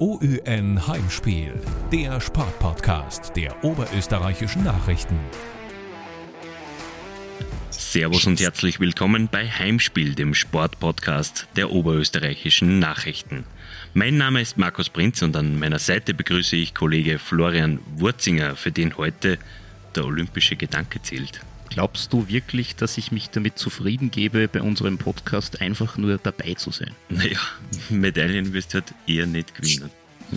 OÜN 0.00 0.86
Heimspiel, 0.86 1.52
der 1.92 2.22
Sportpodcast 2.22 3.36
der 3.36 3.62
oberösterreichischen 3.62 4.64
Nachrichten. 4.64 5.18
Servus 7.68 8.26
und 8.26 8.40
herzlich 8.40 8.80
willkommen 8.80 9.28
bei 9.30 9.46
Heimspiel, 9.46 10.14
dem 10.14 10.32
Sportpodcast 10.32 11.48
der 11.56 11.70
oberösterreichischen 11.70 12.78
Nachrichten. 12.78 13.44
Mein 13.92 14.16
Name 14.16 14.40
ist 14.40 14.56
Markus 14.56 14.88
Prinz 14.88 15.20
und 15.20 15.36
an 15.36 15.58
meiner 15.58 15.78
Seite 15.78 16.14
begrüße 16.14 16.56
ich 16.56 16.72
Kollege 16.74 17.18
Florian 17.18 17.78
Wurzinger, 17.96 18.56
für 18.56 18.72
den 18.72 18.96
heute 18.96 19.36
der 19.94 20.06
olympische 20.06 20.56
Gedanke 20.56 21.02
zählt. 21.02 21.42
Glaubst 21.70 22.12
du 22.12 22.28
wirklich, 22.28 22.74
dass 22.74 22.98
ich 22.98 23.12
mich 23.12 23.30
damit 23.30 23.56
zufrieden 23.56 24.10
gebe, 24.10 24.48
bei 24.48 24.60
unserem 24.60 24.98
Podcast 24.98 25.60
einfach 25.60 25.96
nur 25.96 26.18
dabei 26.18 26.54
zu 26.54 26.72
sein? 26.72 26.90
Naja, 27.08 27.38
Medaillen 27.88 28.52
wirst 28.52 28.74
du 28.74 28.78
halt 28.78 28.92
eher 29.06 29.26
nicht 29.26 29.54
gewinnen. 29.54 29.88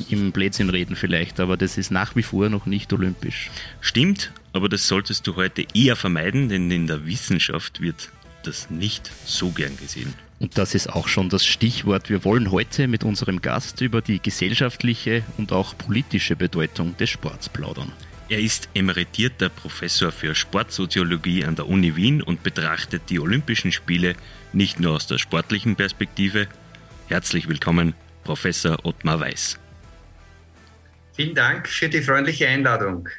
Im 0.09 0.31
Blödsinn 0.31 0.69
reden 0.69 0.95
vielleicht, 0.95 1.39
aber 1.39 1.57
das 1.57 1.77
ist 1.77 1.91
nach 1.91 2.15
wie 2.15 2.23
vor 2.23 2.49
noch 2.49 2.67
nicht 2.67 2.93
olympisch. 2.93 3.49
Stimmt, 3.81 4.31
aber 4.53 4.69
das 4.69 4.87
solltest 4.87 5.25
du 5.25 5.35
heute 5.35 5.65
eher 5.73 5.95
vermeiden, 5.95 6.49
denn 6.49 6.69
in 6.69 6.87
der 6.87 7.05
Wissenschaft 7.05 7.81
wird 7.81 8.09
das 8.43 8.69
nicht 8.69 9.11
so 9.25 9.49
gern 9.49 9.75
gesehen. 9.77 10.13
Und 10.39 10.57
das 10.57 10.75
ist 10.75 10.87
auch 10.87 11.07
schon 11.07 11.29
das 11.29 11.45
Stichwort. 11.45 12.09
Wir 12.09 12.23
wollen 12.25 12.51
heute 12.51 12.87
mit 12.87 13.03
unserem 13.03 13.41
Gast 13.41 13.81
über 13.81 14.01
die 14.01 14.21
gesellschaftliche 14.21 15.23
und 15.37 15.51
auch 15.51 15.77
politische 15.77 16.35
Bedeutung 16.35 16.97
des 16.97 17.09
Sports 17.09 17.49
plaudern. 17.49 17.91
Er 18.29 18.39
ist 18.39 18.69
emeritierter 18.73 19.49
Professor 19.49 20.11
für 20.11 20.33
Sportsoziologie 20.33 21.43
an 21.43 21.55
der 21.55 21.67
Uni 21.67 21.95
Wien 21.95 22.21
und 22.21 22.41
betrachtet 22.41 23.09
die 23.09 23.19
Olympischen 23.19 23.71
Spiele 23.71 24.15
nicht 24.53 24.79
nur 24.79 24.95
aus 24.95 25.07
der 25.07 25.17
sportlichen 25.17 25.75
Perspektive. 25.75 26.47
Herzlich 27.09 27.49
willkommen, 27.49 27.93
Professor 28.23 28.85
Ottmar 28.85 29.19
Weiß. 29.19 29.59
Vielen 31.13 31.35
Dank 31.35 31.67
für 31.67 31.89
die 31.89 32.01
freundliche 32.01 32.47
Einladung. 32.47 33.09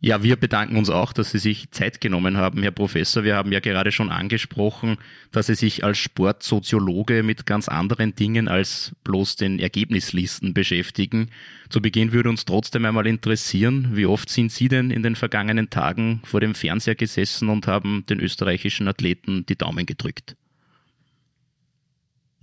Ja, 0.00 0.22
wir 0.22 0.36
bedanken 0.36 0.76
uns 0.76 0.90
auch, 0.90 1.14
dass 1.14 1.30
Sie 1.30 1.38
sich 1.38 1.70
Zeit 1.70 2.02
genommen 2.02 2.36
haben, 2.36 2.62
Herr 2.62 2.70
Professor. 2.70 3.24
Wir 3.24 3.34
haben 3.34 3.50
ja 3.50 3.60
gerade 3.60 3.92
schon 3.92 4.10
angesprochen, 4.10 4.98
dass 5.32 5.46
Sie 5.46 5.54
sich 5.54 5.84
als 5.84 5.96
Sportsoziologe 5.96 7.22
mit 7.22 7.46
ganz 7.46 7.66
anderen 7.68 8.14
Dingen 8.14 8.46
als 8.46 8.94
bloß 9.04 9.36
den 9.36 9.58
Ergebnislisten 9.58 10.52
beschäftigen. 10.52 11.30
Zu 11.70 11.80
Beginn 11.80 12.12
würde 12.12 12.28
uns 12.28 12.44
trotzdem 12.44 12.84
einmal 12.84 13.06
interessieren, 13.06 13.96
wie 13.96 14.04
oft 14.04 14.28
sind 14.28 14.52
Sie 14.52 14.68
denn 14.68 14.90
in 14.90 15.02
den 15.02 15.16
vergangenen 15.16 15.70
Tagen 15.70 16.20
vor 16.24 16.40
dem 16.40 16.54
Fernseher 16.54 16.94
gesessen 16.94 17.48
und 17.48 17.66
haben 17.66 18.04
den 18.08 18.20
österreichischen 18.20 18.88
Athleten 18.88 19.46
die 19.46 19.56
Daumen 19.56 19.86
gedrückt? 19.86 20.36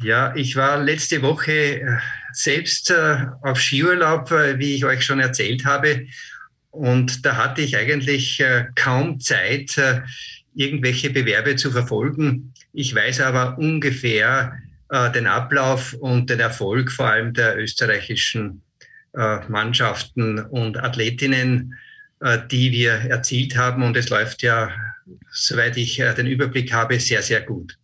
Ja, 0.03 0.35
ich 0.35 0.55
war 0.55 0.83
letzte 0.83 1.21
Woche 1.21 1.81
äh, 1.81 1.97
selbst 2.33 2.89
äh, 2.91 3.27
auf 3.41 3.61
Skiurlaub, 3.61 4.31
äh, 4.31 4.59
wie 4.59 4.75
ich 4.75 4.83
euch 4.83 5.05
schon 5.05 5.19
erzählt 5.19 5.65
habe. 5.65 6.07
Und 6.73 7.23
da 7.23 7.37
hatte 7.37 7.61
ich 7.61 7.77
eigentlich 7.77 8.39
äh, 8.39 8.65
kaum 8.73 9.19
Zeit, 9.19 9.77
äh, 9.77 10.01
irgendwelche 10.55 11.11
Bewerbe 11.11 11.55
zu 11.55 11.69
verfolgen. 11.71 12.51
Ich 12.73 12.95
weiß 12.95 13.21
aber 13.21 13.59
ungefähr 13.59 14.57
äh, 14.89 15.11
den 15.11 15.27
Ablauf 15.27 15.93
und 15.93 16.31
den 16.31 16.39
Erfolg 16.39 16.91
vor 16.91 17.09
allem 17.09 17.33
der 17.33 17.57
österreichischen 17.57 18.61
Mannschaften 19.47 20.39
und 20.39 20.75
Athletinnen, 20.75 21.75
die 22.49 22.71
wir 22.71 22.93
erzielt 22.93 23.55
haben. 23.55 23.83
Und 23.83 23.95
es 23.95 24.09
läuft 24.09 24.41
ja, 24.41 24.71
soweit 25.29 25.77
ich 25.77 25.97
den 25.97 26.25
Überblick 26.25 26.73
habe, 26.73 26.99
sehr, 26.99 27.21
sehr 27.21 27.41
gut. 27.41 27.77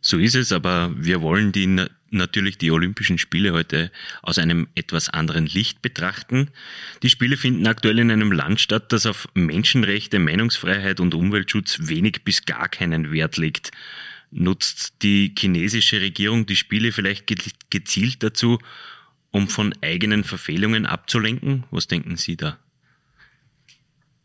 So 0.00 0.16
ist 0.18 0.36
es, 0.36 0.52
aber 0.52 0.92
wir 0.96 1.22
wollen 1.22 1.50
die 1.50 1.88
natürlich 2.10 2.58
die 2.58 2.70
Olympischen 2.70 3.18
Spiele 3.18 3.52
heute 3.52 3.90
aus 4.22 4.38
einem 4.38 4.68
etwas 4.74 5.08
anderen 5.08 5.46
Licht 5.46 5.82
betrachten. 5.82 6.50
Die 7.02 7.10
Spiele 7.10 7.36
finden 7.36 7.66
aktuell 7.66 7.98
in 7.98 8.10
einem 8.10 8.32
Land 8.32 8.60
statt, 8.60 8.92
das 8.92 9.06
auf 9.06 9.28
Menschenrechte, 9.34 10.18
Meinungsfreiheit 10.18 11.00
und 11.00 11.14
Umweltschutz 11.14 11.78
wenig 11.82 12.22
bis 12.24 12.44
gar 12.44 12.68
keinen 12.68 13.12
Wert 13.12 13.36
legt. 13.36 13.70
Nutzt 14.30 15.02
die 15.02 15.34
chinesische 15.36 16.00
Regierung 16.00 16.46
die 16.46 16.56
Spiele 16.56 16.92
vielleicht 16.92 17.26
gezielt 17.70 18.22
dazu, 18.22 18.58
um 19.30 19.48
von 19.48 19.74
eigenen 19.80 20.24
Verfehlungen 20.24 20.86
abzulenken? 20.86 21.64
Was 21.70 21.88
denken 21.88 22.16
Sie 22.16 22.36
da? 22.36 22.58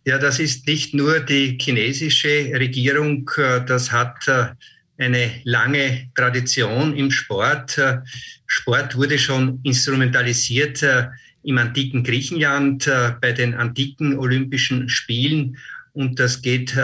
Ja, 0.07 0.19
das 0.19 0.39
ist 0.39 0.67
nicht 0.67 0.93
nur 0.93 1.19
die 1.19 1.57
chinesische 1.59 2.51
Regierung, 2.53 3.29
das 3.65 3.91
hat 3.91 4.27
äh, 4.27 4.49
eine 4.97 5.31
lange 5.43 6.09
Tradition 6.15 6.95
im 6.95 7.11
Sport. 7.11 7.77
Äh, 7.77 7.99
Sport 8.47 8.95
wurde 8.95 9.19
schon 9.19 9.59
instrumentalisiert 9.63 10.83
äh, 10.83 11.07
im 11.43 11.57
antiken 11.57 12.03
Griechenland 12.03 12.87
äh, 12.87 13.13
bei 13.19 13.31
den 13.31 13.53
antiken 13.53 14.17
Olympischen 14.17 14.89
Spielen 14.89 15.57
und 15.93 16.19
das 16.19 16.41
geht 16.41 16.75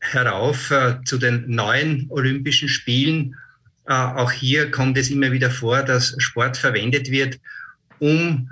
herauf 0.00 0.72
zu 1.04 1.18
den 1.18 1.50
neuen 1.50 2.06
Olympischen 2.08 2.68
Spielen. 2.68 3.34
Auch 3.84 4.30
hier 4.30 4.70
kommt 4.70 4.96
es 4.96 5.10
immer 5.10 5.32
wieder 5.32 5.50
vor, 5.50 5.82
dass 5.82 6.14
Sport 6.18 6.56
verwendet 6.56 7.10
wird, 7.10 7.40
um 7.98 8.48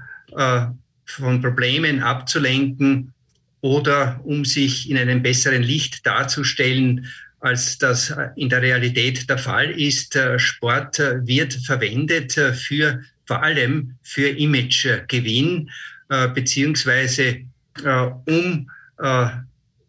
von 1.05 1.41
Problemen 1.41 2.03
abzulenken 2.03 3.15
oder 3.61 4.21
um 4.25 4.45
sich 4.45 4.91
in 4.91 4.99
einem 4.99 5.23
besseren 5.23 5.63
Licht 5.63 6.05
darzustellen, 6.05 7.07
als 7.47 7.79
das 7.79 8.13
in 8.35 8.49
der 8.49 8.61
Realität 8.61 9.31
der 9.31 9.39
Fall 9.39 9.71
ist. 9.71 10.17
Äh, 10.17 10.39
Sport 10.39 10.99
äh, 10.99 11.27
wird 11.27 11.55
verwendet 11.55 12.37
äh, 12.37 12.53
für 12.53 13.03
vor 13.25 13.43
allem 13.43 13.97
für 14.03 14.29
Imagegewinn 14.29 15.69
beziehungsweise 16.33 17.41
um 18.27 18.71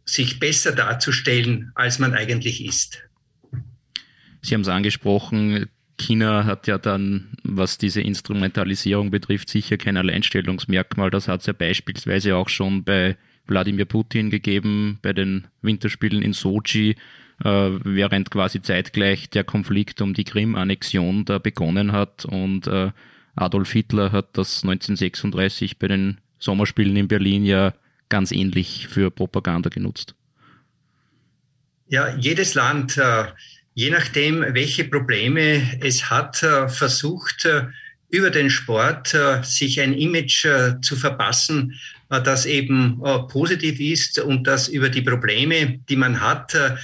sich 0.06 0.40
besser 0.40 0.72
darzustellen, 0.72 1.72
als 1.76 2.00
man 2.00 2.16
eigentlich 2.16 2.66
ist. 2.66 3.04
Sie 4.42 4.56
haben 4.56 4.62
es 4.62 4.68
angesprochen, 4.68 5.68
China 6.00 6.46
hat 6.46 6.66
ja 6.66 6.80
dann, 6.80 7.28
was 7.44 7.78
diese 7.78 8.02
Instrumentalisierung 8.02 9.12
betrifft, 9.12 9.50
sicher 9.50 9.78
kein 9.78 9.98
Alleinstellungsmerkmal. 9.98 11.12
Das 11.12 11.28
hat 11.28 11.42
es 11.42 11.46
ja 11.46 11.54
beispielsweise 11.54 12.36
auch 12.36 12.50
schon 12.50 12.84
bei 12.84 13.16
Wladimir 13.46 13.86
Putin 13.86 14.32
gegeben, 14.32 14.98
bei 15.04 15.14
den 15.14 15.46
Winterspielen 15.62 16.24
in 16.24 16.34
Sochi 16.34 16.96
während 17.40 18.32
quasi 18.32 18.62
zeitgleich 18.62 19.30
der 19.30 19.44
Konflikt 19.44 20.02
um 20.02 20.14
die 20.14 20.24
Krim-Annexion 20.24 21.26
da 21.26 21.38
begonnen 21.38 21.92
hat 21.92 22.26
und 22.26 22.68
äh, 22.68 22.92
Adolf 23.36 23.72
Hitler 23.72 24.12
hat 24.12 24.30
das 24.34 24.64
1936 24.64 25.78
bei 25.78 25.88
den 25.88 26.18
Sommerspielen 26.40 26.96
in 26.96 27.08
Berlin 27.08 27.46
ja 27.46 27.74
ganz 28.10 28.32
ähnlich 28.32 28.88
für 28.88 29.12
Propaganda 29.12 29.70
genutzt. 29.70 30.16
Ja, 31.90 32.16
jedes 32.18 32.56
Land, 32.56 32.98
äh, 32.98 33.26
je 33.76 33.92
nachdem, 33.92 34.42
welche 34.42 34.86
Probleme 34.86 35.62
es 35.82 36.10
hat, 36.10 36.38
versucht 36.38 37.48
über 38.10 38.32
den 38.32 38.50
Sport 38.50 39.16
sich 39.44 39.80
ein 39.80 39.94
Image 39.94 40.48
zu 40.82 40.96
verpassen, 40.96 41.76
das 42.10 42.46
eben 42.46 43.00
positiv 43.28 43.80
ist 43.80 44.20
und 44.20 44.48
das 44.48 44.68
über 44.68 44.90
die 44.90 45.02
Probleme, 45.02 45.80
die 45.90 45.96
man 45.96 46.22
hat, 46.22 46.56
äh, 46.56 46.76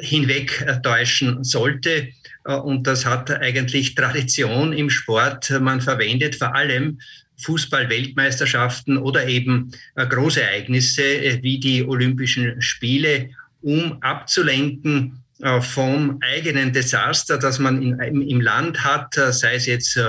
hinwegtäuschen 0.00 1.42
sollte. 1.42 2.08
Äh, 2.46 2.54
und 2.54 2.86
das 2.86 3.04
hat 3.04 3.30
eigentlich 3.30 3.94
Tradition 3.94 4.72
im 4.72 4.90
Sport. 4.90 5.50
Man 5.60 5.80
verwendet 5.80 6.36
vor 6.36 6.54
allem 6.54 6.98
Fußball-Weltmeisterschaften 7.38 8.96
oder 8.96 9.26
eben 9.26 9.72
äh, 9.94 10.06
Großereignisse 10.06 11.40
wie 11.42 11.60
die 11.60 11.84
Olympischen 11.84 12.60
Spiele, 12.62 13.30
um 13.62 14.00
abzulenken 14.02 15.22
vom 15.60 16.18
eigenen 16.22 16.72
Desaster, 16.72 17.36
das 17.36 17.58
man 17.58 17.82
in, 17.82 18.00
im, 18.00 18.40
Land 18.40 18.82
hat, 18.82 19.12
sei 19.12 19.56
es 19.56 19.66
jetzt 19.66 20.00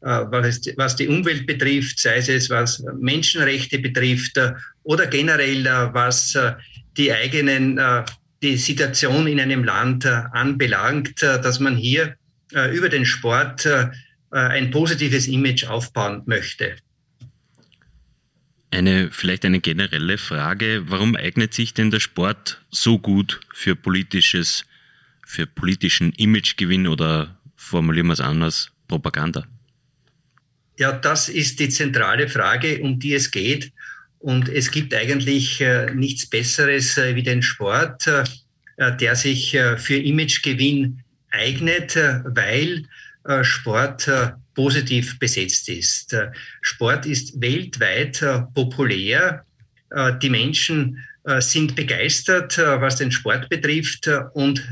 was 0.00 0.96
die 0.96 1.06
Umwelt 1.06 1.46
betrifft, 1.46 2.00
sei 2.00 2.16
es 2.16 2.50
was 2.50 2.82
Menschenrechte 2.98 3.78
betrifft 3.78 4.40
oder 4.82 5.06
generell 5.06 5.64
was 5.92 6.36
die 6.96 7.12
eigenen 7.12 7.78
die 8.42 8.56
Situation 8.56 9.26
in 9.26 9.40
einem 9.40 9.64
Land 9.64 10.04
äh, 10.04 10.22
anbelangt, 10.32 11.22
äh, 11.22 11.40
dass 11.40 11.60
man 11.60 11.76
hier 11.76 12.16
äh, 12.52 12.74
über 12.76 12.88
den 12.88 13.06
Sport 13.06 13.68
ein 14.34 14.70
positives 14.70 15.28
Image 15.28 15.64
aufbauen 15.64 16.22
möchte. 16.24 16.76
Eine, 18.70 19.10
vielleicht 19.10 19.44
eine 19.44 19.60
generelle 19.60 20.16
Frage. 20.16 20.84
Warum 20.86 21.16
eignet 21.16 21.52
sich 21.52 21.74
denn 21.74 21.90
der 21.90 22.00
Sport 22.00 22.64
so 22.70 22.98
gut 22.98 23.40
für 23.52 23.76
politisches, 23.76 24.64
für 25.26 25.46
politischen 25.46 26.14
Imagegewinn 26.14 26.86
oder 26.86 27.38
formulieren 27.56 28.06
wir 28.06 28.14
es 28.14 28.20
anders, 28.20 28.70
Propaganda? 28.88 29.46
Ja, 30.78 30.92
das 30.92 31.28
ist 31.28 31.60
die 31.60 31.68
zentrale 31.68 32.26
Frage, 32.26 32.80
um 32.80 32.98
die 32.98 33.12
es 33.12 33.32
geht. 33.32 33.70
Und 34.22 34.48
es 34.48 34.70
gibt 34.70 34.94
eigentlich 34.94 35.60
äh, 35.60 35.92
nichts 35.92 36.26
Besseres 36.26 36.96
äh, 36.96 37.16
wie 37.16 37.24
den 37.24 37.42
Sport, 37.42 38.06
äh, 38.06 38.24
der 38.96 39.16
sich 39.16 39.56
für 39.76 39.96
Imagegewinn 39.96 41.02
eignet, 41.30 41.94
weil 42.24 42.84
Sport 43.42 44.10
positiv 44.54 45.18
besetzt 45.18 45.68
ist. 45.68 46.16
Sport 46.62 47.06
ist 47.06 47.40
weltweit 47.40 48.24
populär. 48.54 49.44
Die 50.22 50.30
Menschen 50.30 50.98
sind 51.38 51.76
begeistert, 51.76 52.58
was 52.58 52.96
den 52.96 53.12
Sport 53.12 53.50
betrifft 53.50 54.10
und 54.32 54.66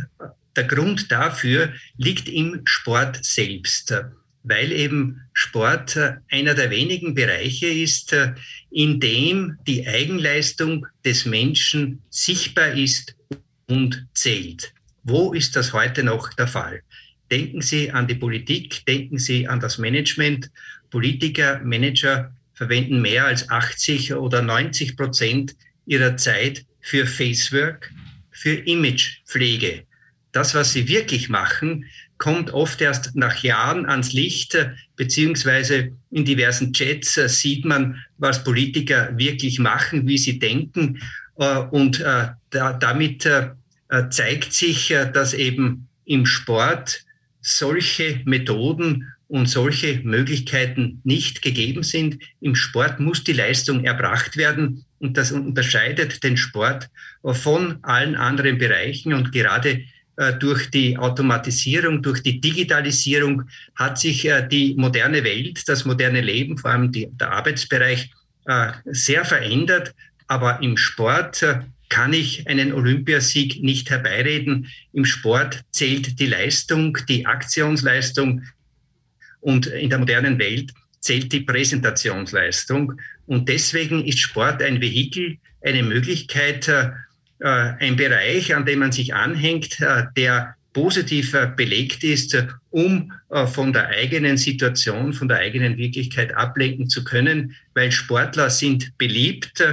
der 0.57 0.65
Grund 0.65 1.13
dafür 1.13 1.73
liegt 1.99 2.29
im 2.29 2.63
Sport 2.65 3.23
selbst, 3.23 3.95
weil 4.43 4.73
eben 4.73 5.21
Sport 5.33 5.99
einer 6.31 6.55
der 6.55 6.71
wenigen 6.71 7.15
Bereiche 7.15 7.67
ist, 7.67 8.17
in 8.71 9.01
dem 9.01 9.59
die 9.67 9.87
Eigenleistung 9.87 10.87
des 11.05 11.27
Menschen 11.27 12.03
sichtbar 12.11 12.73
ist 12.73 13.17
und 13.67 14.07
zählt. 14.15 14.73
Wo 15.03 15.33
ist 15.33 15.57
das 15.57 15.73
heute 15.73 16.03
noch 16.03 16.33
der 16.35 16.47
Fall? 16.47 16.83
Denken 17.31 17.63
Sie 17.63 17.91
an 17.91 18.09
die 18.09 18.17
Politik, 18.17 18.85
denken 18.87 19.19
Sie 19.19 19.47
an 19.47 19.61
das 19.61 19.79
Management. 19.79 20.51
Politiker, 20.91 21.61
Manager 21.61 22.35
verwenden 22.55 23.01
mehr 23.01 23.27
als 23.27 23.49
80 23.49 24.15
oder 24.15 24.43
90 24.43 24.97
Prozent 24.97 25.55
ihrer 25.87 26.17
Zeit 26.17 26.67
für 26.81 27.07
Facework, 27.07 27.91
für 28.31 28.55
Imagepflege. 28.55 29.85
Das, 30.33 30.55
was 30.55 30.73
sie 30.73 30.89
wirklich 30.89 31.29
machen, 31.29 31.87
kommt 32.21 32.53
oft 32.53 32.83
erst 32.83 33.17
nach 33.17 33.43
Jahren 33.43 33.87
ans 33.87 34.13
Licht, 34.13 34.57
beziehungsweise 34.95 35.93
in 36.11 36.27
diversen 36.27 36.73
Chats 36.75 37.15
sieht 37.15 37.65
man, 37.65 37.97
was 38.19 38.45
Politiker 38.45 39.17
wirklich 39.17 39.59
machen, 39.59 40.07
wie 40.07 40.19
sie 40.19 40.39
denken. 40.39 41.01
Äh, 41.39 41.61
und 41.71 42.01
äh, 42.01 42.29
damit 42.51 43.25
äh, 43.25 43.49
zeigt 44.11 44.53
sich, 44.53 44.95
dass 45.15 45.33
eben 45.33 45.89
im 46.05 46.27
Sport 46.27 47.05
solche 47.41 48.21
Methoden 48.27 49.11
und 49.27 49.47
solche 49.49 50.01
Möglichkeiten 50.05 51.01
nicht 51.05 51.41
gegeben 51.41 51.83
sind. 51.83 52.19
Im 52.43 52.55
Sport 52.55 53.01
muss 53.01 53.25
die 53.25 53.33
Leistung 53.33 53.85
erbracht 53.85 54.37
werden 54.37 54.85
und 54.99 55.17
das 55.17 55.33
unterscheidet 55.33 56.23
den 56.23 56.37
Sport 56.37 56.91
von 57.23 57.79
allen 57.83 58.15
anderen 58.15 58.59
Bereichen 58.59 59.15
und 59.15 59.33
gerade 59.33 59.71
äh, 59.71 59.85
durch 60.39 60.71
die 60.71 60.99
Automatisierung, 60.99 62.03
durch 62.03 62.23
die 62.23 62.41
Digitalisierung 62.41 63.45
hat 63.75 63.99
sich 63.99 64.27
äh, 64.27 64.47
die 64.47 64.75
moderne 64.77 65.25
Welt, 65.25 65.67
das 65.69 65.85
moderne 65.85 66.21
Leben, 66.21 66.59
vor 66.59 66.71
allem 66.71 66.93
die, 66.93 67.09
der 67.13 67.33
Arbeitsbereich, 67.33 68.11
äh, 68.47 68.73
sehr 68.85 69.25
verändert. 69.25 69.95
Aber 70.27 70.63
im 70.63 70.77
Sport 70.77 71.45
kann 71.89 72.13
ich 72.13 72.47
einen 72.47 72.73
Olympiasieg 72.73 73.63
nicht 73.63 73.91
herbeireden. 73.91 74.69
Im 74.93 75.05
Sport 75.05 75.63
zählt 75.71 76.21
die 76.21 76.27
Leistung, 76.27 76.97
die 77.09 77.27
Aktionsleistung 77.27 78.43
und 79.41 79.67
in 79.67 79.91
der 79.91 79.99
modernen 79.99 80.39
Welt 80.39 80.73
zählt 81.01 81.33
die 81.33 81.41
Präsentationsleistung. 81.41 82.93
Und 83.27 83.49
deswegen 83.49 84.05
ist 84.05 84.21
Sport 84.21 84.63
ein 84.63 84.81
Vehikel, 84.81 85.39
eine 85.63 85.83
Möglichkeit, 85.83 86.69
äh, 86.69 86.91
ein 87.43 87.97
Bereich, 87.97 88.55
an 88.55 88.67
dem 88.67 88.81
man 88.81 88.93
sich 88.93 89.15
anhängt, 89.15 89.81
äh, 89.81 90.05
der 90.17 90.55
positiv 90.73 91.35
äh, 91.35 91.51
belegt 91.55 92.05
ist, 92.05 92.47
um 92.71 93.13
von 93.47 93.73
der 93.73 93.89
eigenen 93.89 94.37
Situation, 94.37 95.13
von 95.13 95.29
der 95.29 95.39
eigenen 95.39 95.77
Wirklichkeit 95.77 96.35
ablenken 96.35 96.89
zu 96.89 97.05
können, 97.05 97.55
weil 97.75 97.91
Sportler 97.93 98.51
sind 98.51 98.97
beliebt. 98.99 99.65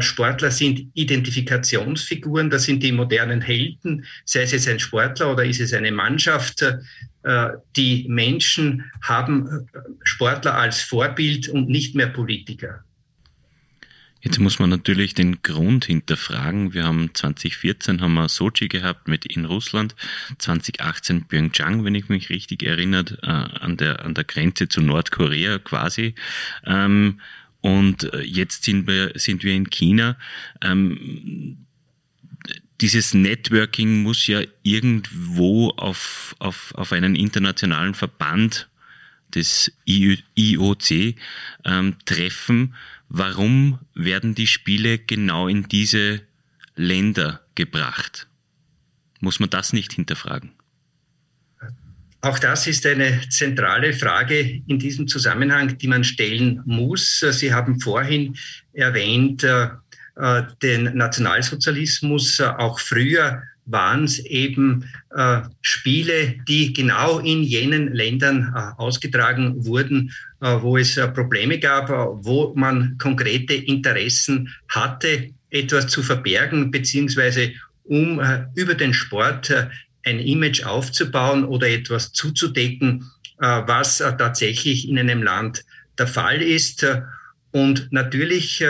Sportler 0.00 0.50
sind 0.50 0.86
Identifikationsfiguren, 0.94 2.48
das 2.48 2.64
sind 2.64 2.82
die 2.82 2.92
modernen 2.92 3.40
Helden, 3.40 4.04
sei 4.24 4.42
es 4.42 4.52
jetzt 4.52 4.68
ein 4.68 4.78
Sportler 4.78 5.32
oder 5.32 5.44
ist 5.44 5.60
es 5.60 5.72
eine 5.72 5.92
Mannschaft. 5.92 6.64
Die 7.76 8.06
Menschen 8.08 8.84
haben 9.02 9.66
Sportler 10.04 10.54
als 10.54 10.82
Vorbild 10.82 11.48
und 11.48 11.68
nicht 11.68 11.94
mehr 11.94 12.08
Politiker. 12.08 12.84
Jetzt 14.24 14.40
muss 14.40 14.58
man 14.58 14.70
natürlich 14.70 15.12
den 15.12 15.42
Grund 15.42 15.84
hinterfragen. 15.84 16.72
Wir 16.72 16.84
haben 16.84 17.10
2014 17.12 18.00
haben 18.00 18.14
wir 18.14 18.30
Sochi 18.30 18.68
gehabt 18.68 19.06
mit 19.06 19.26
in 19.26 19.44
Russland, 19.44 19.94
2018 20.38 21.26
Pyeongchang, 21.26 21.84
wenn 21.84 21.94
ich 21.94 22.08
mich 22.08 22.30
richtig 22.30 22.62
erinnert, 22.62 23.18
äh, 23.22 23.26
an 23.26 23.76
der 23.76 24.02
an 24.02 24.14
der 24.14 24.24
Grenze 24.24 24.66
zu 24.68 24.80
Nordkorea 24.80 25.58
quasi. 25.58 26.14
Ähm, 26.64 27.20
und 27.60 28.10
jetzt 28.24 28.64
sind 28.64 28.86
wir 28.86 29.12
sind 29.14 29.44
wir 29.44 29.54
in 29.54 29.68
China. 29.68 30.16
Ähm, 30.62 31.58
dieses 32.80 33.12
Networking 33.12 34.02
muss 34.02 34.26
ja 34.26 34.42
irgendwo 34.62 35.70
auf, 35.70 36.34
auf, 36.38 36.74
auf 36.74 36.92
einen 36.92 37.14
internationalen 37.14 37.94
Verband 37.94 38.68
des 39.34 39.72
IOC 39.86 41.16
ähm, 41.64 41.96
treffen 42.04 42.74
warum 43.16 43.78
werden 43.94 44.34
die 44.34 44.48
Spiele 44.48 44.98
genau 44.98 45.46
in 45.46 45.68
diese 45.68 46.22
Länder 46.74 47.40
gebracht? 47.54 48.26
Muss 49.20 49.38
man 49.38 49.50
das 49.50 49.72
nicht 49.72 49.92
hinterfragen? 49.92 50.50
Auch 52.20 52.38
das 52.38 52.66
ist 52.66 52.84
eine 52.86 53.20
zentrale 53.28 53.92
Frage 53.92 54.62
in 54.66 54.78
diesem 54.78 55.06
Zusammenhang, 55.06 55.78
die 55.78 55.86
man 55.86 56.02
stellen 56.02 56.62
muss. 56.64 57.20
Sie 57.20 57.52
haben 57.52 57.80
vorhin 57.80 58.36
erwähnt, 58.72 59.44
äh, 59.44 59.68
äh, 60.16 60.42
den 60.62 60.96
Nationalsozialismus. 60.96 62.40
Auch 62.40 62.80
früher 62.80 63.42
waren 63.66 64.04
es 64.04 64.18
eben 64.18 64.84
äh, 65.14 65.42
Spiele, 65.62 66.34
die 66.46 66.72
genau 66.72 67.18
in 67.18 67.42
jenen 67.42 67.94
Ländern 67.94 68.52
äh, 68.54 68.80
ausgetragen 68.80 69.64
wurden, 69.64 70.12
äh, 70.40 70.56
wo 70.60 70.76
es 70.76 70.96
äh, 70.96 71.08
Probleme 71.08 71.58
gab, 71.58 71.88
äh, 71.88 71.94
wo 71.94 72.52
man 72.54 72.98
konkrete 72.98 73.54
Interessen 73.54 74.54
hatte, 74.68 75.30
etwas 75.50 75.86
zu 75.86 76.02
verbergen, 76.02 76.70
beziehungsweise 76.70 77.52
um 77.84 78.20
äh, 78.20 78.44
über 78.54 78.74
den 78.74 78.92
Sport 78.92 79.52
ein 80.04 80.18
Image 80.18 80.64
aufzubauen 80.64 81.44
oder 81.44 81.68
etwas 81.68 82.12
zuzudecken, 82.12 83.10
was 83.38 83.98
tatsächlich 83.98 84.86
in 84.86 84.98
einem 84.98 85.22
Land 85.22 85.64
der 85.98 86.06
Fall 86.06 86.42
ist. 86.42 86.86
Und 87.52 87.88
natürlich 87.90 88.62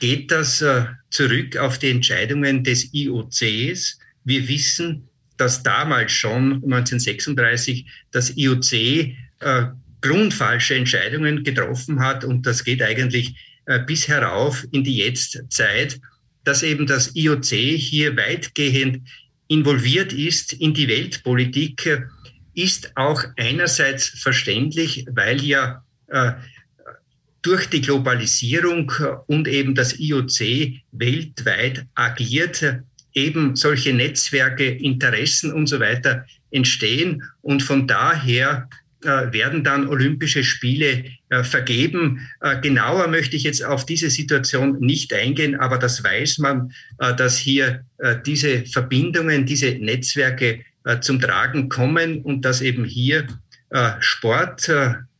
geht 0.00 0.30
das 0.32 0.64
zurück 1.10 1.56
auf 1.56 1.78
die 1.78 1.90
Entscheidungen 1.90 2.64
des 2.64 2.92
IOCs. 2.92 3.98
Wir 4.24 4.48
wissen, 4.48 5.08
dass 5.36 5.62
damals 5.62 6.12
schon 6.12 6.54
1936 6.64 7.86
das 8.10 8.36
IOC 8.36 8.72
äh, 8.72 9.14
grundfalsche 10.00 10.74
Entscheidungen 10.74 11.44
getroffen 11.44 12.00
hat 12.00 12.24
und 12.24 12.46
das 12.46 12.64
geht 12.64 12.82
eigentlich 12.82 13.34
äh, 13.66 13.80
bis 13.80 14.08
herauf 14.08 14.66
in 14.72 14.84
die 14.84 14.98
Jetztzeit, 14.98 16.00
dass 16.44 16.62
eben 16.62 16.86
das 16.86 17.14
IOC 17.14 17.46
hier 17.46 18.16
weitgehend 18.16 19.08
involviert 19.48 20.12
ist 20.12 20.52
in 20.52 20.74
die 20.74 20.88
Weltpolitik, 20.88 22.02
ist 22.54 22.96
auch 22.96 23.24
einerseits 23.36 24.08
verständlich, 24.08 25.06
weil 25.10 25.42
ja 25.42 25.82
äh, 26.08 26.32
durch 27.44 27.66
die 27.68 27.82
Globalisierung 27.82 28.90
und 29.26 29.46
eben 29.46 29.74
das 29.74 30.00
IOC 30.00 30.80
weltweit 30.92 31.86
agiert, 31.94 32.80
eben 33.12 33.54
solche 33.54 33.92
Netzwerke, 33.92 34.66
Interessen 34.66 35.52
und 35.52 35.66
so 35.66 35.78
weiter 35.78 36.24
entstehen. 36.50 37.22
Und 37.42 37.62
von 37.62 37.86
daher 37.86 38.68
äh, 39.02 39.30
werden 39.32 39.62
dann 39.62 39.88
Olympische 39.88 40.42
Spiele 40.42 41.04
äh, 41.28 41.44
vergeben. 41.44 42.26
Äh, 42.40 42.60
genauer 42.62 43.08
möchte 43.08 43.36
ich 43.36 43.42
jetzt 43.42 43.62
auf 43.62 43.84
diese 43.84 44.08
Situation 44.08 44.80
nicht 44.80 45.12
eingehen, 45.12 45.54
aber 45.54 45.78
das 45.78 46.02
weiß 46.02 46.38
man, 46.38 46.72
äh, 46.98 47.14
dass 47.14 47.36
hier 47.36 47.84
äh, 47.98 48.16
diese 48.24 48.64
Verbindungen, 48.64 49.44
diese 49.44 49.72
Netzwerke 49.72 50.60
äh, 50.84 51.00
zum 51.00 51.20
Tragen 51.20 51.68
kommen 51.68 52.22
und 52.22 52.46
dass 52.46 52.62
eben 52.62 52.84
hier 52.86 53.26
Sport 53.98 54.70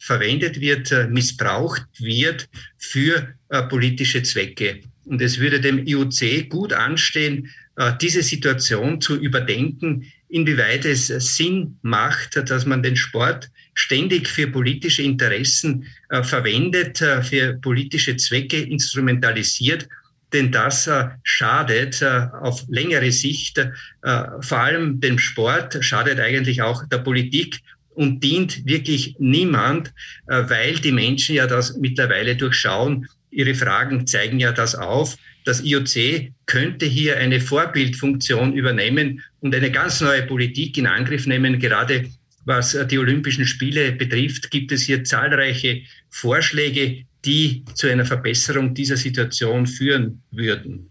verwendet 0.05 0.61
wird, 0.61 0.93
äh, 0.93 1.07
missbraucht 1.09 1.87
wird 1.99 2.49
für 2.77 3.35
äh, 3.49 3.63
politische 3.63 4.23
Zwecke. 4.23 4.81
Und 5.07 5.23
es 5.23 5.39
würde 5.39 5.61
dem 5.61 5.87
IOC 5.87 6.51
gut 6.51 6.75
anstehen, 6.75 7.51
äh, 7.77 7.93
diese 8.01 8.23
Situation 8.23 9.01
zu 9.01 9.17
überdenken, 9.17 10.13
inwieweit 10.29 10.85
es 10.85 11.07
Sinn 11.07 11.79
macht, 11.81 12.37
dass 12.51 12.67
man 12.67 12.83
den 12.83 12.97
Sport 12.97 13.51
ständig 13.73 14.29
für 14.29 14.47
politische 14.49 15.03
Interessen 15.03 15.87
verwendet, 16.23 16.99
für 16.99 17.55
politische 17.61 18.17
Zwecke 18.17 18.61
instrumentalisiert 18.61 19.89
denn 20.33 20.51
das 20.51 20.91
schadet 21.23 22.03
auf 22.03 22.65
längere 22.69 23.13
Sicht 23.13 23.65
vor 24.03 24.59
allem 24.59 25.01
dem 25.01 25.21
Sport, 25.21 25.79
schadet 25.85 26.19
eigentlich 26.19 26.61
auch 26.63 26.85
der 26.89 26.99
Politik 26.99 27.61
und 27.95 28.23
dient 28.23 28.67
wirklich 28.67 29.17
niemand, 29.19 29.93
äh, 30.27 30.43
weil 30.49 30.77
die 30.77 30.93
Menschen 30.93 31.37
ja 31.37 31.47
das 31.47 31.77
mittlerweile 31.77 32.37
durchschauen. 32.37 33.07
Ihre 33.31 33.55
Fragen 33.55 34.07
zeigen 34.07 34.39
ja 34.39 34.53
das 34.53 34.75
auf. 34.75 35.17
Das 35.45 35.63
IOC 35.63 36.33
könnte 36.47 36.87
hier 36.87 37.19
eine 37.19 37.41
Vorbildfunktion 37.41 38.55
übernehmen 38.55 39.23
und 39.41 39.55
eine 39.55 39.71
ganz 39.71 40.01
neue 40.01 40.23
Politik 40.23 40.79
in 40.79 40.87
Angriff 40.87 41.27
nehmen, 41.27 41.59
gerade 41.59 42.09
was 42.47 42.77
die 42.91 42.99
Olympischen 42.99 43.47
Spiele 43.47 43.93
betrifft, 43.93 44.51
gibt 44.51 44.71
es 44.73 44.83
hier 44.83 45.03
zahlreiche 45.05 45.83
Vorschläge, 46.11 47.05
die 47.25 47.65
zu 47.75 47.89
einer 47.89 48.05
Verbesserung 48.05 48.75
dieser 48.75 48.97
Situation 48.97 49.67
führen 49.67 50.23
würden. 50.31 50.91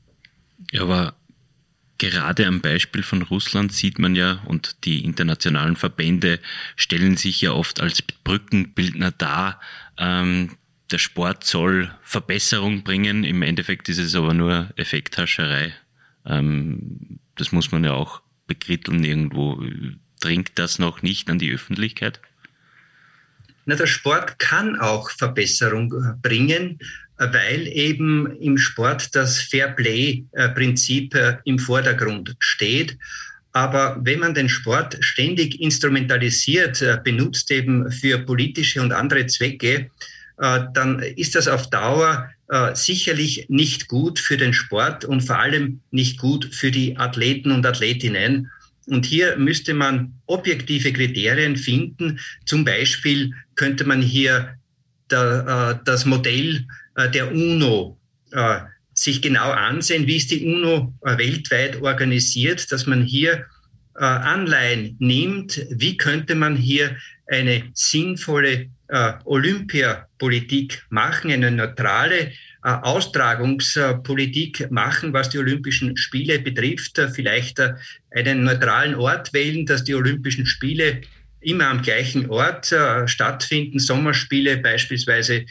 Ja, 0.71 0.81
aber 0.81 1.15
gerade 2.09 2.47
am 2.47 2.61
Beispiel 2.61 3.03
von 3.03 3.21
Russland 3.21 3.73
sieht 3.73 3.99
man 3.99 4.15
ja, 4.15 4.41
und 4.45 4.85
die 4.85 5.03
internationalen 5.03 5.75
Verbände 5.75 6.39
stellen 6.75 7.17
sich 7.17 7.41
ja 7.41 7.51
oft 7.51 7.79
als 7.79 8.01
Brückenbildner 8.01 9.11
dar. 9.11 9.61
Ähm, 9.97 10.57
der 10.91 10.97
Sport 10.99 11.43
soll 11.43 11.93
Verbesserung 12.03 12.83
bringen. 12.83 13.23
Im 13.23 13.41
Endeffekt 13.41 13.89
ist 13.89 13.97
es 13.97 14.15
aber 14.15 14.33
nur 14.33 14.69
Effekthascherei. 14.75 15.73
Ähm, 16.25 17.19
das 17.35 17.51
muss 17.51 17.71
man 17.71 17.83
ja 17.83 17.93
auch 17.93 18.21
bekritteln 18.47 19.03
irgendwo. 19.03 19.63
Dringt 20.19 20.51
das 20.55 20.79
noch 20.79 21.01
nicht 21.01 21.29
an 21.29 21.39
die 21.39 21.51
Öffentlichkeit? 21.51 22.19
Na, 23.65 23.75
der 23.75 23.87
Sport 23.87 24.39
kann 24.39 24.77
auch 24.77 25.09
Verbesserung 25.09 25.93
äh, 25.93 26.13
bringen, 26.21 26.79
weil 27.17 27.67
eben 27.67 28.35
im 28.39 28.57
Sport 28.57 29.15
das 29.15 29.39
Fair-Play-Prinzip 29.39 31.15
äh, 31.15 31.37
im 31.45 31.59
Vordergrund 31.59 32.35
steht. 32.39 32.97
Aber 33.51 33.99
wenn 34.01 34.19
man 34.19 34.33
den 34.33 34.49
Sport 34.49 34.97
ständig 35.01 35.61
instrumentalisiert, 35.61 36.83
benutzt 37.03 37.51
eben 37.51 37.91
für 37.91 38.17
politische 38.17 38.81
und 38.81 38.91
andere 38.91 39.27
Zwecke, 39.27 39.91
dann 40.37 40.97
ist 41.15 41.35
das 41.35 41.47
auf 41.47 41.69
Dauer 41.69 42.31
sicherlich 42.73 43.45
nicht 43.49 43.87
gut 43.87 44.17
für 44.17 44.37
den 44.37 44.53
Sport 44.53 45.05
und 45.05 45.21
vor 45.21 45.37
allem 45.37 45.81
nicht 45.91 46.17
gut 46.17 46.49
für 46.51 46.71
die 46.71 46.97
Athleten 46.97 47.51
und 47.51 47.63
Athletinnen. 47.63 48.49
Und 48.87 49.05
hier 49.05 49.37
müsste 49.37 49.73
man 49.73 50.13
objektive 50.25 50.91
Kriterien 50.91 51.55
finden. 51.55 52.19
Zum 52.45 52.65
Beispiel 52.65 53.33
könnte 53.55 53.85
man 53.85 54.01
hier 54.01 54.55
da, 55.07 55.71
äh, 55.71 55.79
das 55.85 56.05
Modell 56.05 56.55
äh, 56.55 56.61
der 56.95 57.31
UNO 57.31 57.97
äh, 58.31 58.59
sich 58.93 59.21
genau 59.21 59.51
ansehen, 59.51 60.07
wie 60.07 60.17
ist 60.17 60.31
die 60.31 60.45
UNO 60.45 60.93
äh, 61.01 61.17
weltweit 61.17 61.81
organisiert, 61.81 62.71
dass 62.71 62.85
man 62.85 63.03
hier 63.03 63.45
äh, 63.95 64.03
Anleihen 64.03 64.95
nimmt, 64.99 65.65
wie 65.69 65.97
könnte 65.97 66.35
man 66.35 66.55
hier 66.55 66.95
eine 67.27 67.63
sinnvolle 67.73 68.69
äh, 68.87 69.13
Olympiapolitik 69.25 70.85
machen, 70.89 71.31
eine 71.31 71.51
neutrale 71.51 72.31
äh, 72.63 72.69
Austragungspolitik 72.69 74.71
machen, 74.71 75.13
was 75.13 75.29
die 75.29 75.39
Olympischen 75.39 75.97
Spiele 75.97 76.39
betrifft. 76.39 76.97
Äh, 76.97 77.09
vielleicht 77.09 77.59
äh, 77.59 77.73
einen 78.11 78.43
neutralen 78.43 78.95
Ort 78.95 79.33
wählen, 79.33 79.65
dass 79.65 79.83
die 79.83 79.95
Olympischen 79.95 80.45
Spiele 80.45 81.01
immer 81.41 81.67
am 81.67 81.81
gleichen 81.81 82.29
Ort 82.29 82.73
stattfinden. 83.05 83.77
Sommerspiele 83.77 84.59
beispielsweise 84.59 85.45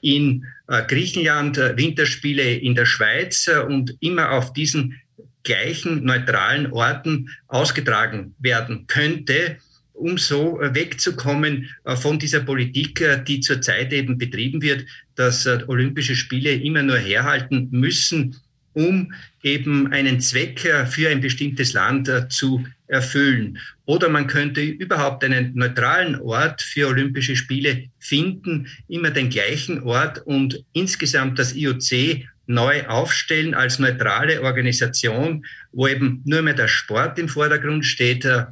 in 0.00 0.44
Griechenland, 0.68 1.56
Winterspiele 1.56 2.54
in 2.54 2.74
der 2.74 2.86
Schweiz 2.86 3.48
und 3.66 3.96
immer 4.00 4.30
auf 4.30 4.52
diesen 4.52 5.00
gleichen 5.42 6.04
neutralen 6.04 6.72
Orten 6.72 7.30
ausgetragen 7.48 8.34
werden 8.38 8.86
könnte 8.86 9.58
um 9.96 10.18
so 10.18 10.60
äh, 10.60 10.74
wegzukommen 10.74 11.70
äh, 11.84 11.96
von 11.96 12.18
dieser 12.18 12.40
Politik, 12.40 13.00
äh, 13.00 13.22
die 13.22 13.40
zurzeit 13.40 13.92
eben 13.92 14.18
betrieben 14.18 14.62
wird, 14.62 14.86
dass 15.14 15.46
Olympische 15.46 16.14
Spiele 16.14 16.52
immer 16.52 16.82
nur 16.82 16.98
herhalten 16.98 17.68
müssen, 17.70 18.36
um 18.74 19.12
eben 19.42 19.90
einen 19.92 20.20
Zweck 20.20 20.60
für 20.60 21.08
ein 21.08 21.22
bestimmtes 21.22 21.72
Land 21.72 22.10
zu 22.28 22.66
erfüllen. 22.86 23.58
Oder 23.86 24.08
man 24.08 24.26
könnte 24.26 24.62
überhaupt 24.62 25.22
einen 25.24 25.54
neutralen 25.54 26.16
Ort 26.20 26.60
für 26.60 26.88
Olympische 26.88 27.36
Spiele 27.36 27.84
finden, 27.98 28.66
immer 28.88 29.10
den 29.10 29.30
gleichen 29.30 29.82
Ort 29.84 30.18
und 30.26 30.64
insgesamt 30.72 31.38
das 31.38 31.54
IOC 31.54 32.26
neu 32.46 32.86
aufstellen 32.86 33.54
als 33.54 33.78
neutrale 33.78 34.42
Organisation, 34.42 35.46
wo 35.72 35.86
eben 35.86 36.22
nur 36.24 36.42
mehr 36.42 36.54
der 36.54 36.68
Sport 36.68 37.18
im 37.18 37.28
Vordergrund 37.28 37.84
steht, 37.84 38.24
äh, 38.24 38.44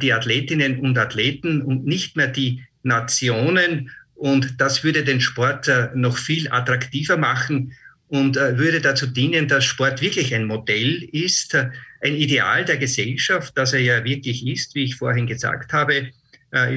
die 0.00 0.12
Athletinnen 0.12 0.78
und 0.78 0.98
Athleten 0.98 1.62
und 1.62 1.84
nicht 1.84 2.16
mehr 2.16 2.28
die 2.28 2.64
Nationen. 2.82 3.90
Und 4.14 4.60
das 4.60 4.84
würde 4.84 5.02
den 5.02 5.20
Sport 5.20 5.68
äh, 5.68 5.88
noch 5.94 6.16
viel 6.16 6.48
attraktiver 6.50 7.16
machen 7.16 7.72
und 8.10 8.36
äh, 8.36 8.58
würde 8.58 8.80
dazu 8.80 9.06
dienen, 9.06 9.48
dass 9.48 9.64
Sport 9.64 10.02
wirklich 10.02 10.34
ein 10.34 10.44
Modell 10.44 11.02
ist, 11.12 11.54
ein 11.54 12.14
Ideal 12.14 12.64
der 12.64 12.76
Gesellschaft, 12.76 13.56
das 13.56 13.72
er 13.72 13.80
ja 13.80 14.04
wirklich 14.04 14.46
ist, 14.46 14.74
wie 14.74 14.84
ich 14.84 14.96
vorhin 14.96 15.26
gesagt 15.26 15.72
habe. 15.72 16.10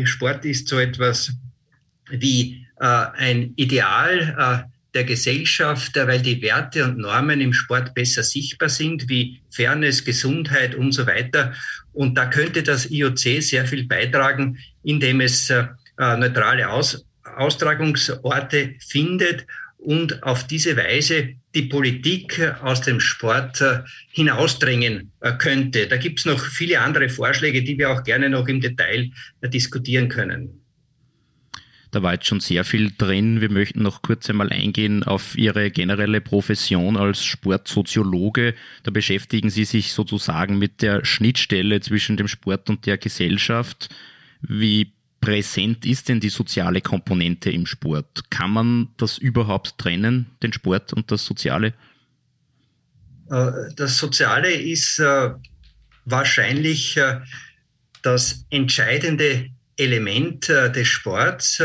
Sport 0.03 0.45
ist 0.45 0.67
so 0.67 0.77
etwas 0.77 1.31
wie 2.11 2.63
ein 2.77 3.53
Ideal 3.55 4.69
der 4.93 5.03
Gesellschaft, 5.03 5.95
weil 5.95 6.21
die 6.21 6.41
Werte 6.41 6.85
und 6.85 6.99
Normen 6.99 7.41
im 7.41 7.53
Sport 7.53 7.93
besser 7.93 8.23
sichtbar 8.23 8.69
sind, 8.69 9.09
wie 9.09 9.41
Fairness, 9.49 10.05
Gesundheit 10.05 10.75
und 10.75 10.91
so 10.91 11.07
weiter. 11.07 11.53
Und 11.93 12.15
da 12.15 12.27
könnte 12.27 12.61
das 12.63 12.89
IOC 12.91 13.41
sehr 13.41 13.65
viel 13.65 13.87
beitragen, 13.87 14.59
indem 14.83 15.21
es 15.21 15.49
äh, 15.49 15.65
neutrale 15.97 16.69
Aus 16.69 17.05
Austragungsorte 17.35 18.75
findet 18.79 19.47
und 19.83 20.23
auf 20.23 20.47
diese 20.47 20.77
Weise 20.77 21.35
die 21.53 21.63
Politik 21.63 22.39
aus 22.61 22.81
dem 22.81 22.99
Sport 22.99 23.61
äh, 23.61 23.79
hinausdrängen 24.11 25.11
äh, 25.19 25.33
könnte. 25.33 25.87
Da 25.87 25.97
gibt 25.97 26.19
es 26.19 26.25
noch 26.25 26.39
viele 26.39 26.79
andere 26.79 27.09
Vorschläge, 27.09 27.63
die 27.63 27.77
wir 27.77 27.91
auch 27.91 28.03
gerne 28.03 28.29
noch 28.29 28.47
im 28.47 28.61
Detail 28.61 29.11
äh, 29.41 29.49
diskutieren 29.49 30.07
können. 30.07 30.61
Da 31.91 32.01
war 32.01 32.13
jetzt 32.13 32.25
schon 32.25 32.39
sehr 32.39 32.63
viel 32.63 32.91
drin. 32.97 33.39
Wir 33.39 33.51
möchten 33.51 33.83
noch 33.83 34.01
kurz 34.01 34.27
einmal 34.27 34.51
eingehen 34.51 35.03
auf 35.03 35.37
Ihre 35.37 35.69
generelle 35.69 36.21
Profession 36.21 36.97
als 36.97 37.23
Sportsoziologe. 37.23 38.55
Da 38.81 38.89
beschäftigen 38.89 39.51
Sie 39.51 39.65
sich 39.65 39.93
sozusagen 39.93 40.57
mit 40.57 40.81
der 40.81 41.05
Schnittstelle 41.05 41.81
zwischen 41.81 42.17
dem 42.17 42.27
Sport 42.27 42.69
und 42.71 42.87
der 42.87 42.97
Gesellschaft. 42.97 43.93
Wie 44.41 44.93
präsent 45.23 45.85
ist 45.85 46.09
denn 46.09 46.19
die 46.19 46.29
soziale 46.29 46.81
Komponente 46.81 47.49
im 47.49 47.65
Sport? 47.65 48.29
Kann 48.29 48.51
man 48.51 48.89
das 48.97 49.17
überhaupt 49.17 49.77
trennen, 49.77 50.27
den 50.41 50.51
Sport 50.51 50.91
und 50.91 51.11
das 51.11 51.25
Soziale? 51.25 51.73
Äh, 53.29 53.51
das 53.75 53.97
Soziale 53.97 54.51
ist 54.51 54.99
äh, 54.99 55.29
wahrscheinlich 56.03 56.97
äh, 56.97 57.21
das 58.01 58.45
entscheidende 58.49 59.49
Element 59.77 60.49
des 60.49 60.87
Sports. 60.87 61.57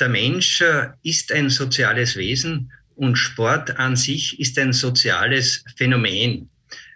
Der 0.00 0.08
Mensch 0.08 0.64
ist 1.04 1.30
ein 1.30 1.48
soziales 1.48 2.16
Wesen 2.16 2.72
und 2.96 3.16
Sport 3.16 3.78
an 3.78 3.94
sich 3.94 4.40
ist 4.40 4.58
ein 4.58 4.72
soziales 4.72 5.62
Phänomen. 5.76 6.48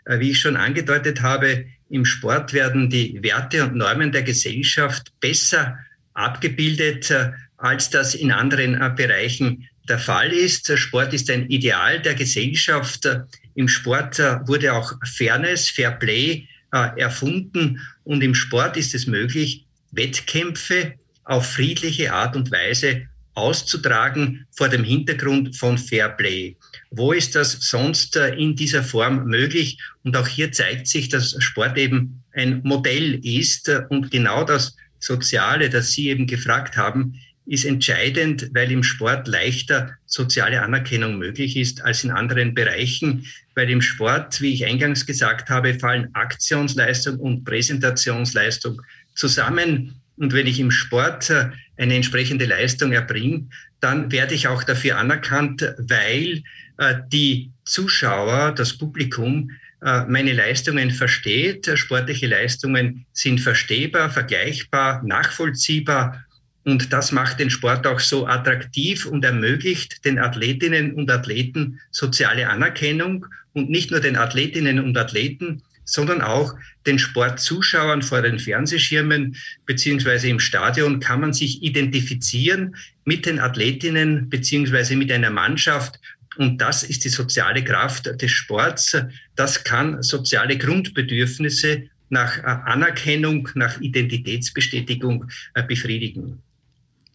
Wie 0.06 0.30
ich 0.30 0.40
schon 0.40 0.56
angedeutet 0.56 1.22
habe, 1.22 1.66
im 1.88 2.04
Sport 2.04 2.52
werden 2.52 2.90
die 2.90 3.22
Werte 3.22 3.62
und 3.64 3.76
Normen 3.76 4.10
der 4.10 4.24
Gesellschaft 4.24 5.12
besser 5.20 5.78
abgebildet, 6.14 7.12
als 7.56 7.90
das 7.90 8.14
in 8.14 8.32
anderen 8.32 8.78
Bereichen 8.96 9.68
der 9.88 9.98
Fall 9.98 10.32
ist. 10.32 10.76
Sport 10.78 11.12
ist 11.12 11.30
ein 11.30 11.48
Ideal 11.48 12.00
der 12.00 12.14
Gesellschaft. 12.14 13.08
Im 13.54 13.68
Sport 13.68 14.18
wurde 14.46 14.72
auch 14.72 14.92
Fairness, 15.04 15.68
Fair 15.68 15.92
Play 15.92 16.46
erfunden 16.70 17.80
und 18.04 18.22
im 18.22 18.34
Sport 18.34 18.76
ist 18.76 18.94
es 18.94 19.06
möglich, 19.06 19.64
Wettkämpfe 19.90 20.94
auf 21.24 21.46
friedliche 21.46 22.12
Art 22.12 22.36
und 22.36 22.50
Weise 22.50 23.08
auszutragen 23.34 24.46
vor 24.50 24.68
dem 24.68 24.84
Hintergrund 24.84 25.56
von 25.56 25.78
Fairplay. 25.78 26.56
Wo 26.90 27.12
ist 27.12 27.34
das 27.34 27.52
sonst 27.52 28.16
äh, 28.16 28.34
in 28.34 28.56
dieser 28.56 28.82
Form 28.82 29.26
möglich? 29.26 29.78
Und 30.02 30.16
auch 30.16 30.26
hier 30.26 30.52
zeigt 30.52 30.88
sich, 30.88 31.08
dass 31.08 31.36
Sport 31.42 31.78
eben 31.78 32.22
ein 32.32 32.60
Modell 32.64 33.20
ist 33.24 33.68
und 33.88 34.10
genau 34.10 34.44
das 34.44 34.76
Soziale, 35.00 35.70
das 35.70 35.92
Sie 35.92 36.08
eben 36.08 36.26
gefragt 36.26 36.76
haben, 36.76 37.18
ist 37.46 37.64
entscheidend, 37.64 38.50
weil 38.54 38.70
im 38.70 38.84
Sport 38.84 39.26
leichter 39.26 39.96
soziale 40.06 40.62
Anerkennung 40.62 41.18
möglich 41.18 41.56
ist 41.56 41.82
als 41.82 42.04
in 42.04 42.12
anderen 42.12 42.54
Bereichen, 42.54 43.26
weil 43.56 43.68
im 43.70 43.82
Sport, 43.82 44.40
wie 44.40 44.52
ich 44.54 44.66
eingangs 44.66 45.04
gesagt 45.04 45.50
habe, 45.50 45.74
fallen 45.74 46.14
Aktionsleistung 46.14 47.18
und 47.18 47.44
Präsentationsleistung 47.44 48.80
zusammen. 49.14 50.00
Und 50.16 50.32
wenn 50.32 50.46
ich 50.46 50.60
im 50.60 50.70
Sport 50.70 51.30
äh, 51.30 51.48
eine 51.76 51.96
entsprechende 51.96 52.44
Leistung 52.44 52.92
erbringe, 52.92 53.48
dann 53.80 54.12
werde 54.12 54.34
ich 54.34 54.46
auch 54.46 54.62
dafür 54.62 54.98
anerkannt, 54.98 55.74
weil 55.78 56.42
äh, 56.78 56.96
die 57.10 57.50
Zuschauer, 57.64 58.52
das 58.52 58.76
Publikum, 58.76 59.50
meine 59.80 60.32
Leistungen 60.32 60.90
versteht. 60.90 61.70
Sportliche 61.74 62.26
Leistungen 62.26 63.06
sind 63.12 63.40
verstehbar, 63.40 64.10
vergleichbar, 64.10 65.02
nachvollziehbar. 65.04 66.24
Und 66.64 66.92
das 66.92 67.12
macht 67.12 67.40
den 67.40 67.50
Sport 67.50 67.86
auch 67.86 68.00
so 68.00 68.26
attraktiv 68.26 69.06
und 69.06 69.24
ermöglicht 69.24 70.04
den 70.04 70.18
Athletinnen 70.18 70.92
und 70.92 71.10
Athleten 71.10 71.80
soziale 71.90 72.48
Anerkennung 72.48 73.26
und 73.54 73.70
nicht 73.70 73.90
nur 73.90 74.00
den 74.00 74.16
Athletinnen 74.16 74.78
und 74.78 74.96
Athleten, 74.96 75.62
sondern 75.84 76.20
auch 76.20 76.54
den 76.86 76.98
Sportzuschauern 76.98 78.02
vor 78.02 78.22
den 78.22 78.38
Fernsehschirmen 78.38 79.36
beziehungsweise 79.66 80.28
im 80.28 80.38
Stadion 80.38 81.00
kann 81.00 81.20
man 81.20 81.32
sich 81.32 81.62
identifizieren 81.62 82.76
mit 83.04 83.26
den 83.26 83.40
Athletinnen 83.40 84.28
beziehungsweise 84.28 84.94
mit 84.96 85.10
einer 85.10 85.30
Mannschaft 85.30 85.98
und 86.40 86.58
das 86.58 86.82
ist 86.82 87.04
die 87.04 87.10
soziale 87.10 87.62
Kraft 87.62 88.06
des 88.06 88.30
Sports. 88.30 88.96
Das 89.36 89.62
kann 89.62 90.02
soziale 90.02 90.56
Grundbedürfnisse 90.56 91.90
nach 92.08 92.38
äh, 92.38 92.42
Anerkennung, 92.42 93.50
nach 93.54 93.78
Identitätsbestätigung 93.78 95.26
äh, 95.52 95.62
befriedigen. 95.62 96.40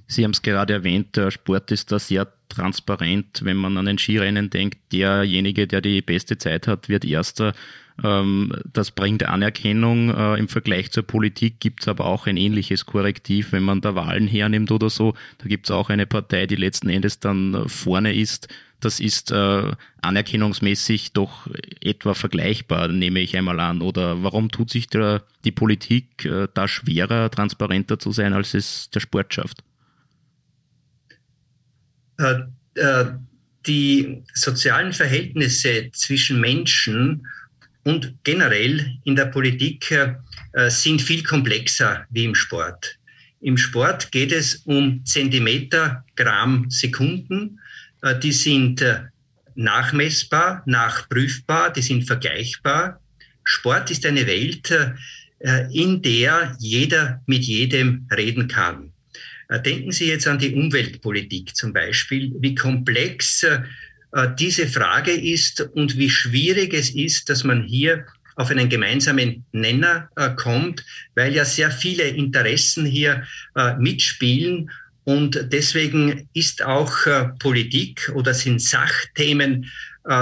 Sie 0.07 0.23
haben 0.23 0.31
es 0.31 0.43
gerade 0.43 0.73
erwähnt, 0.73 1.15
der 1.15 1.31
Sport 1.31 1.71
ist 1.71 1.91
da 1.91 1.97
sehr 1.97 2.31
transparent. 2.49 3.41
Wenn 3.43 3.57
man 3.57 3.75
an 3.77 3.87
ein 3.87 3.97
Skirennen 3.97 4.51
denkt, 4.51 4.77
derjenige, 4.91 5.65
der 5.65 5.81
die 5.81 6.03
beste 6.03 6.37
Zeit 6.37 6.67
hat, 6.67 6.87
wird 6.87 7.03
erster. 7.03 7.53
Ähm, 8.03 8.53
das 8.71 8.91
bringt 8.91 9.23
Anerkennung. 9.23 10.09
Äh, 10.09 10.35
Im 10.39 10.47
Vergleich 10.47 10.91
zur 10.91 11.03
Politik 11.03 11.59
gibt 11.59 11.81
es 11.81 11.87
aber 11.87 12.05
auch 12.05 12.27
ein 12.27 12.37
ähnliches 12.37 12.85
Korrektiv, 12.85 13.51
wenn 13.51 13.63
man 13.63 13.81
da 13.81 13.95
Wahlen 13.95 14.27
hernimmt 14.27 14.71
oder 14.71 14.89
so. 14.89 15.13
Da 15.37 15.47
gibt 15.47 15.67
es 15.67 15.71
auch 15.71 15.89
eine 15.89 16.05
Partei, 16.05 16.45
die 16.45 16.55
letzten 16.55 16.89
Endes 16.89 17.19
dann 17.19 17.67
vorne 17.67 18.13
ist. 18.13 18.49
Das 18.81 18.99
ist 18.99 19.31
äh, 19.31 19.71
anerkennungsmäßig 20.01 21.13
doch 21.13 21.47
etwa 21.81 22.13
vergleichbar, 22.13 22.89
nehme 22.89 23.21
ich 23.21 23.35
einmal 23.37 23.59
an. 23.59 23.81
Oder 23.81 24.21
warum 24.21 24.51
tut 24.51 24.69
sich 24.69 24.87
der, 24.87 25.23
die 25.45 25.51
Politik 25.51 26.25
äh, 26.25 26.47
da 26.53 26.67
schwerer, 26.67 27.31
transparenter 27.31 27.97
zu 27.97 28.11
sein, 28.11 28.33
als 28.33 28.53
es 28.53 28.89
der 28.89 28.99
Sport 28.99 29.33
schafft? 29.33 29.63
Äh, 32.17 32.41
äh, 32.75 33.05
die 33.65 34.23
sozialen 34.33 34.93
Verhältnisse 34.93 35.89
zwischen 35.93 36.39
Menschen 36.39 37.25
und 37.85 38.13
generell 38.23 38.97
in 39.05 39.15
der 39.15 39.27
Politik 39.27 39.91
äh, 39.91 40.69
sind 40.69 41.01
viel 41.01 41.23
komplexer 41.23 42.05
wie 42.09 42.25
im 42.25 42.35
Sport. 42.35 42.97
Im 43.41 43.57
Sport 43.57 44.11
geht 44.11 44.31
es 44.31 44.55
um 44.65 45.05
Zentimeter, 45.05 46.03
Gramm, 46.15 46.69
Sekunden. 46.69 47.59
Die 48.23 48.31
sind 48.31 48.83
nachmessbar, 49.53 50.63
nachprüfbar, 50.65 51.71
die 51.71 51.81
sind 51.83 52.05
vergleichbar. 52.05 52.99
Sport 53.43 53.91
ist 53.91 54.05
eine 54.05 54.25
Welt, 54.25 54.73
in 55.71 56.01
der 56.01 56.55
jeder 56.59 57.21
mit 57.27 57.43
jedem 57.43 58.07
reden 58.15 58.47
kann. 58.47 58.93
Äh, 59.47 59.61
denken 59.61 59.91
Sie 59.91 60.07
jetzt 60.07 60.27
an 60.27 60.39
die 60.39 60.53
Umweltpolitik 60.53 61.55
zum 61.55 61.73
Beispiel, 61.73 62.33
wie 62.39 62.55
komplex 62.55 63.43
äh, 63.43 63.61
diese 64.39 64.67
Frage 64.67 65.11
ist 65.11 65.61
und 65.73 65.97
wie 65.97 66.09
schwierig 66.09 66.73
es 66.73 66.89
ist, 66.89 67.29
dass 67.29 67.43
man 67.43 67.63
hier 67.63 68.05
auf 68.37 68.49
einen 68.49 68.69
gemeinsamen 68.69 69.45
Nenner 69.51 70.09
äh, 70.15 70.29
kommt, 70.35 70.85
weil 71.15 71.33
ja 71.33 71.45
sehr 71.45 71.71
viele 71.71 72.03
Interessen 72.03 72.85
hier 72.85 73.23
mitspielen. 73.77 74.69
Und 75.03 75.47
deswegen 75.51 76.27
ist 76.33 76.63
auch 76.63 76.93
Politik 77.39 78.11
oder 78.15 78.33
sind 78.33 78.61
Sachthemen 78.61 79.69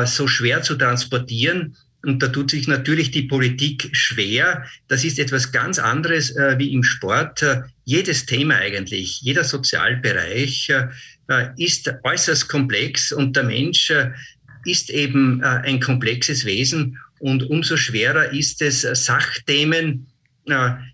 so 0.05 0.27
schwer 0.27 0.61
zu 0.61 0.75
transportieren, 0.75 1.75
und 2.05 2.21
da 2.21 2.27
tut 2.27 2.51
sich 2.51 2.67
natürlich 2.67 3.11
die 3.11 3.23
Politik 3.23 3.89
schwer. 3.93 4.65
Das 4.89 5.05
ist 5.05 5.19
etwas 5.19 5.53
ganz 5.53 5.79
anderes 5.79 6.35
äh, 6.35 6.59
wie 6.59 6.73
im 6.73 6.83
Sport. 6.83 7.41
Äh, 7.41 7.61
jedes 7.85 8.25
Thema 8.25 8.55
eigentlich, 8.55 9.21
jeder 9.21 9.45
Sozialbereich 9.45 10.69
äh, 10.69 10.87
ist 11.57 11.93
äußerst 12.03 12.47
komplex 12.49 13.11
und 13.11 13.35
der 13.35 13.43
Mensch 13.43 13.89
äh, 13.89 14.11
ist 14.65 14.89
eben 14.89 15.41
äh, 15.41 15.45
ein 15.45 15.79
komplexes 15.79 16.45
Wesen. 16.45 16.99
Und 17.19 17.49
umso 17.49 17.77
schwerer 17.77 18.31
ist 18.33 18.61
es, 18.61 18.83
äh, 18.83 18.95
Sachthemen 18.95 20.07
äh, 20.07 20.12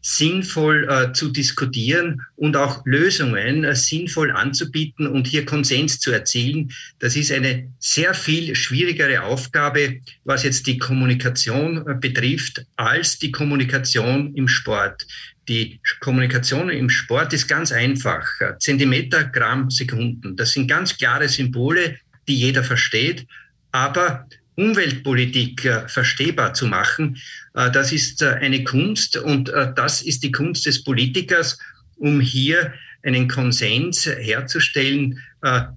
sinnvoll 0.02 0.88
äh, 0.90 1.14
zu 1.14 1.30
diskutieren 1.30 2.22
und 2.36 2.56
auch 2.56 2.86
Lösungen 2.86 3.64
äh, 3.64 3.76
sinnvoll 3.76 4.32
anzubieten 4.32 5.08
und 5.08 5.28
hier 5.28 5.46
Konsens 5.46 6.00
zu 6.00 6.12
erzielen. 6.12 6.72
Das 7.00 7.16
ist 7.16 7.32
eine 7.32 7.72
sehr 7.80 8.14
viel 8.14 8.56
schwierigere 8.56 9.24
Aufgabe, 9.24 10.02
was 10.24 10.44
jetzt 10.44 10.68
die 10.68 10.78
Kommunikation 10.78 11.88
äh, 11.88 11.96
betrifft, 11.96 12.66
als 12.76 13.18
die 13.18 13.32
Kommunikation 13.32 14.36
im 14.36 14.48
Sport. 14.48 15.08
Die 15.48 15.80
Kommunikation 16.00 16.70
im 16.70 16.90
Sport 16.92 17.34
ist 17.34 17.48
ganz 17.48 17.72
einfach. 17.72 18.24
Zentimeter, 18.60 19.24
Gramm, 19.24 19.72
Sekunden. 19.72 20.36
Das 20.36 20.52
sind 20.52 20.68
ganz 20.68 20.96
klare 20.96 21.28
Symbole, 21.28 21.98
die 22.28 22.36
jeder 22.36 22.64
versteht. 22.64 23.26
Aber 23.72 24.28
Umweltpolitik 24.60 25.64
äh, 25.64 25.88
verstehbar 25.88 26.54
zu 26.54 26.68
machen, 26.68 27.18
äh, 27.54 27.72
das 27.72 27.94
ist 27.94 28.22
äh, 28.22 28.32
eine 28.42 28.66
Kunst 28.66 29.16
und 29.16 29.50
das 29.76 30.02
ist 30.02 30.22
die 30.24 30.32
Kunst 30.32 30.66
des 30.66 30.84
Politikers, 30.84 31.58
um 31.96 32.20
hier 32.20 32.74
einen 33.04 33.30
Konsens 33.30 34.06
herzustellen 34.06 35.20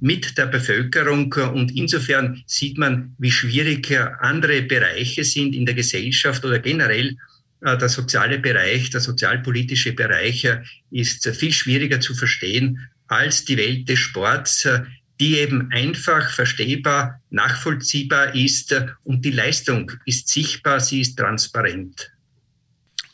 mit 0.00 0.36
der 0.36 0.46
Bevölkerung. 0.46 1.32
Und 1.32 1.70
insofern 1.76 2.42
sieht 2.46 2.78
man, 2.78 3.14
wie 3.18 3.30
schwierig 3.30 3.96
andere 4.20 4.62
Bereiche 4.62 5.22
sind 5.22 5.54
in 5.54 5.64
der 5.64 5.76
Gesellschaft 5.76 6.44
oder 6.44 6.58
generell 6.58 7.16
der 7.60 7.88
soziale 7.88 8.40
Bereich, 8.40 8.90
der 8.90 9.00
sozialpolitische 9.00 9.92
Bereich 9.92 10.48
ist 10.90 11.28
viel 11.36 11.52
schwieriger 11.52 12.00
zu 12.00 12.14
verstehen 12.14 12.80
als 13.06 13.44
die 13.44 13.56
Welt 13.56 13.88
des 13.88 14.00
Sports, 14.00 14.68
die 15.22 15.38
eben 15.38 15.70
einfach 15.70 16.30
verstehbar, 16.30 17.20
nachvollziehbar 17.30 18.34
ist 18.34 18.74
und 19.04 19.24
die 19.24 19.30
Leistung 19.30 19.92
ist 20.04 20.28
sichtbar, 20.28 20.80
sie 20.80 21.00
ist 21.00 21.16
transparent. 21.16 22.10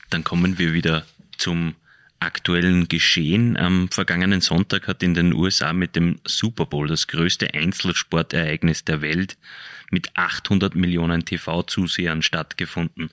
Dann 0.08 0.24
kommen 0.24 0.58
wir 0.58 0.72
wieder 0.72 1.04
zum 1.36 1.74
aktuellen 2.18 2.88
Geschehen. 2.88 3.58
Am 3.58 3.90
vergangenen 3.90 4.40
Sonntag 4.40 4.88
hat 4.88 5.02
in 5.02 5.12
den 5.12 5.34
USA 5.34 5.74
mit 5.74 5.96
dem 5.96 6.18
Super 6.24 6.64
Bowl 6.64 6.88
das 6.88 7.08
größte 7.08 7.52
Einzelsportereignis 7.52 8.86
der 8.86 9.02
Welt 9.02 9.36
mit 9.90 10.16
800 10.16 10.74
Millionen 10.74 11.26
TV-Zusehern 11.26 12.22
stattgefunden. 12.22 13.10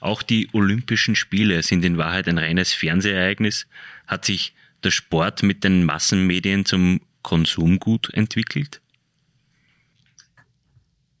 Auch 0.00 0.22
die 0.22 0.50
Olympischen 0.52 1.16
Spiele 1.16 1.64
sind 1.64 1.84
in 1.84 1.98
Wahrheit 1.98 2.28
ein 2.28 2.38
reines 2.38 2.72
Fernsehereignis. 2.72 3.66
Hat 4.06 4.24
sich 4.24 4.54
der 4.84 4.92
Sport 4.92 5.42
mit 5.42 5.64
den 5.64 5.84
Massenmedien 5.84 6.64
zum 6.64 7.00
Konsumgut 7.26 8.14
entwickelt? 8.14 8.80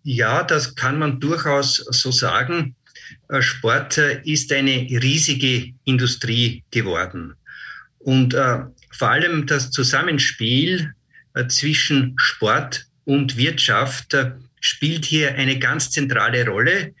Ja, 0.04 0.44
das 0.44 0.76
kann 0.76 1.00
man 1.00 1.18
durchaus 1.18 1.84
so 1.90 2.12
sagen. 2.12 2.76
Äh, 3.28 3.42
Sport 3.42 3.98
äh, 3.98 4.22
ist 4.22 4.52
eine 4.52 4.86
riesige 5.02 5.74
Industrie 5.84 6.62
geworden. 6.70 7.34
Und 7.98 8.34
äh, 8.34 8.60
vor 8.92 9.10
allem 9.10 9.48
das 9.48 9.72
Zusammenspiel 9.72 10.94
äh, 11.34 11.48
zwischen 11.48 12.14
Sport 12.18 12.86
und 13.04 13.36
Wirtschaft 13.36 14.14
äh, 14.14 14.30
spielt 14.60 15.04
hier 15.04 15.34
eine 15.34 15.58
ganz 15.58 15.90
zentrale 15.90 16.46
Rolle. 16.46 16.94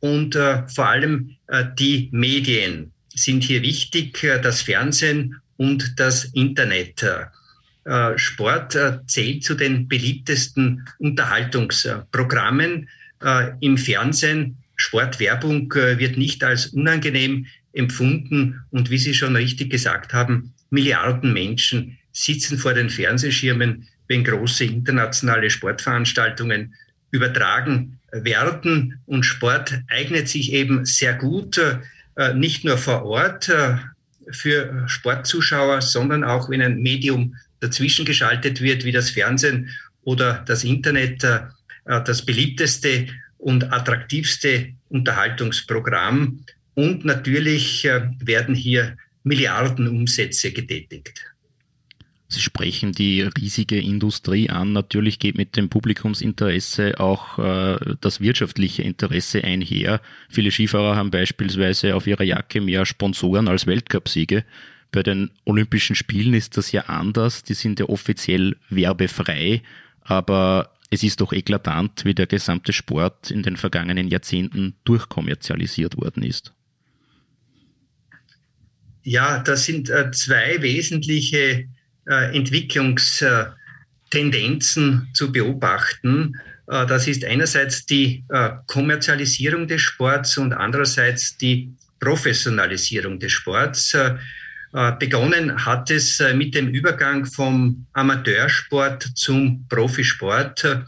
Und 0.00 0.34
äh, 0.34 0.66
vor 0.66 0.88
allem 0.88 1.36
die 1.78 2.08
Medien 2.12 2.92
sind 3.14 3.42
hier 3.42 3.62
wichtig, 3.62 4.20
das 4.42 4.60
Fernsehen 4.62 5.40
und 5.56 5.94
das 5.98 6.26
Internet. 6.26 7.02
Äh, 7.88 8.18
Sport 8.18 8.74
äh, 8.74 8.98
zählt 9.06 9.44
zu 9.44 9.54
den 9.54 9.88
beliebtesten 9.88 10.86
Unterhaltungsprogrammen 10.98 12.86
äh, 13.24 13.52
im 13.60 13.78
Fernsehen. 13.78 14.58
Sportwerbung 14.76 15.74
wird 15.74 16.18
nicht 16.18 16.44
als 16.44 16.66
unangenehm 16.66 17.46
empfunden 17.72 18.60
und 18.70 18.90
wie 18.90 18.98
Sie 18.98 19.12
schon 19.12 19.34
richtig 19.34 19.70
gesagt 19.70 20.12
haben, 20.12 20.54
Milliarden 20.70 21.32
Menschen 21.32 21.98
sitzen 22.12 22.58
vor 22.58 22.74
den 22.74 22.88
Fernsehschirmen, 22.88 23.88
wenn 24.06 24.22
große 24.22 24.66
internationale 24.66 25.50
Sportveranstaltungen 25.50 26.74
übertragen 27.10 27.98
werden. 28.12 29.00
Und 29.06 29.24
Sport 29.24 29.80
eignet 29.88 30.28
sich 30.28 30.52
eben 30.52 30.84
sehr 30.84 31.14
gut, 31.14 31.60
nicht 32.36 32.64
nur 32.64 32.78
vor 32.78 33.04
Ort 33.04 33.50
für 34.30 34.84
Sportzuschauer, 34.86 35.82
sondern 35.82 36.22
auch 36.22 36.48
wenn 36.48 36.62
ein 36.62 36.80
Medium 36.80 37.34
dazwischen 37.60 38.04
geschaltet 38.04 38.60
wird, 38.60 38.84
wie 38.84 38.92
das 38.92 39.10
Fernsehen 39.10 39.70
oder 40.02 40.44
das 40.46 40.64
Internet, 40.64 41.24
äh, 41.24 41.40
äh, 41.84 42.02
das 42.04 42.24
beliebteste 42.24 43.06
und 43.38 43.72
attraktivste 43.72 44.68
Unterhaltungsprogramm. 44.88 46.44
Und 46.74 47.04
natürlich 47.04 47.84
äh, 47.84 48.08
werden 48.20 48.54
hier 48.54 48.96
Milliarden 49.24 49.88
Umsätze 49.88 50.52
getätigt. 50.52 51.24
Sie 52.30 52.40
sprechen 52.40 52.92
die 52.92 53.22
riesige 53.22 53.80
Industrie 53.80 54.50
an. 54.50 54.72
Natürlich 54.72 55.18
geht 55.18 55.38
mit 55.38 55.56
dem 55.56 55.70
Publikumsinteresse 55.70 57.00
auch 57.00 57.38
äh, 57.38 57.96
das 58.02 58.20
wirtschaftliche 58.20 58.82
Interesse 58.82 59.42
einher. 59.42 60.02
Viele 60.28 60.50
Skifahrer 60.50 60.94
haben 60.94 61.10
beispielsweise 61.10 61.96
auf 61.96 62.06
ihrer 62.06 62.24
Jacke 62.24 62.60
mehr 62.60 62.84
Sponsoren 62.84 63.48
als 63.48 63.66
Weltcupsiege. 63.66 64.44
Bei 64.90 65.02
den 65.02 65.30
Olympischen 65.44 65.96
Spielen 65.96 66.34
ist 66.34 66.56
das 66.56 66.72
ja 66.72 66.82
anders. 66.82 67.42
Die 67.42 67.54
sind 67.54 67.80
ja 67.80 67.86
offiziell 67.86 68.56
werbefrei. 68.70 69.62
Aber 70.00 70.72
es 70.90 71.02
ist 71.02 71.20
doch 71.20 71.32
eklatant, 71.32 72.04
wie 72.04 72.14
der 72.14 72.26
gesamte 72.26 72.72
Sport 72.72 73.30
in 73.30 73.42
den 73.42 73.56
vergangenen 73.56 74.08
Jahrzehnten 74.08 74.76
durchkommerzialisiert 74.84 75.98
worden 75.98 76.22
ist. 76.22 76.54
Ja, 79.02 79.40
das 79.40 79.64
sind 79.64 79.90
äh, 79.90 80.10
zwei 80.10 80.62
wesentliche 80.62 81.68
äh, 82.06 82.36
Entwicklungstendenzen 82.36 85.08
zu 85.12 85.32
beobachten. 85.32 86.36
Äh, 86.66 86.86
das 86.86 87.06
ist 87.06 87.24
einerseits 87.24 87.86
die 87.86 88.24
äh, 88.28 88.50
Kommerzialisierung 88.66 89.68
des 89.68 89.82
Sports 89.82 90.36
und 90.38 90.52
andererseits 90.52 91.36
die 91.36 91.72
Professionalisierung 92.00 93.18
des 93.18 93.32
Sports. 93.32 93.96
Äh, 94.72 94.92
begonnen 94.98 95.64
hat 95.64 95.90
es 95.90 96.22
mit 96.34 96.54
dem 96.54 96.68
Übergang 96.68 97.24
vom 97.24 97.86
Amateursport 97.92 99.02
zum 99.14 99.66
Profisport. 99.68 100.84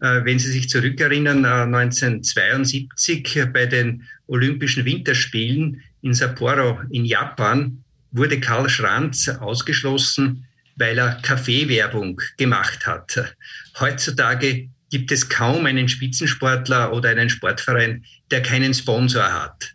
Wenn 0.00 0.38
Sie 0.38 0.52
sich 0.52 0.68
zurückerinnern, 0.68 1.46
1972 1.46 3.46
bei 3.54 3.64
den 3.64 4.02
Olympischen 4.26 4.84
Winterspielen 4.84 5.80
in 6.02 6.12
Sapporo 6.12 6.80
in 6.90 7.06
Japan 7.06 7.82
wurde 8.14 8.38
Karl 8.38 8.68
Schranz 8.68 9.28
ausgeschlossen, 9.28 10.46
weil 10.76 10.98
er 10.98 11.20
Kaffeewerbung 11.22 12.20
gemacht 12.36 12.86
hat. 12.86 13.34
Heutzutage 13.80 14.68
gibt 14.90 15.10
es 15.10 15.28
kaum 15.28 15.66
einen 15.66 15.88
Spitzensportler 15.88 16.92
oder 16.92 17.10
einen 17.10 17.28
Sportverein, 17.28 18.04
der 18.30 18.42
keinen 18.42 18.74
Sponsor 18.74 19.24
hat. 19.24 19.74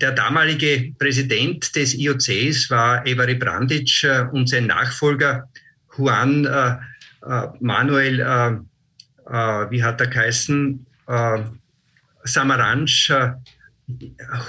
Der 0.00 0.12
damalige 0.12 0.92
Präsident 0.98 1.74
des 1.76 1.94
IOCs 1.94 2.70
war 2.70 3.06
Evary 3.06 3.36
Brandic 3.36 4.02
äh, 4.02 4.22
und 4.32 4.48
sein 4.48 4.66
Nachfolger 4.66 5.48
Juan 5.96 6.44
äh, 6.44 6.76
äh, 7.26 7.48
Manuel, 7.60 8.20
äh, 8.20 8.50
äh 9.26 9.70
wie 9.70 9.82
hat 9.82 10.00
er 10.00 10.06
geheißen, 10.08 10.86
äh, 11.06 11.38
Samaranch, 12.24 13.12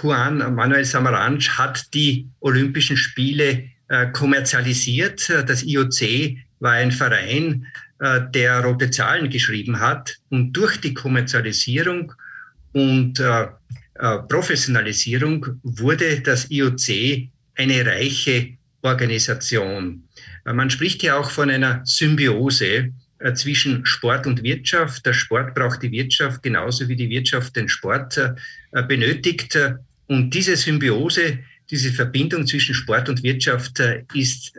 Juan 0.02 0.54
Manuel 0.54 0.84
Samaranch 0.84 1.58
hat 1.58 1.94
die 1.94 2.28
Olympischen 2.42 2.98
Spiele 2.98 3.70
kommerzialisiert. 4.12 5.30
Das 5.30 5.64
IOC 5.64 6.36
war 6.60 6.74
ein 6.74 6.92
Verein, 6.92 7.66
der 8.02 8.60
rote 8.66 8.92
Zahlen 8.92 9.30
geschrieben 9.30 9.80
hat. 9.80 10.18
Und 10.30 10.52
durch 10.52 10.82
die 10.82 10.94
Kommerzialisierung 10.94 12.12
und 12.74 13.22
äh, 13.22 13.48
Professionalisierung 14.28 15.46
wurde 15.64 16.22
das 16.22 16.50
IOC 16.50 17.30
eine 17.56 17.86
reiche 17.86 18.58
Organisation. 18.82 20.04
Äh, 20.46 20.54
man 20.54 20.70
spricht 20.70 21.04
ja 21.04 21.18
auch 21.18 21.30
von 21.30 21.50
einer 21.50 21.82
Symbiose 21.84 22.92
äh, 23.20 23.34
zwischen 23.34 23.86
Sport 23.86 24.26
und 24.28 24.44
Wirtschaft. 24.44 25.06
Der 25.06 25.14
Sport 25.14 25.54
braucht 25.54 25.84
die 25.84 25.92
Wirtschaft 25.92 26.42
genauso 26.42 26.88
wie 26.88 26.96
die 26.96 27.10
Wirtschaft 27.10 27.56
den 27.56 27.68
Sport 27.68 28.20
benötigt. 28.88 29.58
Und 30.08 30.30
diese 30.30 30.56
Symbiose, 30.56 31.40
diese 31.70 31.92
Verbindung 31.92 32.46
zwischen 32.46 32.76
Sport 32.76 33.10
und 33.10 33.24
Wirtschaft 33.24 33.80
ist 34.14 34.54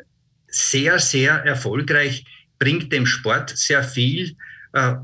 sehr, 0.48 0.98
sehr 0.98 1.35
erfolgreich, 1.44 2.24
bringt 2.59 2.92
dem 2.92 3.07
Sport 3.07 3.57
sehr 3.57 3.85
viel 3.85 4.37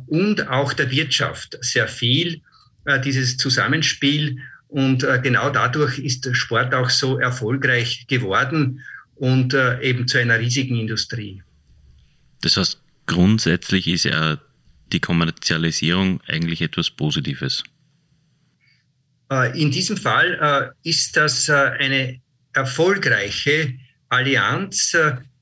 und 0.06 0.48
auch 0.48 0.72
der 0.72 0.90
Wirtschaft 0.90 1.56
sehr 1.60 1.86
viel. 1.86 2.42
Äh, 2.86 3.00
dieses 3.00 3.36
Zusammenspiel. 3.36 4.38
Und 4.68 5.02
äh, 5.02 5.20
genau 5.20 5.50
dadurch 5.50 5.98
ist 5.98 6.24
der 6.24 6.34
Sport 6.34 6.72
auch 6.72 6.88
so 6.88 7.18
erfolgreich 7.18 8.06
geworden 8.06 8.80
und 9.16 9.54
äh, 9.54 9.80
eben 9.82 10.06
zu 10.06 10.18
einer 10.18 10.38
riesigen 10.38 10.76
Industrie. 10.76 11.42
Das 12.42 12.56
heißt, 12.56 12.80
grundsätzlich 13.06 13.88
ist 13.88 14.04
ja 14.04 14.38
die 14.92 15.00
Kommerzialisierung 15.00 16.20
eigentlich 16.28 16.62
etwas 16.62 16.90
Positives. 16.90 17.64
In 19.54 19.72
diesem 19.72 19.96
Fall 19.96 20.72
ist 20.84 21.16
das 21.16 21.50
eine 21.50 22.20
erfolgreiche 22.52 23.74
Allianz 24.08 24.96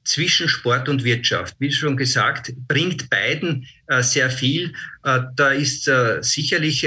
zwischen 0.04 0.48
Sport 0.48 0.88
und 0.88 1.04
Wirtschaft. 1.04 1.54
Wie 1.59 1.70
schon 1.70 1.98
gesagt, 1.98 2.54
bringt 2.66 3.11
beiden 3.11 3.66
sehr 4.00 4.30
viel. 4.30 4.72
Da 5.02 5.50
ist 5.50 5.90
sicherlich 6.22 6.87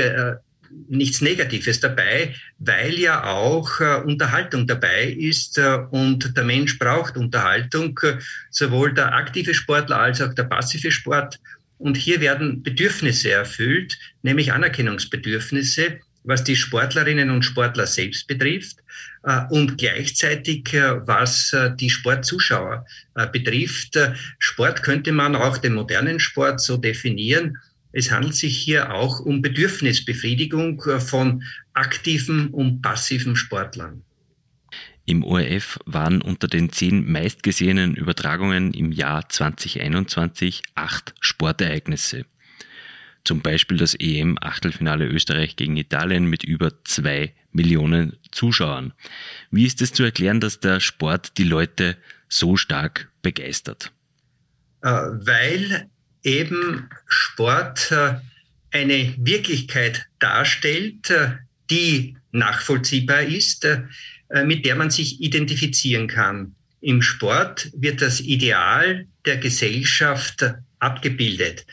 nichts 0.89 1.21
Negatives 1.21 1.79
dabei, 1.79 2.35
weil 2.59 2.93
ja 2.99 3.23
auch 3.23 3.79
äh, 3.79 4.01
Unterhaltung 4.03 4.67
dabei 4.67 5.05
ist 5.05 5.57
äh, 5.57 5.79
und 5.91 6.35
der 6.35 6.43
Mensch 6.43 6.79
braucht 6.79 7.17
Unterhaltung, 7.17 7.99
äh, 8.03 8.17
sowohl 8.49 8.93
der 8.93 9.13
aktive 9.13 9.53
Sportler 9.53 9.99
als 9.99 10.21
auch 10.21 10.33
der 10.33 10.43
passive 10.43 10.91
Sport. 10.91 11.39
Und 11.77 11.95
hier 11.95 12.21
werden 12.21 12.63
Bedürfnisse 12.63 13.31
erfüllt, 13.31 13.97
nämlich 14.23 14.51
Anerkennungsbedürfnisse, 14.51 15.99
was 16.23 16.43
die 16.43 16.55
Sportlerinnen 16.55 17.29
und 17.29 17.43
Sportler 17.43 17.85
selbst 17.85 18.27
betrifft 18.27 18.77
äh, 19.23 19.41
und 19.49 19.77
gleichzeitig 19.77 20.73
äh, 20.73 21.05
was 21.07 21.55
die 21.79 21.89
Sportzuschauer 21.89 22.85
betrifft. 23.31 23.97
Sport 24.37 24.83
könnte 24.83 25.11
man 25.11 25.35
auch 25.35 25.57
den 25.57 25.73
modernen 25.73 26.19
Sport 26.19 26.61
so 26.61 26.77
definieren 26.77 27.57
es 27.97 28.11
handelt 28.11 28.35
sich 28.35 28.55
hier 28.55 28.93
auch 28.93 29.19
um 29.19 29.41
Bedürfnisbefriedigung 29.41 30.83
äh, 30.85 30.99
von 30.99 31.43
aktiven 31.73 32.49
und 32.49 32.83
passiven 32.83 33.35
Sportlern. 33.35 34.03
Im 35.07 35.23
ORF 35.23 35.79
waren 35.85 36.21
unter 36.21 36.47
den 36.47 36.71
zehn 36.71 37.11
meistgesehenen 37.11 37.95
Übertragungen 37.95 38.75
im 38.75 38.91
Jahr 38.91 39.27
2021 39.27 40.61
acht 40.75 41.15
Sportereignisse. 41.21 42.25
Zum 43.23 43.41
Beispiel 43.41 43.77
das 43.77 43.95
EM-Achtelfinale 43.95 45.07
Österreich 45.07 45.55
gegen 45.55 45.75
Italien 45.75 46.25
mit 46.25 46.43
über 46.43 46.83
zwei 46.83 47.33
Millionen 47.51 48.17
Zuschauern. 48.31 48.93
Wie 49.49 49.65
ist 49.65 49.81
es 49.81 49.91
zu 49.91 50.03
erklären, 50.03 50.39
dass 50.39 50.59
der 50.59 50.81
Sport 50.81 51.39
die 51.39 51.45
Leute 51.45 51.97
so 52.29 52.57
stark 52.57 53.11
begeistert? 53.23 53.91
Äh, 54.83 54.89
weil 54.91 55.89
eben 56.23 56.89
Sport 57.07 57.91
äh, 57.91 58.15
eine 58.71 59.13
Wirklichkeit 59.17 60.07
darstellt, 60.19 61.09
äh, 61.09 61.31
die 61.69 62.15
nachvollziehbar 62.31 63.21
ist, 63.21 63.65
äh, 63.65 64.43
mit 64.45 64.65
der 64.65 64.75
man 64.75 64.89
sich 64.89 65.21
identifizieren 65.21 66.07
kann. 66.07 66.55
Im 66.81 67.01
Sport 67.01 67.71
wird 67.75 68.01
das 68.01 68.19
Ideal 68.19 69.07
der 69.25 69.37
Gesellschaft 69.37 70.45
abgebildet, 70.79 71.65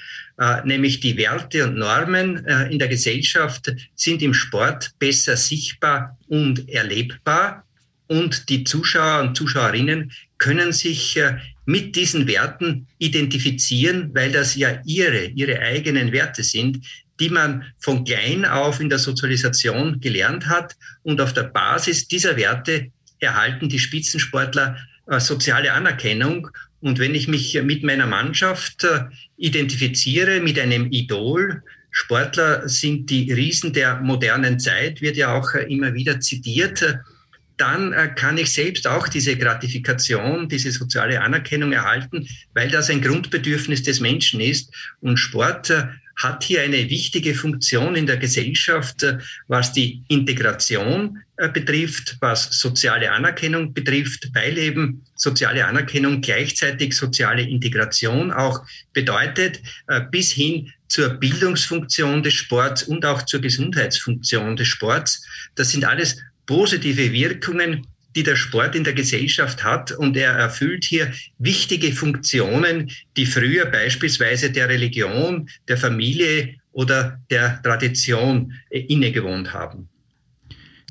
nämlich 0.64 1.00
die 1.00 1.18
Werte 1.18 1.64
und 1.64 1.76
Normen 1.76 2.38
in 2.70 2.78
der 2.78 2.88
Gesellschaft 2.88 3.70
sind 3.94 4.22
im 4.22 4.32
Sport 4.32 4.92
besser 4.98 5.36
sichtbar 5.36 6.16
und 6.26 6.66
erlebbar 6.70 7.66
und 8.06 8.48
die 8.48 8.64
Zuschauer 8.64 9.20
und 9.20 9.36
Zuschauerinnen 9.36 10.10
können 10.38 10.72
sich 10.72 11.20
mit 11.66 11.96
diesen 11.96 12.26
Werten 12.26 12.86
identifizieren, 12.98 14.10
weil 14.14 14.32
das 14.32 14.54
ja 14.54 14.80
ihre, 14.84 15.26
ihre 15.26 15.60
eigenen 15.60 16.12
Werte 16.12 16.42
sind, 16.42 16.84
die 17.20 17.30
man 17.30 17.64
von 17.78 18.04
klein 18.04 18.44
auf 18.44 18.80
in 18.80 18.88
der 18.88 18.98
Sozialisation 18.98 20.00
gelernt 20.00 20.48
hat. 20.48 20.76
Und 21.02 21.20
auf 21.20 21.32
der 21.32 21.44
Basis 21.44 22.08
dieser 22.08 22.36
Werte 22.36 22.90
erhalten 23.18 23.68
die 23.68 23.78
Spitzensportler 23.78 24.76
äh, 25.06 25.20
soziale 25.20 25.72
Anerkennung. 25.72 26.48
Und 26.80 26.98
wenn 26.98 27.14
ich 27.14 27.28
mich 27.28 27.60
mit 27.62 27.82
meiner 27.82 28.06
Mannschaft 28.06 28.84
äh, 28.84 29.04
identifiziere, 29.36 30.40
mit 30.40 30.58
einem 30.58 30.90
Idol, 30.90 31.62
Sportler 31.90 32.68
sind 32.68 33.08
die 33.08 33.32
Riesen 33.32 33.72
der 33.72 34.00
modernen 34.00 34.58
Zeit, 34.58 35.00
wird 35.00 35.16
ja 35.16 35.32
auch 35.32 35.54
äh, 35.54 35.62
immer 35.72 35.94
wieder 35.94 36.20
zitiert 36.20 36.84
dann 37.56 37.92
äh, 37.92 38.08
kann 38.14 38.38
ich 38.38 38.52
selbst 38.52 38.86
auch 38.86 39.08
diese 39.08 39.36
Gratifikation, 39.36 40.48
diese 40.48 40.72
soziale 40.72 41.20
Anerkennung 41.20 41.72
erhalten, 41.72 42.28
weil 42.52 42.70
das 42.70 42.90
ein 42.90 43.00
Grundbedürfnis 43.00 43.82
des 43.82 44.00
Menschen 44.00 44.40
ist. 44.40 44.72
Und 45.00 45.18
Sport 45.18 45.70
äh, 45.70 45.84
hat 46.16 46.44
hier 46.44 46.62
eine 46.62 46.88
wichtige 46.90 47.34
Funktion 47.34 47.96
in 47.96 48.06
der 48.06 48.16
Gesellschaft, 48.16 49.02
äh, 49.02 49.18
was 49.46 49.72
die 49.72 50.02
Integration 50.08 51.20
betrifft, 51.52 52.16
was 52.20 52.44
soziale 52.60 53.10
Anerkennung 53.10 53.74
betrifft, 53.74 54.30
weil 54.34 54.56
eben 54.56 55.02
soziale 55.16 55.66
Anerkennung 55.66 56.20
gleichzeitig 56.20 56.94
soziale 56.94 57.42
Integration 57.42 58.30
auch 58.30 58.64
bedeutet, 58.92 59.60
bis 60.12 60.30
hin 60.30 60.72
zur 60.86 61.08
Bildungsfunktion 61.08 62.22
des 62.22 62.34
Sports 62.34 62.84
und 62.84 63.04
auch 63.04 63.22
zur 63.22 63.40
Gesundheitsfunktion 63.40 64.54
des 64.54 64.68
Sports. 64.68 65.26
Das 65.56 65.70
sind 65.70 65.84
alles 65.84 66.22
positive 66.46 67.12
Wirkungen, 67.12 67.86
die 68.16 68.22
der 68.22 68.36
Sport 68.36 68.74
in 68.76 68.84
der 68.84 68.92
Gesellschaft 68.92 69.64
hat 69.64 69.92
und 69.92 70.16
er 70.16 70.32
erfüllt 70.32 70.84
hier 70.84 71.12
wichtige 71.38 71.92
Funktionen, 71.92 72.90
die 73.16 73.26
früher 73.26 73.66
beispielsweise 73.66 74.50
der 74.50 74.68
Religion, 74.68 75.48
der 75.68 75.76
Familie 75.76 76.54
oder 76.72 77.18
der 77.30 77.60
Tradition 77.62 78.52
äh, 78.70 78.80
innegewohnt 78.80 79.52
haben. 79.52 79.88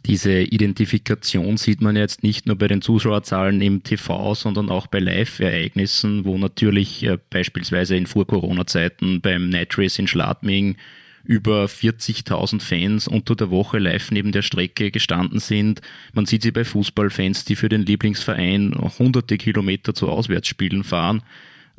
Diese 0.06 0.42
Identifikation 0.42 1.56
sieht 1.56 1.80
man 1.80 1.96
jetzt 1.96 2.24
nicht 2.24 2.46
nur 2.46 2.58
bei 2.58 2.68
den 2.68 2.82
Zuschauerzahlen 2.82 3.62
im 3.62 3.84
TV, 3.84 4.36
sondern 4.36 4.70
auch 4.70 4.88
bei 4.88 5.00
Live-Ereignissen, 5.00 6.26
wo 6.26 6.38
natürlich 6.38 7.04
äh, 7.04 7.18
beispielsweise 7.30 7.96
in 7.96 8.06
Vor-Corona-Zeiten 8.06 9.22
beim 9.22 9.48
Night 9.48 9.78
in 9.78 10.08
Schladming 10.08 10.76
über 11.24 11.66
40.000 11.66 12.62
Fans 12.62 13.08
unter 13.08 13.36
der 13.36 13.50
Woche 13.50 13.80
live 13.80 14.12
neben 14.12 14.32
der 14.32 14.42
Strecke 14.42 14.92
gestanden 14.92 15.40
sind. 15.40 15.82
Man 16.14 16.26
sieht 16.26 16.44
sie 16.44 16.52
bei 16.52 16.66
Fußballfans, 16.66 17.46
die 17.46 17.56
für 17.56 17.70
den 17.70 17.86
Lieblingsverein 17.86 18.74
hunderte 19.00 19.38
Kilometer 19.38 19.94
zu 19.94 20.10
Auswärtsspielen 20.10 20.84
fahren. 20.84 21.24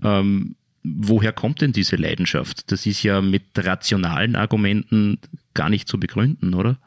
Ähm, 0.02 0.56
woher 0.82 1.32
kommt 1.32 1.60
denn 1.60 1.72
diese 1.72 1.96
Leidenschaft? 1.96 2.70
Das 2.72 2.86
ist 2.86 3.02
ja 3.02 3.20
mit 3.20 3.44
rationalen 3.56 4.36
Argumenten 4.36 5.18
gar 5.52 5.68
nicht 5.68 5.88
zu 5.88 6.00
begründen, 6.00 6.54
oder? 6.54 6.78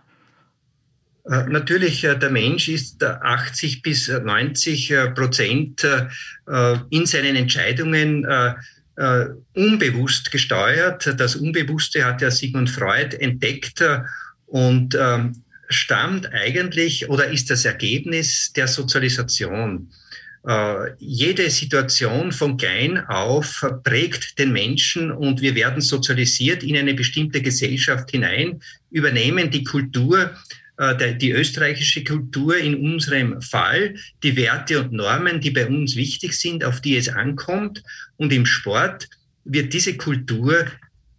Äh, 1.29 1.45
natürlich, 1.49 2.03
äh, 2.03 2.17
der 2.17 2.29
Mensch 2.29 2.69
ist 2.69 3.03
80 3.03 3.81
bis 3.81 4.07
90 4.07 4.91
äh, 4.91 5.09
Prozent 5.11 5.85
in 6.89 7.05
seinen 7.05 7.35
Entscheidungen 7.35 8.25
unbewusst 9.53 10.31
gesteuert. 10.31 11.13
Das 11.17 11.35
Unbewusste 11.35 12.03
hat 12.03 12.21
ja 12.21 12.31
Sigmund 12.31 12.69
Freud 12.69 13.15
entdeckt 13.15 13.83
und 14.47 14.97
ähm, 14.99 15.43
stammt 15.69 16.33
eigentlich 16.33 17.07
oder 17.09 17.29
ist 17.29 17.49
das 17.51 17.65
Ergebnis 17.65 18.51
der 18.53 18.67
Sozialisation. 18.67 19.91
Jede 20.97 21.49
Situation 21.49 22.31
von 22.31 22.55
klein 22.55 23.05
auf 23.07 23.65
prägt 23.83 24.39
den 24.39 24.53
Menschen 24.53 25.11
und 25.11 25.41
wir 25.41 25.55
werden 25.55 25.81
sozialisiert 25.81 26.63
in 26.63 26.77
eine 26.77 26.93
bestimmte 26.93 27.41
Gesellschaft 27.41 28.11
hinein, 28.11 28.61
übernehmen 28.89 29.51
die 29.51 29.65
Kultur 29.65 30.21
äh, 30.21 30.29
die 31.19 31.31
österreichische 31.31 32.03
Kultur 32.03 32.55
in 32.55 32.75
unserem 32.75 33.41
Fall, 33.41 33.95
die 34.21 34.35
Werte 34.35 34.79
und 34.79 34.91
Normen, 34.91 35.41
die 35.41 35.49
bei 35.49 35.65
uns 35.65 35.95
wichtig 35.95 36.33
sind, 36.33 36.63
auf 36.63 36.81
die 36.81 36.97
es 36.97 37.09
ankommt. 37.09 37.81
Und 38.17 38.31
im 38.31 38.45
Sport 38.45 39.09
wird 39.43 39.73
diese 39.73 39.97
Kultur 39.97 40.67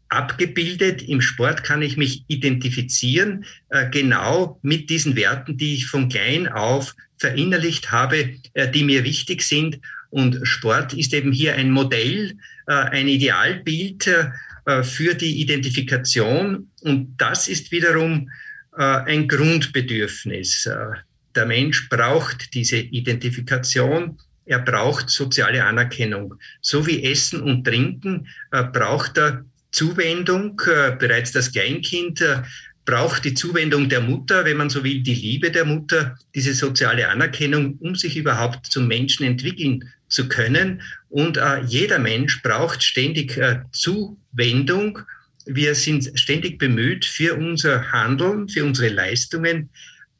abgebildet. 0.08 1.02
Im 1.02 1.20
Sport 1.20 1.64
kann 1.64 1.82
ich 1.82 1.96
mich 1.96 2.24
identifizieren, 2.28 3.44
äh, 3.68 3.88
genau 3.90 4.58
mit 4.62 4.90
diesen 4.90 5.16
Werten, 5.16 5.56
die 5.56 5.74
ich 5.74 5.86
von 5.86 6.08
klein 6.08 6.48
auf 6.48 6.94
verinnerlicht 7.18 7.90
habe, 7.90 8.34
äh, 8.54 8.70
die 8.70 8.84
mir 8.84 9.04
wichtig 9.04 9.42
sind. 9.42 9.80
Und 10.10 10.40
Sport 10.46 10.94
ist 10.94 11.12
eben 11.12 11.32
hier 11.32 11.54
ein 11.54 11.70
Modell, 11.70 12.38
ein 12.64 13.08
Idealbild 13.08 14.10
für 14.82 15.14
die 15.14 15.40
Identifikation. 15.40 16.70
Und 16.80 17.14
das 17.18 17.46
ist 17.46 17.72
wiederum 17.72 18.28
äh, 18.28 18.47
ein 18.82 19.26
Grundbedürfnis. 19.26 20.66
Äh, 20.66 20.76
der 21.34 21.46
Mensch 21.46 21.88
braucht 21.88 22.54
diese 22.54 22.76
Identifikation, 22.76 24.18
er 24.46 24.60
braucht 24.60 25.10
soziale 25.10 25.64
Anerkennung. 25.64 26.34
So 26.62 26.86
wie 26.86 27.04
Essen 27.04 27.42
und 27.42 27.64
Trinken 27.64 28.28
äh, 28.50 28.62
braucht 28.62 29.18
er 29.18 29.44
Zuwendung. 29.72 30.56
Bereits 30.56 31.32
das 31.32 31.52
Kleinkind 31.52 32.24
braucht 32.86 33.26
die 33.26 33.34
Zuwendung 33.34 33.90
der 33.90 34.00
Mutter, 34.00 34.46
wenn 34.46 34.56
man 34.56 34.70
so 34.70 34.82
will, 34.82 35.02
die 35.02 35.14
Liebe 35.14 35.50
der 35.50 35.66
Mutter, 35.66 36.16
diese 36.34 36.54
soziale 36.54 37.06
Anerkennung, 37.08 37.76
um 37.80 37.94
sich 37.94 38.16
überhaupt 38.16 38.64
zum 38.66 38.88
Menschen 38.88 39.26
entwickeln 39.26 39.84
zu 40.08 40.26
können. 40.26 40.80
Und 41.10 41.38
jeder 41.66 41.98
Mensch 41.98 42.40
braucht 42.40 42.82
ständig 42.82 43.38
Zuwendung 43.72 45.00
wir 45.48 45.74
sind 45.74 46.10
ständig 46.14 46.58
bemüht, 46.58 47.04
für 47.04 47.34
unser 47.34 47.90
Handeln, 47.90 48.48
für 48.48 48.64
unsere 48.64 48.88
Leistungen 48.88 49.70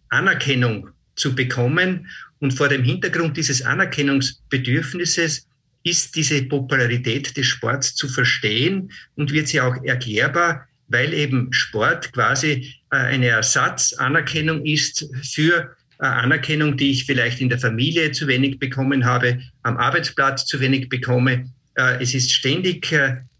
Anerkennung 0.09 0.89
zu 1.17 1.35
bekommen. 1.35 2.09
Und 2.41 2.53
vor 2.53 2.69
dem 2.69 2.83
Hintergrund 2.83 3.37
dieses 3.37 3.63
Anerkennungsbedürfnisses 3.63 5.47
ist 5.85 6.17
diese 6.17 6.43
Popularität 6.43 7.37
des 7.37 7.47
Sports 7.47 7.95
zu 7.95 8.09
verstehen 8.09 8.91
und 9.17 9.33
wird 9.33 9.49
sie 9.49 9.61
auch 9.61 9.77
erklärbar, 9.85 10.67
weil 10.89 11.13
eben 11.13 11.53
Sport 11.53 12.13
quasi 12.13 12.75
äh, 12.91 12.97
eine 12.97 13.27
Ersatzanerkennung 13.27 14.65
ist 14.65 15.09
für 15.23 15.77
äh, 15.99 16.07
Anerkennung, 16.07 16.77
die 16.77 16.93
ich 16.93 17.05
vielleicht 17.05 17.41
in 17.41 17.49
der 17.49 17.59
Familie 17.59 18.13
zu 18.13 18.27
wenig 18.27 18.59
bekommen 18.59 19.05
habe, 19.05 19.41
am 19.63 19.77
Arbeitsplatz 19.77 20.47
zu 20.47 20.61
wenig 20.61 20.89
bekomme. 20.89 21.51
Äh, 21.75 22.03
es 22.03 22.15
ist 22.15 22.33
ständig 22.33 22.91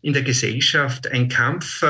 in 0.03 0.13
der 0.13 0.23
Gesellschaft 0.23 1.11
ein 1.11 1.29
Kampf 1.29 1.83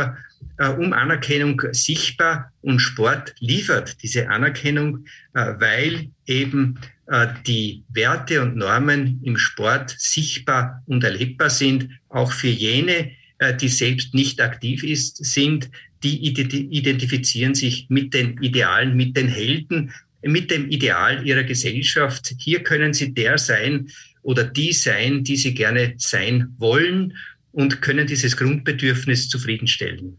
äh, 0.58 0.68
um 0.68 0.92
Anerkennung 0.92 1.62
sichtbar 1.72 2.52
und 2.62 2.80
Sport 2.80 3.34
liefert 3.38 4.02
diese 4.02 4.28
Anerkennung, 4.28 5.06
äh, 5.34 5.54
weil 5.58 6.10
eben 6.26 6.78
äh, 7.06 7.28
die 7.46 7.84
Werte 7.88 8.42
und 8.42 8.56
Normen 8.56 9.20
im 9.24 9.36
Sport 9.36 9.94
sichtbar 9.98 10.82
und 10.86 11.04
erlebbar 11.04 11.50
sind, 11.50 11.88
auch 12.08 12.32
für 12.32 12.48
jene, 12.48 13.12
äh, 13.38 13.54
die 13.56 13.68
selbst 13.68 14.14
nicht 14.14 14.40
aktiv 14.40 14.82
ist, 14.84 15.24
sind, 15.24 15.70
die 16.02 16.28
identifizieren 16.28 17.56
sich 17.56 17.86
mit 17.88 18.14
den 18.14 18.40
Idealen, 18.40 18.96
mit 18.96 19.16
den 19.16 19.26
Helden, 19.26 19.92
mit 20.22 20.50
dem 20.50 20.70
Ideal 20.70 21.26
ihrer 21.26 21.42
Gesellschaft. 21.42 22.34
Hier 22.38 22.62
können 22.62 22.94
sie 22.94 23.14
der 23.14 23.36
sein 23.38 23.88
oder 24.22 24.44
die 24.44 24.72
sein, 24.72 25.24
die 25.24 25.36
sie 25.36 25.54
gerne 25.54 25.94
sein 25.96 26.54
wollen 26.58 27.14
und 27.58 27.82
können 27.82 28.06
dieses 28.06 28.36
Grundbedürfnis 28.36 29.28
zufriedenstellen. 29.28 30.16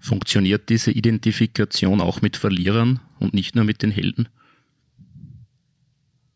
Funktioniert 0.00 0.70
diese 0.70 0.90
Identifikation 0.90 2.00
auch 2.00 2.20
mit 2.20 2.36
Verlierern 2.36 2.98
und 3.20 3.32
nicht 3.32 3.54
nur 3.54 3.62
mit 3.62 3.80
den 3.80 3.92
Helden? 3.92 4.28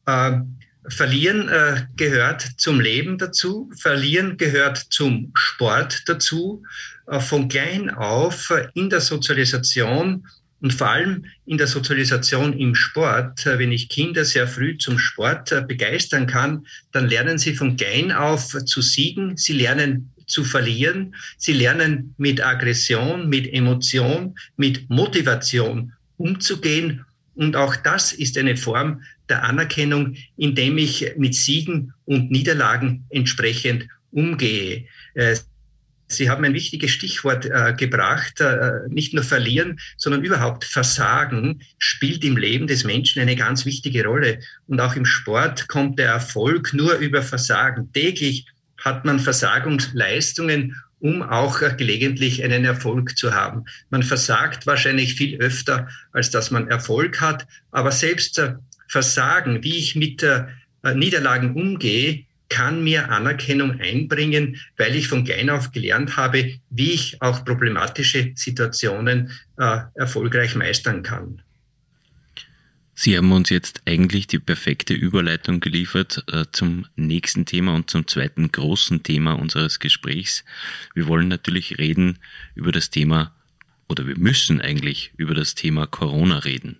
Äh, 0.06 0.42
Verlieren 0.88 1.48
äh, 1.48 1.86
gehört 1.96 2.40
zum 2.56 2.78
Leben 2.78 3.18
dazu, 3.18 3.68
Verlieren 3.80 4.36
gehört 4.36 4.78
zum 4.78 5.32
Sport 5.34 6.04
dazu. 6.06 6.62
Äh, 7.08 7.18
von 7.18 7.48
klein 7.48 7.90
auf 7.90 8.50
äh, 8.50 8.68
in 8.74 8.88
der 8.88 9.00
Sozialisation 9.00 10.24
und 10.60 10.72
vor 10.72 10.88
allem 10.88 11.26
in 11.44 11.58
der 11.58 11.66
Sozialisation 11.66 12.58
im 12.58 12.74
Sport, 12.74 13.46
äh, 13.46 13.58
wenn 13.58 13.72
ich 13.72 13.88
Kinder 13.88 14.24
sehr 14.24 14.48
früh 14.48 14.78
zum 14.78 14.98
Sport 14.98 15.52
äh, 15.52 15.62
begeistern 15.66 16.26
kann, 16.26 16.66
dann 16.92 17.08
lernen 17.08 17.38
sie 17.38 17.54
von 17.54 17.76
klein 17.76 18.12
auf 18.12 18.56
zu 18.64 18.80
siegen, 18.80 19.36
sie 19.36 19.52
lernen 19.52 20.10
zu 20.26 20.44
verlieren, 20.44 21.14
sie 21.36 21.52
lernen 21.52 22.14
mit 22.18 22.44
Aggression, 22.44 23.28
mit 23.28 23.52
Emotion, 23.52 24.34
mit 24.56 24.88
Motivation 24.90 25.92
umzugehen. 26.16 27.04
Und 27.34 27.54
auch 27.54 27.76
das 27.76 28.12
ist 28.12 28.38
eine 28.38 28.56
Form 28.56 29.02
der 29.28 29.44
Anerkennung, 29.44 30.16
indem 30.36 30.78
ich 30.78 31.12
mit 31.16 31.34
Siegen 31.34 31.92
und 32.06 32.30
Niederlagen 32.30 33.04
entsprechend 33.10 33.86
umgehe. 34.10 34.86
Sie 36.08 36.30
haben 36.30 36.44
ein 36.44 36.54
wichtiges 36.54 36.90
Stichwort 36.90 37.46
äh, 37.46 37.74
gebracht. 37.76 38.40
Äh, 38.40 38.88
nicht 38.88 39.12
nur 39.14 39.24
verlieren, 39.24 39.80
sondern 39.96 40.24
überhaupt 40.24 40.64
Versagen 40.64 41.62
spielt 41.78 42.24
im 42.24 42.36
Leben 42.36 42.66
des 42.66 42.84
Menschen 42.84 43.20
eine 43.20 43.36
ganz 43.36 43.66
wichtige 43.66 44.04
Rolle. 44.04 44.40
Und 44.66 44.80
auch 44.80 44.94
im 44.94 45.04
Sport 45.04 45.68
kommt 45.68 45.98
der 45.98 46.10
Erfolg 46.10 46.72
nur 46.72 46.94
über 46.96 47.22
Versagen. 47.22 47.92
Täglich 47.92 48.46
hat 48.78 49.04
man 49.04 49.18
Versagungsleistungen, 49.18 50.76
um 51.00 51.22
auch 51.22 51.60
gelegentlich 51.76 52.42
einen 52.44 52.64
Erfolg 52.64 53.18
zu 53.18 53.34
haben. 53.34 53.64
Man 53.90 54.02
versagt 54.02 54.66
wahrscheinlich 54.66 55.14
viel 55.14 55.38
öfter, 55.38 55.88
als 56.12 56.30
dass 56.30 56.50
man 56.50 56.68
Erfolg 56.68 57.20
hat. 57.20 57.46
Aber 57.72 57.90
selbst 57.90 58.38
äh, 58.38 58.54
Versagen, 58.88 59.64
wie 59.64 59.76
ich 59.76 59.96
mit 59.96 60.22
äh, 60.22 60.44
Niederlagen 60.94 61.54
umgehe, 61.54 62.25
kann 62.48 62.84
mir 62.84 63.10
Anerkennung 63.10 63.80
einbringen, 63.80 64.56
weil 64.76 64.94
ich 64.94 65.08
von 65.08 65.24
klein 65.24 65.50
auf 65.50 65.72
gelernt 65.72 66.16
habe, 66.16 66.58
wie 66.70 66.92
ich 66.92 67.20
auch 67.20 67.44
problematische 67.44 68.32
Situationen 68.34 69.32
äh, 69.58 69.80
erfolgreich 69.94 70.54
meistern 70.54 71.02
kann. 71.02 71.42
Sie 72.98 73.14
haben 73.14 73.30
uns 73.32 73.50
jetzt 73.50 73.82
eigentlich 73.84 74.26
die 74.26 74.38
perfekte 74.38 74.94
Überleitung 74.94 75.60
geliefert 75.60 76.24
äh, 76.32 76.46
zum 76.50 76.86
nächsten 76.96 77.44
Thema 77.44 77.74
und 77.74 77.90
zum 77.90 78.06
zweiten 78.06 78.50
großen 78.50 79.02
Thema 79.02 79.34
unseres 79.34 79.80
Gesprächs. 79.80 80.44
Wir 80.94 81.06
wollen 81.06 81.28
natürlich 81.28 81.76
reden 81.76 82.18
über 82.54 82.72
das 82.72 82.88
Thema, 82.88 83.34
oder 83.86 84.06
wir 84.06 84.16
müssen 84.16 84.62
eigentlich 84.62 85.12
über 85.18 85.34
das 85.34 85.54
Thema 85.54 85.86
Corona 85.86 86.38
reden. 86.38 86.78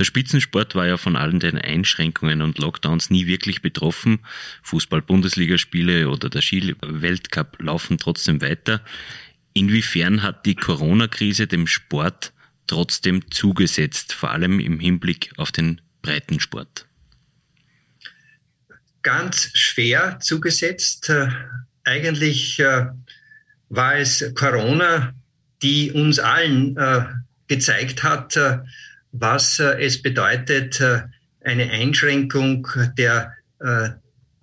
Der 0.00 0.06
Spitzensport 0.06 0.74
war 0.74 0.86
ja 0.86 0.96
von 0.96 1.14
allen 1.14 1.40
den 1.40 1.58
Einschränkungen 1.58 2.40
und 2.40 2.56
Lockdowns 2.56 3.10
nie 3.10 3.26
wirklich 3.26 3.60
betroffen. 3.60 4.20
Fußball-Bundesligaspiele 4.62 6.08
oder 6.08 6.30
der 6.30 6.40
Ski-Weltcup 6.40 7.60
laufen 7.60 7.98
trotzdem 7.98 8.40
weiter. 8.40 8.80
Inwiefern 9.52 10.22
hat 10.22 10.46
die 10.46 10.54
Corona-Krise 10.54 11.46
dem 11.46 11.66
Sport 11.66 12.32
trotzdem 12.66 13.30
zugesetzt, 13.30 14.14
vor 14.14 14.30
allem 14.30 14.58
im 14.58 14.80
Hinblick 14.80 15.32
auf 15.36 15.52
den 15.52 15.82
Breitensport? 16.00 16.86
Ganz 19.02 19.50
schwer 19.52 20.18
zugesetzt. 20.20 21.12
Eigentlich 21.84 22.58
äh, 22.58 22.86
war 23.68 23.96
es 23.96 24.32
Corona, 24.34 25.12
die 25.60 25.92
uns 25.92 26.18
allen 26.18 26.74
äh, 26.78 27.04
gezeigt 27.48 28.02
hat, 28.02 28.38
äh, 28.38 28.60
was 29.12 29.58
es 29.58 30.02
bedeutet, 30.02 30.80
eine 31.42 31.70
Einschränkung 31.70 32.66
der 32.96 33.34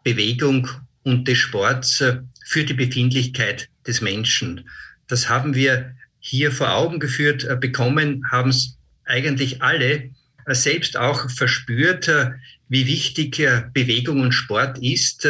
Bewegung 0.04 0.68
und 1.04 1.28
des 1.28 1.38
Sports 1.38 2.04
für 2.46 2.64
die 2.64 2.74
Befindlichkeit 2.74 3.70
des 3.86 4.02
Menschen. 4.02 4.70
Das 5.08 5.30
haben 5.30 5.56
wir 5.56 5.94
hier 6.20 6.52
vor 6.52 6.74
Augen 6.74 7.00
geführt 7.00 7.48
bekommen, 7.60 8.24
haben 8.30 8.50
es 8.50 8.78
eigentlich 9.06 9.62
alle 9.62 10.10
selbst 10.48 10.98
auch 10.98 11.30
verspürt, 11.30 12.10
wie 12.70 12.88
wichtig 12.88 13.38
Bewegung 13.74 14.22
und 14.22 14.34
Sport 14.34 14.78
ist. 14.80 15.28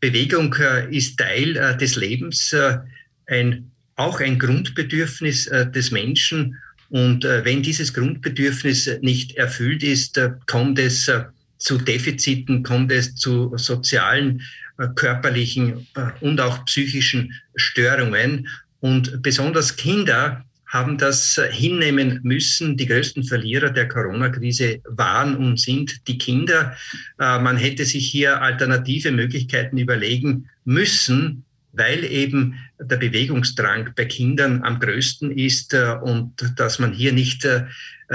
Bewegung 0.00 0.54
ist 0.90 1.18
Teil 1.18 1.76
des 1.78 1.96
Lebens, 1.96 2.54
ein, 3.26 3.70
auch 3.96 4.20
ein 4.20 4.38
Grundbedürfnis 4.38 5.44
des 5.46 5.90
Menschen. 5.90 6.58
Und 6.90 7.24
wenn 7.24 7.62
dieses 7.62 7.92
Grundbedürfnis 7.92 8.90
nicht 9.00 9.36
erfüllt 9.36 9.82
ist, 9.82 10.20
kommt 10.46 10.78
es 10.78 11.10
zu 11.58 11.78
Defiziten, 11.78 12.62
kommt 12.62 12.92
es 12.92 13.14
zu 13.14 13.52
sozialen, 13.56 14.42
körperlichen 14.94 15.86
und 16.20 16.40
auch 16.40 16.64
psychischen 16.66 17.32
Störungen. 17.56 18.46
Und 18.80 19.22
besonders 19.22 19.76
Kinder 19.76 20.44
haben 20.66 20.98
das 20.98 21.40
hinnehmen 21.50 22.20
müssen. 22.22 22.76
Die 22.76 22.86
größten 22.86 23.24
Verlierer 23.24 23.70
der 23.70 23.88
Corona-Krise 23.88 24.80
waren 24.84 25.36
und 25.36 25.58
sind 25.60 26.06
die 26.08 26.18
Kinder. 26.18 26.76
Äh, 27.18 27.38
man 27.38 27.56
hätte 27.56 27.84
sich 27.84 28.06
hier 28.06 28.42
alternative 28.42 29.12
Möglichkeiten 29.12 29.78
überlegen 29.78 30.48
müssen, 30.64 31.44
weil 31.76 32.04
eben 32.04 32.58
der 32.80 32.96
Bewegungsdrang 32.96 33.90
bei 33.94 34.06
Kindern 34.06 34.62
am 34.62 34.80
größten 34.80 35.30
ist 35.30 35.74
äh, 35.74 35.96
und 36.02 36.32
dass 36.56 36.78
man 36.78 36.92
hier 36.92 37.12
nicht 37.12 37.44
äh, 37.44 37.64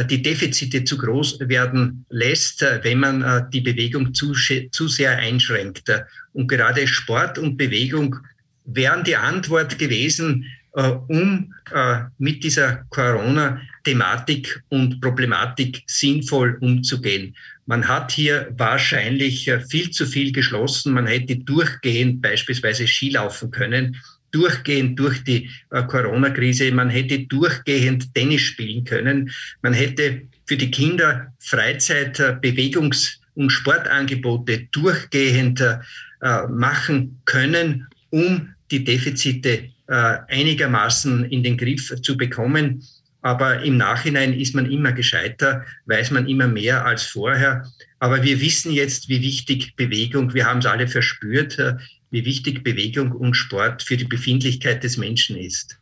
die 0.10 0.22
Defizite 0.22 0.84
zu 0.84 0.98
groß 0.98 1.40
werden 1.42 2.06
lässt, 2.10 2.62
wenn 2.62 3.00
man 3.00 3.50
die 3.52 3.60
Bewegung 3.60 4.14
zu, 4.14 4.32
zu 4.72 4.88
sehr 4.88 5.18
einschränkt. 5.18 5.92
Und 6.32 6.48
gerade 6.48 6.88
Sport 6.88 7.38
und 7.38 7.58
Bewegung 7.58 8.16
wären 8.64 9.04
die 9.04 9.18
Antwort 9.18 9.78
gewesen, 9.78 10.46
äh, 10.74 10.90
um 11.08 11.54
äh, 11.74 12.04
mit 12.18 12.44
dieser 12.44 12.86
Corona-Thematik 13.84 14.64
und 14.70 15.02
Problematik 15.02 15.84
sinnvoll 15.88 16.58
umzugehen. 16.62 17.36
Man 17.66 17.88
hat 17.88 18.12
hier 18.12 18.54
wahrscheinlich 18.58 19.48
äh, 19.48 19.60
viel 19.62 19.92
zu 19.92 20.06
viel 20.06 20.32
geschlossen. 20.32 20.94
Man 20.94 21.08
hätte 21.08 21.38
durchgehend 21.38 22.22
beispielsweise 22.22 22.88
Skilaufen 22.88 23.52
können, 23.52 23.98
durchgehend 24.32 24.98
durch 24.98 25.24
die 25.24 25.50
Corona-Krise. 25.70 26.72
Man 26.72 26.90
hätte 26.90 27.20
durchgehend 27.20 28.14
Tennis 28.16 28.42
spielen 28.42 28.86
können. 28.86 29.30
Man 29.62 29.74
hätte 29.74 30.22
für 30.46 30.56
die 30.56 30.72
Kinder 30.72 31.34
Freizeit, 31.40 32.18
Bewegungs- 32.42 33.20
und 33.36 33.50
Sportangebote 33.50 34.68
durchgehend 34.72 35.62
machen 36.48 37.20
können, 37.26 37.88
um 38.10 38.54
die 38.72 38.86
Defizite 38.86 39.72
äh, 39.92 40.20
einigermaßen 40.30 41.26
in 41.26 41.44
den 41.44 41.58
Griff 41.58 41.94
zu 42.02 42.16
bekommen. 42.16 42.82
Aber 43.22 43.62
im 43.64 43.78
Nachhinein 43.78 44.34
ist 44.34 44.56
man 44.56 44.70
immer 44.70 44.92
gescheiter, 44.92 45.64
weiß 45.86 46.12
man 46.12 46.28
immer 46.28 46.48
mehr 46.48 46.86
als 46.86 47.04
vorher. 47.04 47.72
Aber 48.00 48.24
wir 48.24 48.42
wissen 48.42 48.72
jetzt, 48.72 49.10
wie 49.10 49.22
wichtig 49.22 49.76
Bewegung, 49.76 50.34
wir 50.34 50.46
haben 50.46 50.60
es 50.60 50.66
alle 50.66 50.88
verspürt, 50.88 51.60
äh, 51.60 51.76
wie 52.10 52.26
wichtig 52.26 52.64
Bewegung 52.64 53.12
und 53.12 53.36
Sport 53.36 53.84
für 53.84 53.98
die 53.98 54.06
Befindlichkeit 54.06 54.84
des 54.84 54.98
Menschen 54.98 55.38
ist. 55.38 55.78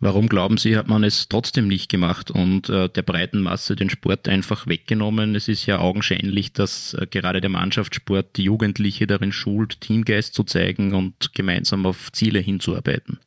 Warum 0.00 0.28
glauben 0.28 0.58
Sie, 0.58 0.76
hat 0.76 0.86
man 0.86 1.02
es 1.02 1.28
trotzdem 1.28 1.66
nicht 1.66 1.88
gemacht 1.88 2.30
und 2.30 2.68
äh, 2.68 2.90
der 2.90 3.02
breiten 3.02 3.40
Masse 3.40 3.74
den 3.74 3.88
Sport 3.88 4.28
einfach 4.28 4.66
weggenommen? 4.66 5.34
Es 5.34 5.48
ist 5.48 5.64
ja 5.64 5.78
augenscheinlich, 5.78 6.52
dass 6.52 6.92
äh, 6.94 7.06
gerade 7.08 7.40
der 7.40 7.48
Mannschaftssport 7.48 8.36
die 8.36 8.42
Jugendliche 8.42 9.06
darin 9.06 9.32
schult, 9.32 9.80
Teamgeist 9.80 10.34
zu 10.34 10.42
zeigen 10.42 10.92
und 10.92 11.32
gemeinsam 11.32 11.86
auf 11.86 12.12
Ziele 12.12 12.40
hinzuarbeiten. 12.40 13.18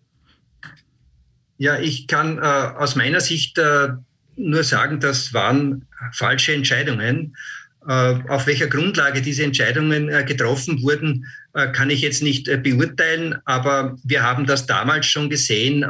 Ja, 1.58 1.80
ich 1.80 2.08
kann 2.08 2.38
äh, 2.38 2.42
aus 2.42 2.96
meiner 2.96 3.20
Sicht 3.20 3.58
äh, 3.58 3.90
nur 4.36 4.64
sagen, 4.64 5.00
das 5.00 5.34
waren 5.34 5.88
falsche 6.14 6.54
Entscheidungen. 6.54 7.36
Äh, 7.88 8.16
auf 8.28 8.48
welcher 8.48 8.68
Grundlage 8.68 9.22
diese 9.22 9.44
Entscheidungen 9.44 10.10
äh, 10.10 10.24
getroffen 10.24 10.82
wurden, 10.82 11.26
kann 11.74 11.90
ich 11.90 12.02
jetzt 12.02 12.22
nicht 12.22 12.46
beurteilen, 12.62 13.36
aber 13.46 13.98
wir 14.04 14.22
haben 14.22 14.46
das 14.46 14.68
damals 14.68 15.08
schon 15.08 15.28
gesehen 15.28 15.84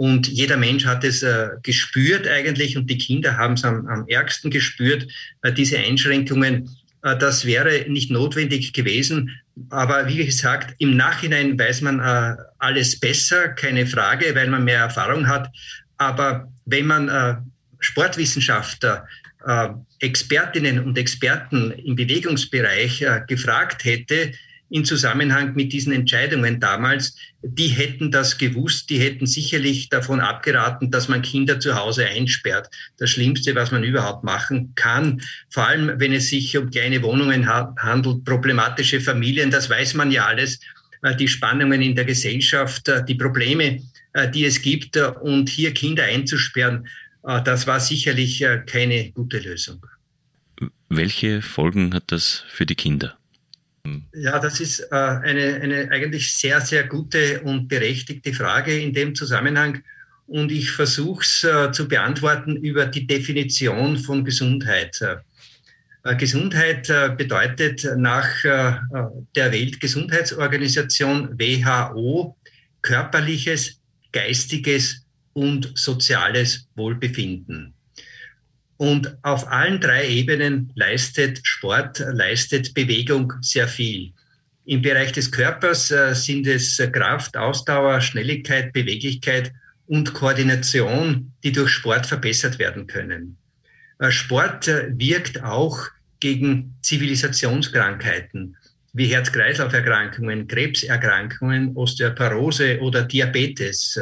und 0.00 0.28
jeder 0.28 0.56
Mensch 0.56 0.86
hat 0.86 1.04
es 1.04 1.22
äh, 1.22 1.48
gespürt 1.62 2.26
eigentlich 2.26 2.74
und 2.74 2.88
die 2.88 2.96
Kinder 2.96 3.36
haben 3.36 3.52
es 3.52 3.64
am, 3.64 3.86
am 3.86 4.08
ärgsten 4.08 4.50
gespürt, 4.50 5.06
äh, 5.42 5.52
diese 5.52 5.78
Einschränkungen. 5.78 6.70
Äh, 7.02 7.18
das 7.18 7.44
wäre 7.44 7.84
nicht 7.86 8.10
notwendig 8.10 8.72
gewesen. 8.72 9.38
Aber 9.68 10.06
wie 10.08 10.24
gesagt, 10.24 10.74
im 10.78 10.96
Nachhinein 10.96 11.58
weiß 11.58 11.82
man 11.82 12.00
äh, 12.00 12.36
alles 12.58 12.98
besser, 12.98 13.48
keine 13.48 13.86
Frage, 13.86 14.34
weil 14.34 14.48
man 14.48 14.64
mehr 14.64 14.78
Erfahrung 14.78 15.28
hat. 15.28 15.50
Aber 15.98 16.48
wenn 16.64 16.86
man 16.86 17.08
äh, 17.08 17.36
Sportwissenschaftler, 17.78 19.06
äh, 19.46 19.68
Expertinnen 20.00 20.82
und 20.82 20.96
Experten 20.96 21.72
im 21.72 21.94
Bewegungsbereich 21.94 23.04
gefragt 23.26 23.84
hätte, 23.84 24.32
in 24.70 24.84
Zusammenhang 24.84 25.54
mit 25.54 25.72
diesen 25.72 25.92
Entscheidungen 25.92 26.60
damals, 26.60 27.16
die 27.42 27.68
hätten 27.68 28.10
das 28.10 28.38
gewusst, 28.38 28.88
die 28.88 29.00
hätten 29.00 29.26
sicherlich 29.26 29.88
davon 29.88 30.20
abgeraten, 30.20 30.90
dass 30.90 31.08
man 31.08 31.22
Kinder 31.22 31.58
zu 31.58 31.74
Hause 31.74 32.06
einsperrt. 32.06 32.70
Das 32.96 33.10
Schlimmste, 33.10 33.54
was 33.54 33.72
man 33.72 33.82
überhaupt 33.82 34.24
machen 34.24 34.72
kann, 34.76 35.20
vor 35.48 35.66
allem 35.66 35.98
wenn 35.98 36.12
es 36.12 36.28
sich 36.28 36.56
um 36.56 36.70
kleine 36.70 37.02
Wohnungen 37.02 37.48
handelt, 37.48 38.24
problematische 38.24 39.00
Familien, 39.00 39.50
das 39.50 39.68
weiß 39.68 39.94
man 39.94 40.10
ja 40.10 40.26
alles, 40.26 40.60
äh, 41.02 41.16
die 41.16 41.28
Spannungen 41.28 41.82
in 41.82 41.94
der 41.94 42.04
Gesellschaft, 42.04 42.88
äh, 42.88 43.04
die 43.04 43.14
Probleme, 43.14 43.82
äh, 44.12 44.30
die 44.30 44.44
es 44.44 44.60
gibt 44.62 44.96
und 44.96 45.48
hier 45.48 45.74
Kinder 45.74 46.04
einzusperren, 46.04 46.86
das 47.22 47.66
war 47.66 47.80
sicherlich 47.80 48.42
keine 48.64 49.12
gute 49.12 49.40
Lösung. 49.40 49.84
Welche 50.88 51.42
Folgen 51.42 51.92
hat 51.92 52.04
das 52.06 52.44
für 52.48 52.64
die 52.64 52.74
Kinder? 52.74 53.19
Ja, 54.14 54.38
das 54.38 54.60
ist 54.60 54.80
äh, 54.80 54.94
eine, 54.94 55.60
eine 55.62 55.90
eigentlich 55.90 56.32
sehr, 56.32 56.60
sehr 56.60 56.84
gute 56.84 57.40
und 57.42 57.68
berechtigte 57.68 58.32
Frage 58.32 58.78
in 58.78 58.92
dem 58.92 59.14
Zusammenhang. 59.14 59.82
Und 60.26 60.52
ich 60.52 60.70
versuche 60.70 61.22
es 61.22 61.44
äh, 61.44 61.72
zu 61.72 61.88
beantworten 61.88 62.56
über 62.56 62.86
die 62.86 63.06
Definition 63.06 63.98
von 63.98 64.24
Gesundheit. 64.24 65.00
Äh, 65.00 65.16
Gesundheit 66.16 66.90
bedeutet 67.18 67.86
nach 67.98 68.26
der 68.42 69.52
Weltgesundheitsorganisation 69.52 71.38
WHO 71.38 72.38
körperliches, 72.80 73.80
geistiges 74.10 75.04
und 75.34 75.72
soziales 75.74 76.66
Wohlbefinden. 76.74 77.74
Und 78.80 79.14
auf 79.20 79.46
allen 79.52 79.78
drei 79.78 80.08
Ebenen 80.08 80.72
leistet 80.74 81.40
Sport, 81.42 81.98
leistet 81.98 82.72
Bewegung 82.72 83.30
sehr 83.42 83.68
viel. 83.68 84.14
Im 84.64 84.80
Bereich 84.80 85.12
des 85.12 85.30
Körpers 85.30 85.90
äh, 85.90 86.14
sind 86.14 86.46
es 86.46 86.78
Kraft, 86.90 87.36
Ausdauer, 87.36 88.00
Schnelligkeit, 88.00 88.72
Beweglichkeit 88.72 89.52
und 89.86 90.14
Koordination, 90.14 91.30
die 91.44 91.52
durch 91.52 91.68
Sport 91.68 92.06
verbessert 92.06 92.58
werden 92.58 92.86
können. 92.86 93.36
Äh, 93.98 94.10
Sport 94.10 94.66
äh, 94.68 94.88
wirkt 94.96 95.42
auch 95.42 95.78
gegen 96.18 96.74
Zivilisationskrankheiten 96.80 98.56
wie 98.94 99.08
Herz-Kreislauf-Erkrankungen, 99.08 100.48
Krebserkrankungen, 100.48 101.76
Osteoporose 101.76 102.80
oder 102.80 103.02
Diabetes. 103.02 104.00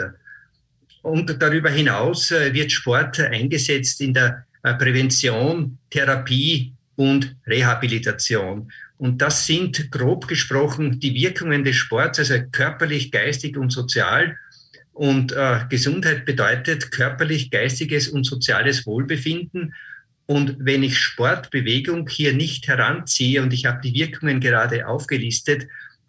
Und 1.03 1.43
darüber 1.43 1.69
hinaus 1.69 2.31
wird 2.31 2.71
Sport 2.71 3.19
eingesetzt 3.19 4.01
in 4.01 4.15
der 4.15 4.29
äh, 4.29 4.48
Prävention, 4.63 5.79
Therapie 5.91 6.73
und 6.97 7.37
Rehabilitation. 7.47 8.71
Und 8.99 9.23
das 9.23 9.47
sind 9.47 9.91
grob 9.93 10.27
gesprochen 10.27 10.99
die 10.99 11.15
Wirkungen 11.15 11.65
des 11.65 11.77
Sports, 11.77 12.19
also 12.19 12.35
körperlich, 12.51 13.13
geistig 13.13 13.57
und 13.57 13.71
sozial. 13.71 14.37
Und 14.93 15.31
äh, 15.33 15.61
Gesundheit 15.71 16.25
bedeutet 16.25 16.91
körperlich, 16.91 17.51
geistiges 17.51 18.09
und 18.09 18.25
soziales 18.25 18.85
Wohlbefinden. 18.85 19.75
Und 20.27 20.57
wenn 20.59 20.83
ich 20.83 20.99
Sport, 20.99 21.51
Bewegung 21.51 22.09
hier 22.09 22.35
nicht 22.35 22.67
heranziehe 22.67 23.41
und 23.41 23.53
ich 23.53 23.65
habe 23.65 23.81
die 23.81 23.95
Wirkungen 23.95 24.41
gerade 24.41 24.89
aufgelistet, 24.89 25.69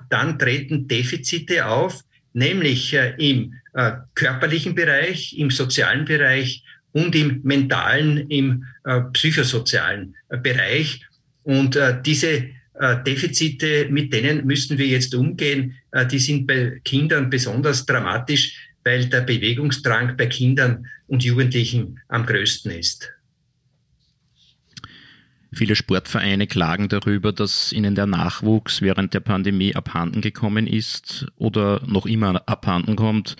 dann 0.09 0.39
treten 0.39 0.87
Defizite 0.87 1.67
auf, 1.67 2.03
nämlich 2.33 2.93
äh, 2.95 3.13
im 3.19 3.53
äh, 3.73 3.91
körperlichen 4.15 4.73
Bereich, 4.73 5.37
im 5.37 5.51
sozialen 5.51 6.05
Bereich 6.05 6.63
und 6.99 7.15
im 7.15 7.41
mentalen, 7.43 8.29
im 8.29 8.65
äh, 8.83 9.01
psychosozialen 9.13 10.15
äh, 10.29 10.37
Bereich. 10.37 11.05
Und 11.43 11.75
äh, 11.75 12.01
diese 12.01 12.49
äh, 12.73 13.03
Defizite, 13.05 13.87
mit 13.89 14.11
denen 14.13 14.45
müssen 14.45 14.77
wir 14.77 14.87
jetzt 14.87 15.15
umgehen, 15.15 15.75
äh, 15.91 16.05
die 16.05 16.19
sind 16.19 16.45
bei 16.47 16.81
Kindern 16.83 17.29
besonders 17.29 17.85
dramatisch, 17.85 18.55
weil 18.83 19.05
der 19.05 19.21
Bewegungsdrang 19.21 20.17
bei 20.17 20.27
Kindern 20.27 20.87
und 21.07 21.23
Jugendlichen 21.23 21.99
am 22.07 22.25
größten 22.25 22.71
ist. 22.71 23.11
Viele 25.51 25.75
Sportvereine 25.75 26.45
klagen 26.45 26.89
darüber, 26.89 27.31
dass 27.31 27.73
ihnen 27.73 27.95
der 27.95 28.05
Nachwuchs 28.05 28.81
während 28.83 29.15
der 29.15 29.19
Pandemie 29.19 29.75
abhanden 29.75 30.21
gekommen 30.21 30.67
ist 30.67 31.25
oder 31.37 31.81
noch 31.87 32.05
immer 32.05 32.47
abhanden 32.47 32.95
kommt. 32.95 33.35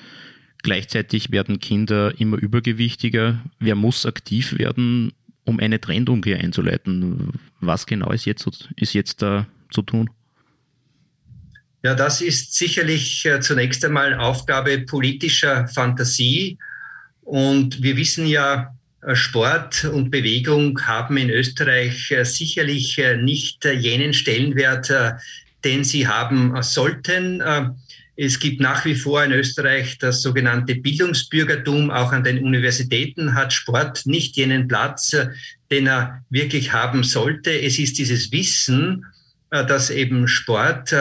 Gleichzeitig 0.61 1.31
werden 1.31 1.59
Kinder 1.59 2.13
immer 2.19 2.37
übergewichtiger. 2.37 3.39
Wer 3.59 3.75
muss 3.75 4.05
aktiv 4.05 4.57
werden, 4.57 5.13
um 5.45 5.59
eine 5.59 5.79
Trendumkehr 5.79 6.39
einzuleiten? 6.39 7.33
Was 7.61 7.85
genau 7.85 8.11
ist 8.11 8.25
jetzt, 8.25 8.47
ist 8.75 8.93
jetzt 8.93 9.21
da 9.21 9.47
zu 9.71 9.81
tun? 9.81 10.09
Ja, 11.81 11.95
das 11.95 12.19
ist 12.19 12.55
sicherlich 12.55 13.25
äh, 13.25 13.39
zunächst 13.39 13.85
einmal 13.85 14.13
Aufgabe 14.15 14.79
politischer 14.79 15.67
Fantasie. 15.69 16.57
Und 17.21 17.81
wir 17.81 17.95
wissen 17.95 18.27
ja, 18.27 18.75
äh, 19.01 19.15
Sport 19.15 19.85
und 19.85 20.11
Bewegung 20.11 20.81
haben 20.85 21.15
in 21.15 21.29
Österreich 21.29 22.11
äh, 22.11 22.25
sicherlich 22.25 22.99
nicht 23.21 23.63
jenen 23.63 24.13
Stellenwert, 24.13 24.91
den 25.63 25.85
sie 25.85 26.07
haben 26.07 26.61
sollten. 26.63 27.41
Es 28.21 28.37
gibt 28.37 28.59
nach 28.59 28.83
wie 28.83 28.95
vor 28.95 29.23
in 29.23 29.31
Österreich 29.31 29.97
das 29.97 30.21
sogenannte 30.21 30.75
Bildungsbürgertum. 30.75 31.89
Auch 31.89 32.11
an 32.11 32.25
den 32.25 32.43
Universitäten 32.43 33.33
hat 33.33 33.53
Sport 33.53 34.05
nicht 34.05 34.35
jenen 34.35 34.67
Platz, 34.67 35.15
den 35.71 35.87
er 35.87 36.21
wirklich 36.29 36.73
haben 36.73 37.05
sollte. 37.05 37.49
Es 37.49 37.79
ist 37.79 37.97
dieses 37.97 38.29
Wissen, 38.33 39.05
dass 39.49 39.89
eben 39.89 40.27
Sport 40.27 40.93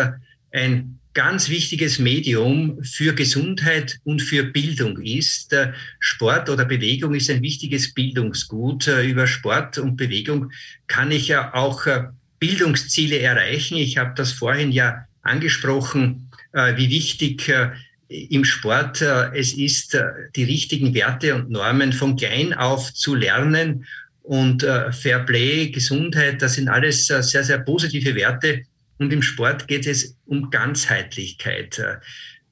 ein 0.52 1.00
ganz 1.12 1.48
wichtiges 1.48 1.98
Medium 1.98 2.84
für 2.84 3.12
Gesundheit 3.14 3.98
und 4.04 4.22
für 4.22 4.44
Bildung 4.44 5.02
ist. 5.02 5.56
Sport 5.98 6.48
oder 6.48 6.66
Bewegung 6.66 7.16
ist 7.16 7.30
ein 7.30 7.42
wichtiges 7.42 7.94
Bildungsgut. 7.94 8.86
Über 8.86 9.26
Sport 9.26 9.78
und 9.78 9.96
Bewegung 9.96 10.52
kann 10.86 11.10
ich 11.10 11.26
ja 11.26 11.52
auch 11.52 11.84
äh, 11.86 12.04
Bildungsziele 12.38 13.18
erreichen. 13.18 13.76
Ich 13.76 13.98
habe 13.98 14.12
das 14.14 14.30
vorhin 14.30 14.70
ja 14.70 15.08
angesprochen, 15.22 16.27
äh, 16.27 16.27
wie 16.76 16.90
wichtig 16.90 17.48
äh, 17.48 17.70
im 18.08 18.44
Sport 18.44 19.02
es 19.02 19.52
ist, 19.52 19.94
die 20.34 20.44
richtigen 20.44 20.94
Werte 20.94 21.34
und 21.34 21.50
Normen 21.50 21.92
von 21.92 22.16
klein 22.16 22.54
auf 22.54 22.94
zu 22.94 23.14
lernen. 23.14 23.84
Und 24.22 24.62
Fair 24.62 25.20
Play, 25.26 25.68
Gesundheit, 25.68 26.40
das 26.40 26.54
sind 26.54 26.70
alles 26.70 27.06
sehr, 27.06 27.44
sehr 27.44 27.58
positive 27.58 28.14
Werte, 28.14 28.62
und 28.98 29.12
im 29.12 29.22
Sport 29.22 29.68
geht 29.68 29.86
es 29.86 30.16
um 30.26 30.50
Ganzheitlichkeit, 30.50 31.78
äh, 31.78 31.96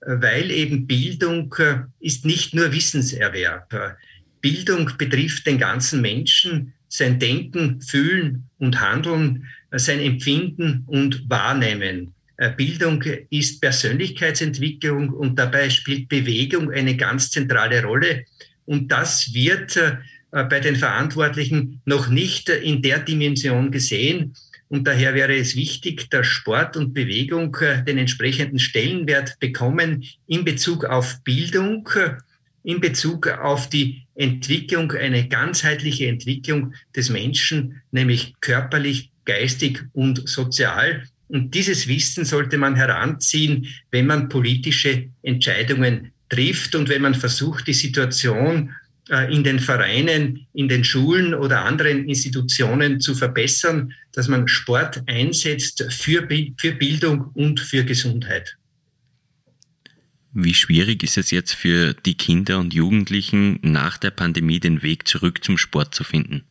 weil 0.01 0.51
eben 0.51 0.87
Bildung 0.87 1.55
äh, 1.59 1.79
ist 2.01 2.25
nicht 2.25 2.55
nur 2.55 2.73
Wissenserwerb. 2.73 3.99
Bildung 4.41 4.91
betrifft 4.97 5.47
den 5.47 5.59
ganzen 5.59 6.01
Menschen, 6.01 6.73
sein 6.89 7.19
Denken, 7.19 7.81
Fühlen 7.81 8.49
und 8.59 8.81
Handeln, 8.81 9.47
äh, 9.71 9.79
sein 9.79 10.01
Empfinden 10.01 10.85
und 10.87 11.29
Wahrnehmen. 11.29 12.15
Bildung 12.57 13.03
ist 13.31 13.61
Persönlichkeitsentwicklung 13.61 15.11
und 15.11 15.39
dabei 15.39 15.71
spielt 15.71 16.09
Bewegung 16.09 16.71
eine 16.71 16.97
ganz 16.97 17.31
zentrale 17.31 17.83
Rolle. 17.83 18.25
Und 18.67 18.93
das 18.93 19.33
wird 19.33 19.79
bei 20.31 20.61
den 20.61 20.77
Verantwortlichen 20.77 21.81
noch 21.87 22.09
nicht 22.09 22.51
in 22.51 22.83
der 22.83 22.99
Dimension 22.99 23.71
gesehen. 23.71 24.35
Und 24.69 24.87
daher 24.87 25.15
wäre 25.15 25.37
es 25.37 25.55
wichtig, 25.55 26.11
dass 26.11 26.27
Sport 26.27 26.77
und 26.77 26.93
Bewegung 26.93 27.57
äh, 27.61 27.85
den 27.85 27.99
entsprechenden 27.99 28.59
Stellenwert 28.59 29.39
bekommen 29.39 30.05
in 30.27 30.45
Bezug 30.45 30.85
auf 30.85 31.23
Bildung, 31.23 31.89
äh, 31.95 32.15
in 32.65 32.81
Bezug 32.81 33.29
auf 33.29 33.69
die 33.69 34.07
Entwicklung, 34.17 34.91
eine 34.91 35.29
ganzheitliche 35.29 36.09
Entwicklung 36.09 36.75
des 36.97 37.11
Menschen, 37.11 37.81
nämlich 37.93 38.35
körperlich, 38.41 39.13
geistig 39.25 39.85
und 39.93 40.29
sozial. 40.29 41.05
Und 41.29 41.55
dieses 41.55 41.89
Wissen 41.89 42.25
sollte 42.25 42.57
man 42.59 42.77
heranziehen, 42.77 43.67
wenn 43.91 44.07
man 44.07 44.29
politische 44.29 45.09
Entscheidungen 45.23 46.13
trifft 46.29 46.75
und 46.75 46.89
wenn 46.89 47.03
man 47.03 47.15
versucht, 47.15 47.67
die 47.67 47.75
Situation 47.75 48.73
äh, 49.09 49.33
in 49.33 49.45
den 49.45 49.59
Vereinen, 49.59 50.47
in 50.53 50.69
den 50.69 50.85
Schulen 50.85 51.35
oder 51.35 51.65
anderen 51.65 52.09
Institutionen 52.09 53.01
zu 53.01 53.15
verbessern, 53.15 53.93
dass 54.13 54.29
man 54.29 54.49
Sport 54.49 55.03
einsetzt 55.07 55.85
für, 55.91 56.27
für 56.57 56.73
Bildung 56.73 57.31
und 57.35 57.61
für 57.61 57.85
Gesundheit. 57.85 58.57
Wie 60.33 60.55
schwierig 60.55 61.03
ist 61.03 61.17
es 61.17 61.31
jetzt 61.31 61.55
für 61.55 61.95
die 61.95 62.15
Kinder 62.15 62.59
und 62.59 62.75
Jugendlichen 62.75 63.59
nach 63.63 63.97
der 63.97 64.11
Pandemie 64.11 64.61
den 64.61 64.83
Weg 64.83 65.09
zurück 65.09 65.43
zum 65.43 65.57
Sport 65.57 65.95
zu 65.95 66.05
finden? 66.05 66.45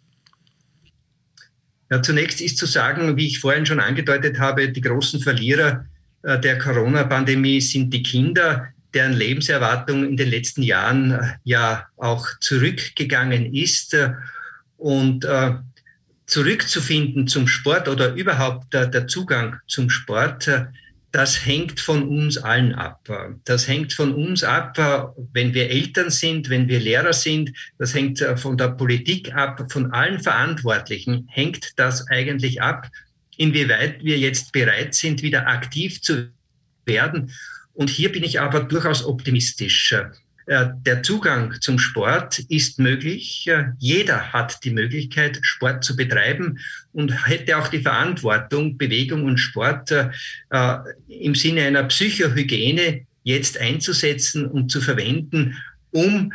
Ja, 1.90 2.02
zunächst 2.02 2.42
ist 2.42 2.58
zu 2.58 2.66
sagen, 2.66 3.16
wie 3.16 3.28
ich 3.28 3.40
vorhin 3.40 3.66
schon 3.66 3.80
angedeutet 3.80 4.40
habe, 4.40 4.70
die 4.70 4.82
großen 4.82 5.22
Verlierer 5.22 5.86
äh, 6.24 6.40
der 6.40 6.58
Corona-Pandemie 6.58 7.62
sind 7.62 7.94
die 7.94 8.04
Kinder 8.04 8.70
deren 8.94 9.14
Lebenserwartung 9.14 10.08
in 10.08 10.18
den 10.18 10.30
letzten 10.30 10.64
Jahren 10.64 11.12
äh, 11.12 11.34
ja 11.44 11.88
auch 11.98 12.28
zurückgegangen 12.40 13.54
ist. 13.54 13.96
Und 14.78 15.26
äh, 15.26 15.56
zurückzufinden 16.26 17.28
zum 17.28 17.48
Sport 17.48 17.88
oder 17.88 18.14
überhaupt 18.14 18.74
der 18.74 19.08
Zugang 19.08 19.58
zum 19.68 19.92
Sport, 19.92 20.50
das 21.16 21.46
hängt 21.46 21.80
von 21.80 22.10
uns 22.10 22.38
allen 22.38 22.76
ab. 22.76 23.08
Das 23.46 23.70
hängt 23.70 23.94
von 23.94 24.14
uns 24.14 24.44
ab, 24.44 24.78
wenn 25.32 25.54
wir 25.54 25.70
Eltern 25.70 26.10
sind, 26.10 26.50
wenn 26.50 26.68
wir 26.68 26.82
Lehrer 26.82 27.14
sind. 27.14 27.54
Das 27.78 27.94
hängt 27.94 28.20
von 28.36 28.58
der 28.58 28.68
Politik 28.70 29.34
ab, 29.34 29.72
von 29.72 29.94
allen 29.94 30.20
Verantwortlichen 30.20 31.26
hängt 31.30 31.72
das 31.78 32.06
eigentlich 32.10 32.62
ab, 32.62 32.90
inwieweit 33.38 34.04
wir 34.04 34.18
jetzt 34.18 34.52
bereit 34.52 34.94
sind, 34.94 35.22
wieder 35.22 35.48
aktiv 35.48 36.02
zu 36.02 36.34
werden 36.86 37.32
und 37.76 37.90
hier 37.90 38.12
bin 38.12 38.24
ich 38.24 38.40
aber 38.40 38.62
durchaus 38.62 39.06
optimistisch. 39.06 39.94
Äh, 40.48 40.68
der 40.86 41.04
Zugang 41.04 41.56
zum 41.60 41.78
Sport 41.78 42.40
ist 42.40 42.80
möglich. 42.80 43.50
Jeder 43.80 44.34
hat 44.34 44.64
die 44.64 44.72
Möglichkeit, 44.72 45.40
Sport 45.42 45.84
zu 45.84 45.96
betreiben 45.96 46.60
und 46.96 47.28
hätte 47.28 47.58
auch 47.58 47.68
die 47.68 47.82
Verantwortung, 47.82 48.78
Bewegung 48.78 49.26
und 49.26 49.38
Sport 49.38 49.92
äh, 49.92 50.08
im 51.08 51.36
Sinne 51.36 51.64
einer 51.64 51.84
Psychohygiene 51.84 53.02
jetzt 53.24 53.60
einzusetzen 53.60 54.46
und 54.46 54.72
zu 54.72 54.82
verwenden, 54.82 55.58
um 55.92 56.32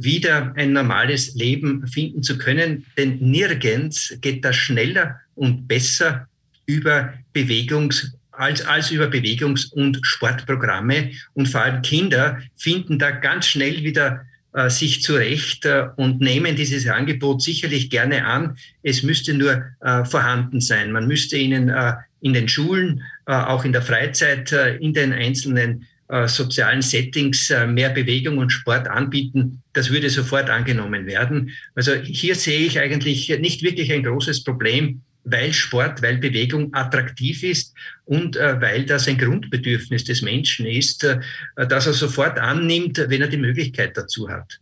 wieder 0.00 0.52
ein 0.56 0.72
normales 0.72 1.34
Leben 1.34 1.86
finden 1.86 2.22
zu 2.22 2.36
können. 2.36 2.84
Denn 2.98 3.18
nirgends 3.20 4.14
geht 4.20 4.44
das 4.44 4.56
schneller 4.56 5.20
und 5.36 5.68
besser 5.68 6.28
über 6.66 7.14
Bewegungs- 7.32 8.12
als, 8.36 8.64
als 8.66 8.90
über 8.90 9.06
Bewegungs- 9.06 9.72
und 9.72 10.00
Sportprogramme. 10.02 11.12
Und 11.34 11.48
vor 11.48 11.62
allem 11.62 11.82
Kinder 11.82 12.40
finden 12.56 12.98
da 12.98 13.10
ganz 13.10 13.46
schnell 13.46 13.82
wieder 13.82 14.24
äh, 14.54 14.70
sich 14.70 15.02
zurecht 15.02 15.64
äh, 15.64 15.88
und 15.96 16.20
nehmen 16.20 16.54
dieses 16.54 16.86
Angebot 16.86 17.42
sicherlich 17.42 17.90
gerne 17.90 18.24
an. 18.24 18.56
Es 18.84 19.02
müsste 19.02 19.34
nur 19.34 19.64
äh, 19.80 20.04
vorhanden 20.04 20.60
sein. 20.60 20.92
Man 20.92 21.08
müsste 21.08 21.36
ihnen 21.36 21.72
in 22.20 22.32
den 22.32 22.48
Schulen, 22.48 23.02
auch 23.26 23.64
in 23.64 23.72
der 23.72 23.82
Freizeit, 23.82 24.50
in 24.80 24.94
den 24.94 25.12
einzelnen 25.12 25.86
sozialen 26.26 26.80
Settings 26.80 27.52
mehr 27.68 27.90
Bewegung 27.90 28.38
und 28.38 28.50
Sport 28.50 28.88
anbieten. 28.88 29.62
Das 29.74 29.90
würde 29.90 30.08
sofort 30.08 30.48
angenommen 30.48 31.06
werden. 31.06 31.50
Also 31.74 31.92
hier 31.94 32.34
sehe 32.34 32.60
ich 32.60 32.78
eigentlich 32.78 33.28
nicht 33.40 33.62
wirklich 33.62 33.92
ein 33.92 34.02
großes 34.02 34.42
Problem 34.42 35.02
weil 35.24 35.52
Sport, 35.52 36.02
weil 36.02 36.18
Bewegung 36.18 36.72
attraktiv 36.74 37.42
ist 37.42 37.74
und 38.04 38.36
äh, 38.36 38.60
weil 38.60 38.84
das 38.84 39.08
ein 39.08 39.18
Grundbedürfnis 39.18 40.04
des 40.04 40.22
Menschen 40.22 40.66
ist, 40.66 41.04
äh, 41.04 41.20
das 41.68 41.86
er 41.86 41.94
sofort 41.94 42.38
annimmt, 42.38 42.98
wenn 43.08 43.22
er 43.22 43.28
die 43.28 43.38
Möglichkeit 43.38 43.96
dazu 43.96 44.28
hat. 44.28 44.60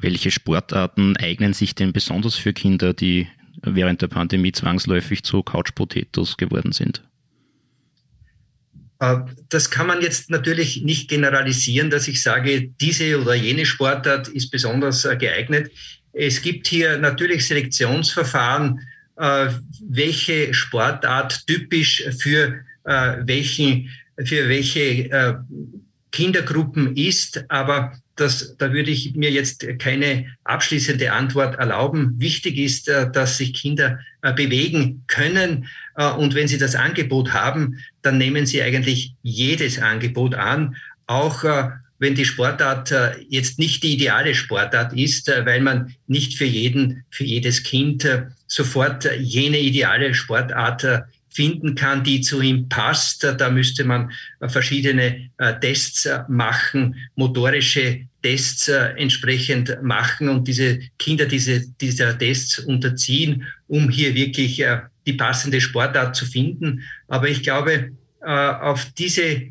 Welche 0.00 0.30
Sportarten 0.30 1.16
eignen 1.16 1.52
sich 1.52 1.74
denn 1.74 1.92
besonders 1.92 2.34
für 2.34 2.52
Kinder, 2.52 2.92
die 2.92 3.28
während 3.62 4.02
der 4.02 4.08
Pandemie 4.08 4.52
zwangsläufig 4.52 5.22
zu 5.22 5.42
Couch 5.42 5.74
Potatoes 5.74 6.36
geworden 6.36 6.72
sind? 6.72 7.02
Äh, 9.00 9.18
das 9.48 9.70
kann 9.70 9.86
man 9.86 10.00
jetzt 10.00 10.30
natürlich 10.30 10.82
nicht 10.82 11.08
generalisieren, 11.08 11.90
dass 11.90 12.08
ich 12.08 12.22
sage, 12.22 12.68
diese 12.80 13.20
oder 13.20 13.34
jene 13.34 13.66
Sportart 13.66 14.28
ist 14.28 14.50
besonders 14.50 15.04
äh, 15.04 15.16
geeignet. 15.16 15.70
Es 16.12 16.42
gibt 16.42 16.66
hier 16.66 16.98
natürlich 16.98 17.46
Selektionsverfahren, 17.46 18.80
welche 19.18 20.54
Sportart 20.54 21.46
typisch 21.46 22.04
für 22.18 22.60
äh, 22.88 23.18
welchen, 23.26 23.90
für 24.24 24.48
welche 24.48 25.10
äh, 25.10 25.34
Kindergruppen 26.10 26.96
ist, 26.96 27.44
aber 27.48 27.92
das, 28.16 28.56
da 28.56 28.72
würde 28.72 28.90
ich 28.90 29.14
mir 29.14 29.30
jetzt 29.30 29.66
keine 29.78 30.24
abschließende 30.44 31.12
Antwort 31.12 31.58
erlauben. 31.58 32.14
Wichtig 32.16 32.56
ist, 32.56 32.88
dass 32.88 33.36
sich 33.36 33.52
Kinder 33.52 34.00
bewegen 34.34 35.04
können. 35.06 35.68
Und 36.16 36.34
wenn 36.34 36.48
sie 36.48 36.58
das 36.58 36.74
Angebot 36.74 37.32
haben, 37.32 37.78
dann 38.02 38.18
nehmen 38.18 38.44
sie 38.44 38.60
eigentlich 38.60 39.14
jedes 39.22 39.78
Angebot 39.78 40.34
an, 40.34 40.74
auch 41.06 41.44
wenn 41.98 42.14
die 42.14 42.24
Sportart 42.24 42.92
äh, 42.92 43.12
jetzt 43.28 43.58
nicht 43.58 43.82
die 43.82 43.94
ideale 43.94 44.34
Sportart 44.34 44.92
ist, 44.92 45.28
äh, 45.28 45.44
weil 45.44 45.60
man 45.60 45.94
nicht 46.06 46.36
für 46.36 46.44
jeden, 46.44 47.04
für 47.10 47.24
jedes 47.24 47.62
Kind 47.62 48.04
äh, 48.04 48.26
sofort 48.46 49.08
jene 49.18 49.58
ideale 49.58 50.14
Sportart 50.14 50.86
finden 51.30 51.74
kann, 51.74 52.02
die 52.02 52.20
zu 52.20 52.40
ihm 52.40 52.68
passt. 52.68 53.22
Da 53.22 53.50
müsste 53.50 53.84
man 53.84 54.10
verschiedene 54.48 55.30
Tests 55.60 56.08
machen, 56.26 56.96
motorische 57.14 58.00
Tests 58.22 58.68
entsprechend 58.68 59.80
machen 59.82 60.30
und 60.30 60.48
diese 60.48 60.80
Kinder 60.98 61.26
diese, 61.26 61.68
dieser 61.80 62.18
Tests 62.18 62.58
unterziehen, 62.58 63.46
um 63.68 63.90
hier 63.90 64.14
wirklich 64.14 64.64
die 65.06 65.12
passende 65.12 65.60
Sportart 65.60 66.16
zu 66.16 66.24
finden. 66.24 66.82
Aber 67.06 67.28
ich 67.28 67.42
glaube, 67.42 67.90
auf 68.20 68.86
diese 68.96 69.42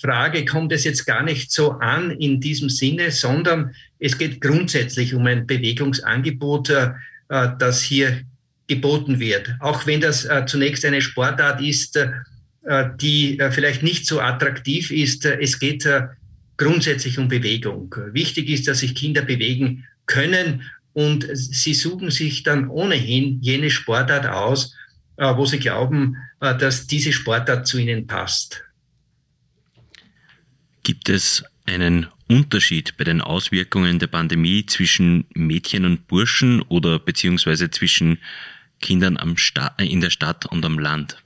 Frage 0.00 0.44
kommt 0.44 0.72
es 0.72 0.84
jetzt 0.84 1.04
gar 1.04 1.22
nicht 1.22 1.52
so 1.52 1.72
an 1.72 2.10
in 2.10 2.40
diesem 2.40 2.70
Sinne, 2.70 3.10
sondern 3.10 3.74
es 3.98 4.16
geht 4.16 4.40
grundsätzlich 4.40 5.14
um 5.14 5.26
ein 5.26 5.46
Bewegungsangebot, 5.46 6.70
äh, 6.70 6.92
das 7.28 7.82
hier 7.82 8.22
geboten 8.66 9.20
wird. 9.20 9.54
Auch 9.60 9.86
wenn 9.86 10.00
das 10.00 10.24
äh, 10.24 10.46
zunächst 10.46 10.84
eine 10.84 11.02
Sportart 11.02 11.60
ist, 11.60 11.96
äh, 11.96 12.08
die 13.00 13.38
vielleicht 13.50 13.82
nicht 13.82 14.06
so 14.06 14.20
attraktiv 14.20 14.90
ist, 14.90 15.24
es 15.24 15.58
geht 15.58 15.88
grundsätzlich 16.56 17.18
um 17.18 17.28
Bewegung. 17.28 17.94
Wichtig 18.12 18.50
ist, 18.50 18.68
dass 18.68 18.80
sich 18.80 18.94
Kinder 18.94 19.22
bewegen 19.22 19.86
können 20.06 20.62
und 20.92 21.26
sie 21.32 21.72
suchen 21.72 22.10
sich 22.10 22.42
dann 22.42 22.68
ohnehin 22.68 23.38
jene 23.40 23.70
Sportart 23.70 24.26
aus, 24.26 24.74
wo 25.16 25.46
sie 25.46 25.58
glauben, 25.58 26.16
dass 26.38 26.86
diese 26.86 27.12
Sportart 27.12 27.66
zu 27.66 27.78
ihnen 27.78 28.06
passt. 28.06 28.62
Gibt 30.90 31.08
es 31.08 31.44
einen 31.66 32.08
Unterschied 32.26 32.96
bei 32.96 33.04
den 33.04 33.20
Auswirkungen 33.20 34.00
der 34.00 34.08
Pandemie 34.08 34.66
zwischen 34.66 35.24
Mädchen 35.34 35.84
und 35.84 36.08
Burschen 36.08 36.62
oder 36.62 36.98
beziehungsweise 36.98 37.70
zwischen 37.70 38.18
Kindern 38.80 39.16
Sta 39.36 39.68
in 39.78 40.00
der 40.00 40.10
Stadt 40.10 40.46
und 40.46 40.64
am 40.64 40.80
Land? 40.80 41.22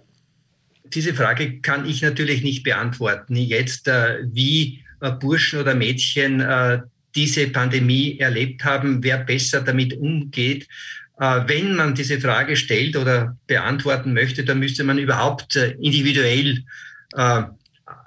Diese 0.92 1.14
Frage 1.14 1.62
kann 1.62 1.88
ich 1.88 2.02
natürlich 2.02 2.42
nicht 2.42 2.62
beantworten. 2.62 3.36
Jetzt, 3.36 3.88
äh, 3.88 4.18
wie 4.30 4.84
äh, 5.00 5.12
Burschen 5.12 5.60
oder 5.60 5.74
Mädchen 5.74 6.42
äh, 6.42 6.82
diese 7.14 7.46
Pandemie 7.46 8.18
erlebt 8.18 8.66
haben, 8.66 9.02
wer 9.02 9.16
besser 9.16 9.62
damit 9.62 9.94
umgeht. 9.94 10.68
Wenn 11.16 11.74
man 11.74 11.94
diese 11.94 12.20
Frage 12.20 12.54
stellt 12.54 12.96
oder 12.96 13.38
beantworten 13.46 14.12
möchte, 14.12 14.44
dann 14.44 14.58
müsste 14.58 14.84
man 14.84 14.98
überhaupt 14.98 15.56
individuell 15.56 16.64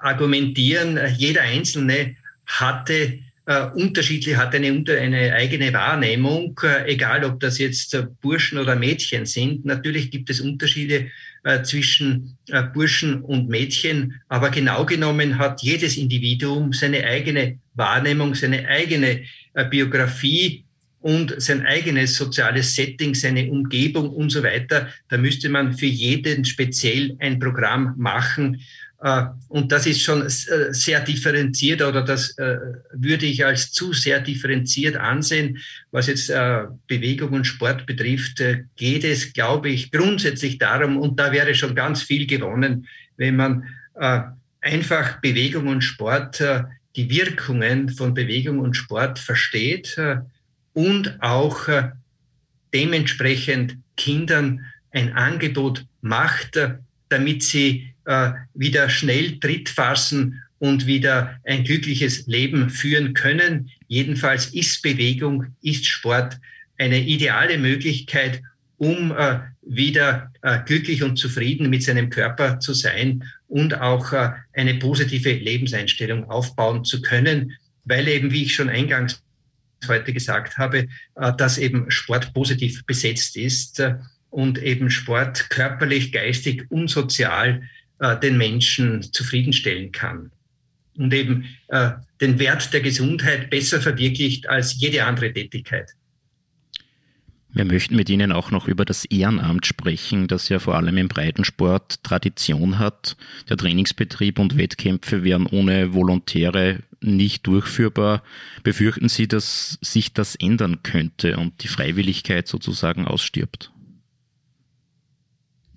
argumentieren, 0.00 0.98
jeder 1.16 1.42
Einzelne 1.42 2.16
hatte 2.46 3.20
äh, 3.48 3.64
unterschiedlich, 3.74 4.36
hat 4.36 4.54
eine, 4.54 4.68
eine 4.68 5.32
eigene 5.32 5.72
Wahrnehmung, 5.72 6.58
äh, 6.62 6.92
egal 6.92 7.24
ob 7.24 7.40
das 7.40 7.58
jetzt 7.58 7.94
äh, 7.94 8.06
Burschen 8.20 8.58
oder 8.58 8.76
Mädchen 8.76 9.24
sind. 9.24 9.64
Natürlich 9.64 10.10
gibt 10.10 10.28
es 10.28 10.40
Unterschiede 10.40 11.10
äh, 11.44 11.62
zwischen 11.62 12.36
äh, 12.48 12.62
Burschen 12.62 13.22
und 13.22 13.48
Mädchen, 13.48 14.20
aber 14.28 14.50
genau 14.50 14.84
genommen 14.84 15.38
hat 15.38 15.62
jedes 15.62 15.96
Individuum 15.96 16.74
seine 16.74 17.04
eigene 17.04 17.58
Wahrnehmung, 17.74 18.34
seine 18.34 18.68
eigene 18.68 19.22
äh, 19.54 19.64
Biografie 19.64 20.64
und 21.00 21.40
sein 21.40 21.64
eigenes 21.64 22.16
soziales 22.16 22.74
Setting, 22.74 23.14
seine 23.14 23.50
Umgebung 23.50 24.10
und 24.10 24.30
so 24.30 24.42
weiter. 24.42 24.88
Da 25.08 25.16
müsste 25.16 25.48
man 25.48 25.72
für 25.72 25.86
jeden 25.86 26.44
speziell 26.44 27.16
ein 27.20 27.38
Programm 27.38 27.94
machen. 27.96 28.60
Äh, 29.00 29.26
und 29.48 29.70
das 29.70 29.86
ist 29.86 30.02
schon 30.02 30.22
äh, 30.22 30.28
sehr 30.72 31.00
differenziert 31.00 31.82
oder 31.82 32.02
das 32.02 32.36
äh, 32.38 32.58
würde 32.92 33.26
ich 33.26 33.44
als 33.44 33.70
zu 33.70 33.92
sehr 33.92 34.20
differenziert 34.20 34.96
ansehen. 34.96 35.58
Was 35.90 36.08
jetzt 36.08 36.32
Bewegung 36.86 37.30
und 37.30 37.46
Sport 37.46 37.86
betrifft, 37.86 38.42
geht 38.76 39.04
es, 39.04 39.32
glaube 39.32 39.70
ich, 39.70 39.90
grundsätzlich 39.90 40.58
darum, 40.58 40.96
und 40.96 41.18
da 41.18 41.32
wäre 41.32 41.54
schon 41.54 41.74
ganz 41.74 42.02
viel 42.02 42.26
gewonnen, 42.26 42.86
wenn 43.16 43.36
man 43.36 43.64
einfach 44.60 45.20
Bewegung 45.20 45.66
und 45.66 45.82
Sport, 45.82 46.42
die 46.94 47.10
Wirkungen 47.10 47.88
von 47.88 48.14
Bewegung 48.14 48.58
und 48.58 48.74
Sport 48.74 49.18
versteht 49.18 49.96
und 50.74 51.16
auch 51.20 51.68
dementsprechend 52.74 53.78
Kindern 53.96 54.66
ein 54.90 55.14
Angebot 55.14 55.86
macht, 56.02 56.58
damit 57.08 57.42
sie 57.42 57.92
äh, 58.04 58.32
wieder 58.54 58.88
schnell 58.88 59.38
Tritt 59.38 59.68
fassen 59.68 60.42
und 60.58 60.86
wieder 60.86 61.38
ein 61.44 61.64
glückliches 61.64 62.26
Leben 62.26 62.70
führen 62.70 63.14
können. 63.14 63.70
Jedenfalls 63.86 64.46
ist 64.46 64.82
Bewegung, 64.82 65.46
ist 65.62 65.86
Sport 65.86 66.38
eine 66.78 67.00
ideale 67.00 67.58
Möglichkeit, 67.58 68.42
um 68.76 69.12
äh, 69.12 69.40
wieder 69.62 70.32
äh, 70.42 70.60
glücklich 70.64 71.02
und 71.02 71.16
zufrieden 71.16 71.68
mit 71.68 71.82
seinem 71.82 72.10
Körper 72.10 72.60
zu 72.60 72.72
sein 72.74 73.24
und 73.48 73.80
auch 73.80 74.12
äh, 74.12 74.30
eine 74.52 74.74
positive 74.74 75.32
Lebenseinstellung 75.32 76.30
aufbauen 76.30 76.84
zu 76.84 77.02
können, 77.02 77.56
weil 77.84 78.08
eben, 78.08 78.30
wie 78.30 78.44
ich 78.44 78.54
schon 78.54 78.68
eingangs 78.68 79.22
heute 79.86 80.12
gesagt 80.12 80.58
habe, 80.58 80.88
äh, 81.16 81.32
dass 81.36 81.58
eben 81.58 81.90
Sport 81.90 82.32
positiv 82.32 82.84
besetzt 82.86 83.36
ist 83.36 83.80
äh, 83.80 83.96
und 84.30 84.62
eben 84.62 84.90
Sport 84.90 85.50
körperlich, 85.50 86.12
geistig 86.12 86.66
und 86.70 86.88
sozial 86.88 87.62
äh, 87.98 88.18
den 88.18 88.38
Menschen 88.38 89.02
zufriedenstellen 89.02 89.92
kann 89.92 90.30
und 90.96 91.14
eben 91.14 91.46
äh, 91.68 91.92
den 92.20 92.38
Wert 92.38 92.72
der 92.72 92.80
Gesundheit 92.80 93.50
besser 93.50 93.80
verwirklicht 93.80 94.48
als 94.48 94.78
jede 94.78 95.04
andere 95.04 95.32
Tätigkeit. 95.32 95.94
Wir 97.50 97.64
möchten 97.64 97.96
mit 97.96 98.10
Ihnen 98.10 98.30
auch 98.30 98.50
noch 98.50 98.68
über 98.68 98.84
das 98.84 99.06
Ehrenamt 99.06 99.66
sprechen, 99.66 100.28
das 100.28 100.50
ja 100.50 100.58
vor 100.58 100.76
allem 100.76 100.98
im 100.98 101.08
Breitensport 101.08 102.02
Tradition 102.02 102.78
hat. 102.78 103.16
Der 103.48 103.56
Trainingsbetrieb 103.56 104.38
und 104.38 104.58
Wettkämpfe 104.58 105.24
wären 105.24 105.46
ohne 105.46 105.94
Volontäre 105.94 106.80
nicht 107.00 107.46
durchführbar. 107.46 108.22
Befürchten 108.64 109.08
Sie, 109.08 109.28
dass 109.28 109.78
sich 109.80 110.12
das 110.12 110.34
ändern 110.34 110.82
könnte 110.82 111.38
und 111.38 111.62
die 111.62 111.68
Freiwilligkeit 111.68 112.46
sozusagen 112.46 113.06
ausstirbt? 113.06 113.72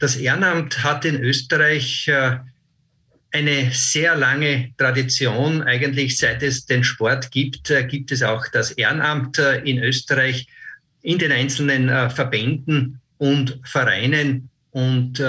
Das 0.02 0.16
Ehrenamt 0.16 0.84
hat 0.84 1.06
in 1.06 1.22
Österreich 1.22 2.08
äh, 2.08 2.40
eine 3.32 3.70
sehr 3.72 4.16
lange 4.16 4.72
Tradition. 4.76 5.62
Eigentlich 5.62 6.18
seit 6.18 6.42
es 6.42 6.66
den 6.66 6.84
Sport 6.84 7.30
gibt, 7.30 7.70
äh, 7.70 7.84
gibt 7.84 8.12
es 8.12 8.24
auch 8.24 8.48
das 8.48 8.72
Ehrenamt 8.72 9.38
äh, 9.38 9.60
in 9.60 9.78
Österreich 9.78 10.48
in 11.04 11.20
den 11.20 11.32
einzelnen 11.32 12.12
Verbänden 12.12 13.00
und 13.18 13.60
Vereinen 13.64 14.50
und 14.70 15.20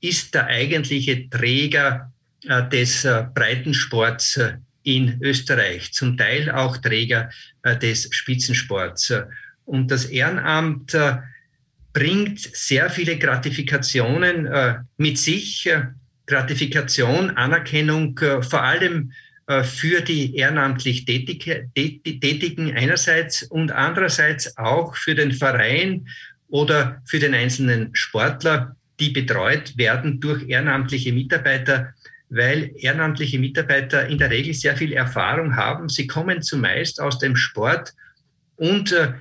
ist 0.00 0.34
der 0.34 0.46
eigentliche 0.46 1.28
Träger 1.28 2.10
des 2.72 3.06
Breitensports 3.34 4.40
in 4.82 5.18
Österreich, 5.20 5.92
zum 5.92 6.16
Teil 6.16 6.50
auch 6.50 6.78
Träger 6.78 7.28
des 7.82 8.08
Spitzensports. 8.12 9.12
Und 9.66 9.90
das 9.90 10.06
Ehrenamt 10.06 10.96
bringt 11.94 12.40
sehr 12.40 12.90
viele 12.90 13.18
Gratifikationen 13.18 14.46
äh, 14.46 14.74
mit 14.98 15.18
sich. 15.18 15.66
Äh, 15.66 15.84
Gratifikation, 16.26 17.30
Anerkennung, 17.30 18.18
äh, 18.18 18.42
vor 18.42 18.62
allem 18.62 19.12
äh, 19.46 19.62
für 19.62 20.00
die 20.00 20.36
ehrenamtlich 20.36 21.04
Tätige, 21.04 21.68
Tätigen 21.74 22.74
einerseits 22.74 23.42
und 23.42 23.72
andererseits 23.72 24.56
auch 24.56 24.96
für 24.96 25.14
den 25.14 25.32
Verein 25.32 26.08
oder 26.48 27.02
für 27.04 27.18
den 27.18 27.34
einzelnen 27.34 27.90
Sportler, 27.94 28.76
die 29.00 29.10
betreut 29.10 29.76
werden 29.76 30.20
durch 30.20 30.48
ehrenamtliche 30.48 31.12
Mitarbeiter, 31.12 31.92
weil 32.30 32.72
ehrenamtliche 32.76 33.38
Mitarbeiter 33.38 34.08
in 34.08 34.18
der 34.18 34.30
Regel 34.30 34.54
sehr 34.54 34.76
viel 34.76 34.92
Erfahrung 34.92 35.56
haben. 35.56 35.88
Sie 35.88 36.06
kommen 36.06 36.42
zumeist 36.42 37.00
aus 37.00 37.18
dem 37.18 37.36
Sport 37.36 37.92
und 38.56 38.92
äh, 38.92 39.12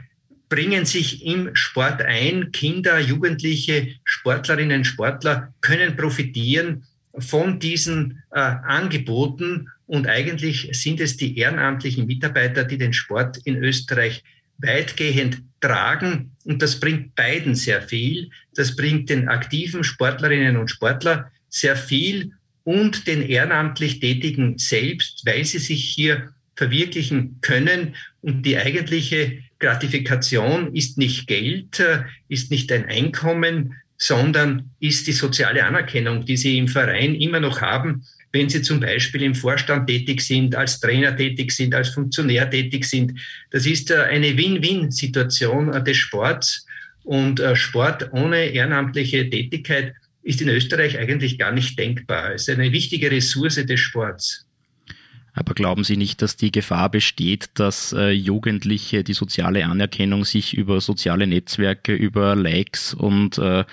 bringen 0.53 0.85
sich 0.85 1.25
im 1.25 1.55
Sport 1.55 2.03
ein. 2.03 2.51
Kinder, 2.51 2.99
Jugendliche, 2.99 3.87
Sportlerinnen, 4.03 4.85
Sportler 4.85 5.51
können 5.61 5.95
profitieren 5.95 6.83
von 7.17 7.57
diesen 7.57 8.21
äh, 8.29 8.39
Angeboten. 8.39 9.69
Und 9.87 10.07
eigentlich 10.07 10.69
sind 10.73 10.99
es 10.99 11.17
die 11.17 11.39
ehrenamtlichen 11.39 12.05
Mitarbeiter, 12.05 12.65
die 12.65 12.77
den 12.77 12.93
Sport 12.93 13.39
in 13.45 13.63
Österreich 13.63 14.23
weitgehend 14.59 15.41
tragen. 15.59 16.33
Und 16.43 16.61
das 16.61 16.79
bringt 16.79 17.15
beiden 17.15 17.55
sehr 17.55 17.81
viel. 17.81 18.29
Das 18.53 18.75
bringt 18.75 19.09
den 19.09 19.29
aktiven 19.29 19.83
Sportlerinnen 19.83 20.57
und 20.57 20.69
Sportler 20.69 21.31
sehr 21.49 21.75
viel 21.75 22.33
und 22.63 23.07
den 23.07 23.23
ehrenamtlich 23.23 24.01
Tätigen 24.01 24.59
selbst, 24.59 25.25
weil 25.25 25.45
sie 25.45 25.57
sich 25.57 25.83
hier 25.83 26.31
verwirklichen 26.55 27.39
können. 27.41 27.95
Und 28.21 28.43
die 28.43 28.55
eigentliche 28.59 29.41
Gratifikation 29.63 30.75
ist 30.75 30.97
nicht 30.97 31.25
Geld, 31.27 31.79
äh, 31.79 32.03
ist 32.27 32.51
nicht 32.51 32.71
ein 32.71 32.85
Einkommen, 32.85 33.75
sondern 33.97 34.71
ist 34.81 35.07
die 35.07 35.13
soziale 35.13 35.65
Anerkennung, 35.65 36.25
die 36.25 36.35
sie 36.35 36.57
im 36.57 36.67
Verein 36.67 37.15
immer 37.15 37.39
noch 37.39 37.61
haben, 37.61 38.03
wenn 38.33 38.49
sie 38.49 38.61
zum 38.61 38.81
Beispiel 38.81 39.23
im 39.23 39.35
Vorstand 39.35 39.87
tätig 39.87 40.21
sind, 40.21 40.55
als 40.55 40.81
Trainer 40.81 41.15
tätig 41.15 41.51
sind, 41.51 41.73
als 41.73 41.89
Funktionär 41.89 42.49
tätig 42.49 42.83
sind. 42.83 43.17
Das 43.51 43.65
ist 43.65 43.89
äh, 43.89 44.01
eine 44.01 44.37
Win-Win-Situation 44.37 45.73
äh, 45.73 45.83
des 45.83 45.97
Sports. 45.97 46.65
Und 47.05 47.41
Sport 47.55 48.13
ohne 48.13 48.45
ehrenamtliche 48.45 49.29
Tätigkeit 49.29 49.93
ist 50.21 50.41
in 50.41 50.47
Österreich 50.47 50.97
eigentlich 50.97 51.37
gar 51.37 51.51
nicht 51.51 51.77
denkbar. 51.77 52.33
Es 52.33 52.47
ist 52.47 52.57
eine 52.57 52.71
wichtige 52.71 53.11
Ressource 53.11 53.55
des 53.55 53.79
Sports. 53.81 54.42
Aber 55.33 55.55
glauben 55.55 55.83
Sie 55.83 55.97
nicht, 55.97 56.21
dass 56.21 56.35
die 56.35 56.51
Gefahr 56.51 56.89
besteht, 56.89 57.49
dass 57.55 57.91
äh, 57.91 58.11
Jugendliche 58.11 59.03
die 59.03 59.13
soziale 59.13 59.65
Anerkennung 59.65 60.25
sich 60.25 60.53
über 60.55 60.79
soziale 60.79 61.25
Netzwerke, 61.25 61.93
über 61.93 62.35
Likes 62.35 62.93
und 62.93 63.39
äh, 63.39 63.65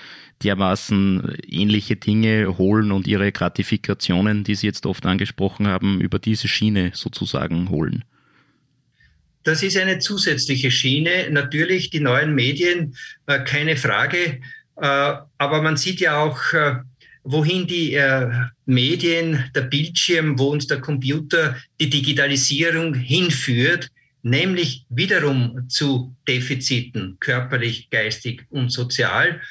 dermaßen 0.43 1.35
ähnliche 1.47 1.95
Dinge 1.95 2.57
holen 2.57 2.91
und 2.91 3.07
ihre 3.07 3.31
Gratifikationen, 3.31 4.43
die 4.43 4.55
Sie 4.55 4.65
jetzt 4.65 4.87
oft 4.87 5.05
angesprochen 5.05 5.67
haben, 5.67 6.01
über 6.01 6.17
diese 6.17 6.47
Schiene 6.47 6.91
sozusagen 6.95 7.69
holen? 7.69 8.03
Das 9.43 9.63
ist 9.63 9.77
eine 9.77 9.99
zusätzliche 9.99 10.71
Schiene. 10.71 11.29
Natürlich 11.31 11.89
die 11.89 11.99
neuen 11.99 12.33
Medien, 12.33 12.95
äh, 13.27 13.39
keine 13.39 13.75
Frage. 13.75 14.41
Äh, 14.77 15.13
aber 15.37 15.61
man 15.61 15.77
sieht 15.77 15.99
ja 15.99 16.17
auch, 16.21 16.53
äh, 16.53 16.75
wohin 17.23 17.67
die 17.67 17.93
äh, 17.93 18.29
Medien, 18.65 19.43
der 19.55 19.61
Bildschirm, 19.61 20.39
wo 20.39 20.47
uns 20.47 20.67
der 20.67 20.79
Computer, 20.79 21.55
die 21.79 21.89
Digitalisierung 21.89 22.93
hinführt, 22.93 23.89
nämlich 24.23 24.85
wiederum 24.89 25.67
zu 25.69 26.15
Defiziten, 26.27 27.17
körperlich, 27.19 27.89
geistig 27.89 28.45
und 28.49 28.71
sozial. 28.71 29.41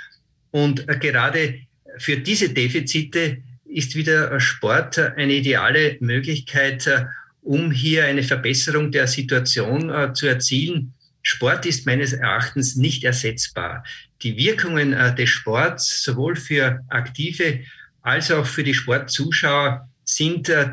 Und 0.50 0.88
äh, 0.88 0.98
gerade 0.98 1.60
für 1.98 2.16
diese 2.16 2.50
Defizite 2.50 3.38
ist 3.64 3.94
wieder 3.94 4.38
Sport 4.40 4.98
eine 4.98 5.34
ideale 5.34 5.96
Möglichkeit, 6.00 6.86
äh, 6.86 7.06
um 7.42 7.70
hier 7.70 8.04
eine 8.04 8.22
Verbesserung 8.22 8.90
der 8.90 9.06
Situation 9.06 9.90
äh, 9.90 10.12
zu 10.12 10.26
erzielen. 10.26 10.92
Sport 11.22 11.66
ist 11.66 11.86
meines 11.86 12.12
Erachtens 12.12 12.76
nicht 12.76 13.04
ersetzbar 13.04 13.84
die 14.22 14.36
Wirkungen 14.36 14.92
äh, 14.92 15.14
des 15.14 15.30
Sports 15.30 16.02
sowohl 16.02 16.36
für 16.36 16.80
Aktive 16.88 17.60
als 18.02 18.30
auch 18.30 18.46
für 18.46 18.64
die 18.64 18.74
Sportzuschauer 18.74 19.88
sind 20.04 20.48
äh, 20.48 20.72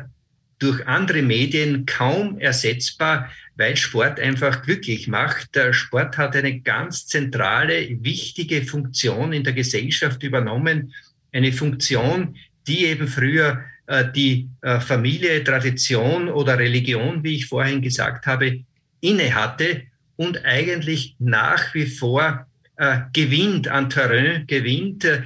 durch 0.58 0.86
andere 0.86 1.22
Medien 1.22 1.86
kaum 1.86 2.38
ersetzbar, 2.40 3.30
weil 3.56 3.76
Sport 3.76 4.18
einfach 4.18 4.62
glücklich 4.62 5.06
macht. 5.06 5.54
Der 5.54 5.72
Sport 5.72 6.18
hat 6.18 6.34
eine 6.34 6.60
ganz 6.60 7.06
zentrale, 7.06 7.88
wichtige 8.02 8.62
Funktion 8.62 9.32
in 9.32 9.44
der 9.44 9.52
Gesellschaft 9.52 10.22
übernommen. 10.22 10.92
Eine 11.32 11.52
Funktion, 11.52 12.36
die 12.66 12.86
eben 12.86 13.06
früher 13.06 13.64
äh, 13.86 14.04
die 14.10 14.48
Familie, 14.80 15.44
Tradition 15.44 16.28
oder 16.28 16.58
Religion, 16.58 17.22
wie 17.22 17.36
ich 17.36 17.46
vorhin 17.46 17.80
gesagt 17.80 18.26
habe, 18.26 18.64
inne 19.00 19.34
hatte 19.34 19.84
und 20.18 20.44
eigentlich 20.44 21.14
nach 21.20 21.72
wie 21.74 21.86
vor 21.86 22.46
äh, 22.76 22.98
gewinnt, 23.12 23.68
an 23.68 23.88
Terrain 23.88 24.46
gewinnt. 24.48 25.04
Äh, 25.04 25.20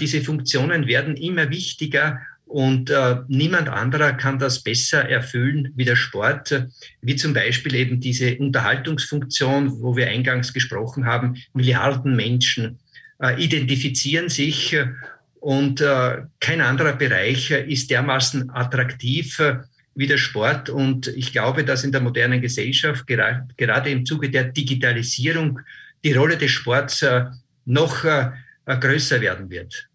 diese 0.00 0.20
Funktionen 0.22 0.86
werden 0.86 1.16
immer 1.16 1.50
wichtiger 1.50 2.20
und 2.46 2.88
äh, 2.88 3.16
niemand 3.26 3.68
anderer 3.68 4.12
kann 4.12 4.38
das 4.38 4.62
besser 4.62 5.08
erfüllen 5.08 5.72
wie 5.74 5.84
der 5.84 5.96
Sport, 5.96 6.66
wie 7.02 7.16
zum 7.16 7.34
Beispiel 7.34 7.74
eben 7.74 8.00
diese 8.00 8.36
Unterhaltungsfunktion, 8.38 9.82
wo 9.82 9.96
wir 9.96 10.06
eingangs 10.06 10.54
gesprochen 10.54 11.04
haben. 11.04 11.36
Milliarden 11.52 12.14
Menschen 12.14 12.78
äh, 13.20 13.42
identifizieren 13.42 14.28
sich 14.28 14.76
und 15.40 15.80
äh, 15.80 16.22
kein 16.38 16.60
anderer 16.60 16.92
Bereich 16.92 17.50
ist 17.50 17.90
dermaßen 17.90 18.50
attraktiv 18.50 19.40
wie 19.98 20.06
der 20.06 20.16
Sport. 20.16 20.70
Und 20.70 21.08
ich 21.08 21.32
glaube, 21.32 21.64
dass 21.64 21.82
in 21.82 21.90
der 21.90 22.00
modernen 22.00 22.40
Gesellschaft, 22.40 23.04
gerade, 23.06 23.90
im 23.90 24.06
Zuge 24.06 24.30
der 24.30 24.44
Digitalisierung, 24.44 25.58
die 26.04 26.12
Rolle 26.12 26.38
des 26.38 26.52
Sports 26.52 27.02
äh, 27.02 27.24
noch 27.64 28.04
äh, 28.04 28.30
größer 28.64 29.20
werden 29.20 29.50
wird. 29.50 29.88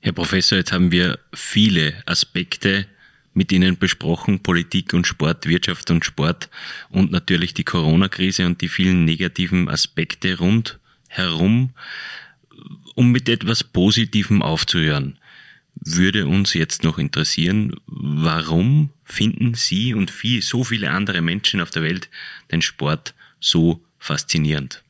Herr 0.00 0.12
Professor, 0.12 0.58
jetzt 0.58 0.72
haben 0.72 0.90
wir 0.90 1.20
viele 1.32 1.94
Aspekte 2.06 2.86
mit 3.34 3.52
Ihnen 3.52 3.78
besprochen, 3.78 4.42
Politik 4.42 4.92
und 4.94 5.06
Sport, 5.06 5.46
Wirtschaft 5.46 5.88
und 5.92 6.04
Sport 6.04 6.50
und 6.90 7.12
natürlich 7.12 7.54
die 7.54 7.62
Corona-Krise 7.62 8.46
und 8.46 8.60
die 8.60 8.68
vielen 8.68 9.04
negativen 9.04 9.68
Aspekte 9.68 10.38
rundherum. 10.38 11.70
Um 12.94 13.12
mit 13.12 13.28
etwas 13.28 13.62
Positivem 13.62 14.42
aufzuhören, 14.42 15.18
würde 15.84 16.26
uns 16.26 16.54
jetzt 16.54 16.84
noch 16.84 16.98
interessieren, 16.98 17.74
warum 17.86 18.90
finden 19.04 19.54
Sie 19.54 19.94
und 19.94 20.10
viel, 20.10 20.42
so 20.42 20.64
viele 20.64 20.90
andere 20.90 21.20
Menschen 21.20 21.60
auf 21.60 21.70
der 21.70 21.82
Welt 21.82 22.08
den 22.50 22.62
Sport 22.62 23.14
so 23.40 23.84
faszinierend. 23.98 24.82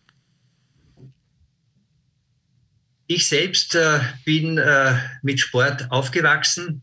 Ich 3.07 3.26
selbst 3.26 3.74
äh, 3.74 4.01
bin 4.24 4.59
äh, 4.59 4.95
mit 5.22 5.40
Sport 5.40 5.90
aufgewachsen. 5.90 6.82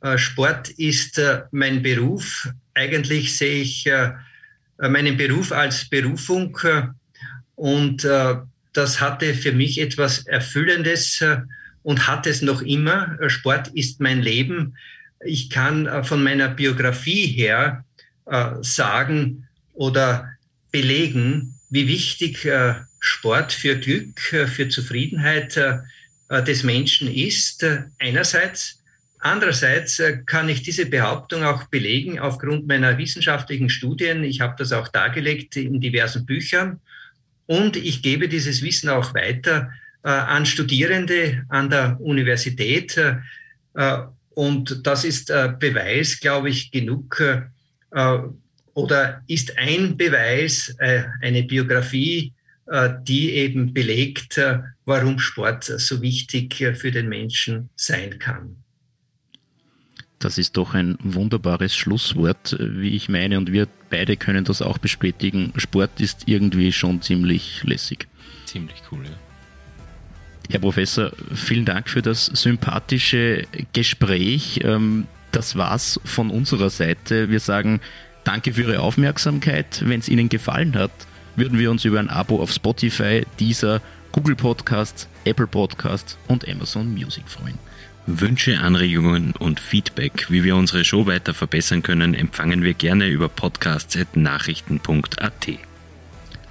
Äh, 0.00 0.18
Sport 0.18 0.70
ist 0.70 1.18
äh, 1.18 1.42
mein 1.52 1.82
Beruf. 1.82 2.48
Eigentlich 2.74 3.36
sehe 3.36 3.62
ich 3.62 3.86
äh, 3.86 4.12
meinen 4.78 5.16
Beruf 5.16 5.52
als 5.52 5.88
Berufung 5.88 6.58
äh, 6.62 6.82
und 7.54 8.06
das 8.72 9.00
hatte 9.00 9.34
für 9.34 9.52
mich 9.52 9.78
etwas 9.78 10.26
Erfüllendes 10.26 11.22
und 11.82 12.06
hat 12.06 12.26
es 12.26 12.42
noch 12.42 12.62
immer. 12.62 13.16
Sport 13.28 13.68
ist 13.68 14.00
mein 14.00 14.20
Leben. 14.22 14.76
Ich 15.24 15.50
kann 15.50 16.04
von 16.04 16.22
meiner 16.22 16.48
Biografie 16.48 17.26
her 17.26 17.84
sagen 18.62 19.48
oder 19.74 20.30
belegen, 20.70 21.54
wie 21.70 21.88
wichtig 21.88 22.44
äh, 22.44 22.74
Sport 22.98 23.52
für 23.52 23.76
Glück, 23.76 24.32
äh, 24.32 24.46
für 24.46 24.68
Zufriedenheit 24.68 25.56
äh, 25.56 26.42
des 26.42 26.62
Menschen 26.62 27.12
ist. 27.12 27.64
Einerseits. 27.98 28.76
Andererseits 29.22 30.00
kann 30.24 30.48
ich 30.48 30.62
diese 30.62 30.86
Behauptung 30.86 31.42
auch 31.42 31.64
belegen 31.64 32.18
aufgrund 32.18 32.66
meiner 32.66 32.96
wissenschaftlichen 32.96 33.68
Studien. 33.68 34.24
Ich 34.24 34.40
habe 34.40 34.54
das 34.56 34.72
auch 34.72 34.88
dargelegt 34.88 35.56
in 35.56 35.78
diversen 35.78 36.24
Büchern. 36.24 36.80
Und 37.46 37.76
ich 37.76 38.00
gebe 38.00 38.28
dieses 38.28 38.62
Wissen 38.62 38.88
auch 38.88 39.12
weiter 39.12 39.72
an 40.02 40.46
Studierende 40.46 41.44
an 41.48 41.68
der 41.68 42.00
Universität. 42.00 42.98
Und 44.30 44.86
das 44.86 45.04
ist 45.04 45.28
Beweis, 45.58 46.20
glaube 46.20 46.48
ich, 46.48 46.70
genug 46.70 47.22
oder 48.74 49.22
ist 49.26 49.58
ein 49.58 49.96
Beweis, 49.96 50.74
äh, 50.78 51.04
eine 51.20 51.42
Biografie, 51.42 52.32
äh, 52.66 52.90
die 53.02 53.32
eben 53.32 53.72
belegt, 53.72 54.38
äh, 54.38 54.60
warum 54.84 55.18
Sport 55.18 55.64
so 55.64 56.00
wichtig 56.02 56.54
für 56.54 56.90
den 56.90 57.08
Menschen 57.08 57.70
sein 57.76 58.18
kann. 58.18 58.56
Das 60.18 60.36
ist 60.36 60.56
doch 60.56 60.74
ein 60.74 60.98
wunderbares 61.02 61.74
Schlusswort, 61.74 62.56
wie 62.60 62.90
ich 62.90 63.08
meine, 63.08 63.38
und 63.38 63.52
wir 63.52 63.66
beide 63.88 64.18
können 64.18 64.44
das 64.44 64.60
auch 64.60 64.76
bestätigen. 64.76 65.52
Sport 65.56 65.98
ist 65.98 66.24
irgendwie 66.26 66.72
schon 66.72 67.00
ziemlich 67.00 67.62
lässig. 67.64 68.06
Ziemlich 68.44 68.82
cool, 68.92 69.04
ja. 69.04 69.29
Herr 70.50 70.60
Professor, 70.60 71.12
vielen 71.34 71.64
Dank 71.64 71.88
für 71.88 72.02
das 72.02 72.26
sympathische 72.26 73.46
Gespräch. 73.72 74.60
Ähm, 74.64 75.06
das 75.32 75.56
war's 75.56 76.00
von 76.04 76.30
unserer 76.30 76.70
Seite. 76.70 77.30
Wir 77.30 77.40
sagen 77.40 77.80
Danke 78.24 78.52
für 78.52 78.62
Ihre 78.62 78.80
Aufmerksamkeit. 78.80 79.82
Wenn 79.84 80.00
es 80.00 80.08
Ihnen 80.08 80.28
gefallen 80.28 80.74
hat, 80.74 80.90
würden 81.36 81.56
wir 81.58 81.70
uns 81.70 81.84
über 81.84 82.00
ein 82.00 82.10
Abo 82.10 82.42
auf 82.42 82.50
Spotify, 82.52 83.24
Deezer, 83.38 83.80
Google 84.12 84.34
Podcasts, 84.36 85.08
Apple 85.24 85.46
Podcasts 85.46 86.18
und 86.28 86.46
Amazon 86.48 86.92
Music 86.92 87.26
freuen. 87.28 87.58
Wünsche, 88.06 88.58
Anregungen 88.58 89.34
und 89.38 89.60
Feedback, 89.60 90.26
wie 90.30 90.44
wir 90.44 90.56
unsere 90.56 90.84
Show 90.84 91.06
weiter 91.06 91.32
verbessern 91.32 91.82
können, 91.82 92.12
empfangen 92.14 92.62
wir 92.62 92.74
gerne 92.74 93.06
über 93.06 93.28
podcasts.nachrichten.at. 93.28 95.69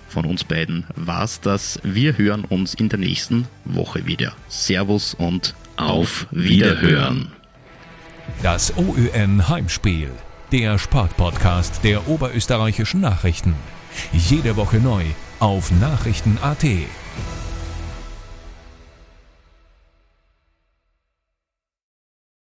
Von 0.10 0.26
uns 0.26 0.44
beiden 0.44 0.86
war's 0.96 1.40
das. 1.40 1.80
Wir 1.84 2.18
hören 2.18 2.44
uns 2.44 2.74
in 2.74 2.90
der 2.90 3.00
nächsten 3.00 3.48
Woche 3.64 4.06
wieder. 4.06 4.34
Servus 4.48 5.14
und 5.14 5.56
auf 5.78 6.28
Wiederhören. 6.32 7.32
Das 8.44 8.74
OÜN 8.76 9.48
Heimspiel 9.48 10.12
der 10.52 10.80
Sportpodcast 10.80 11.84
der 11.84 12.08
oberösterreichischen 12.08 13.02
Nachrichten. 13.02 13.54
Jede 14.12 14.56
Woche 14.56 14.78
neu 14.78 15.04
auf 15.40 15.72
Nachrichten.at. 15.72 16.66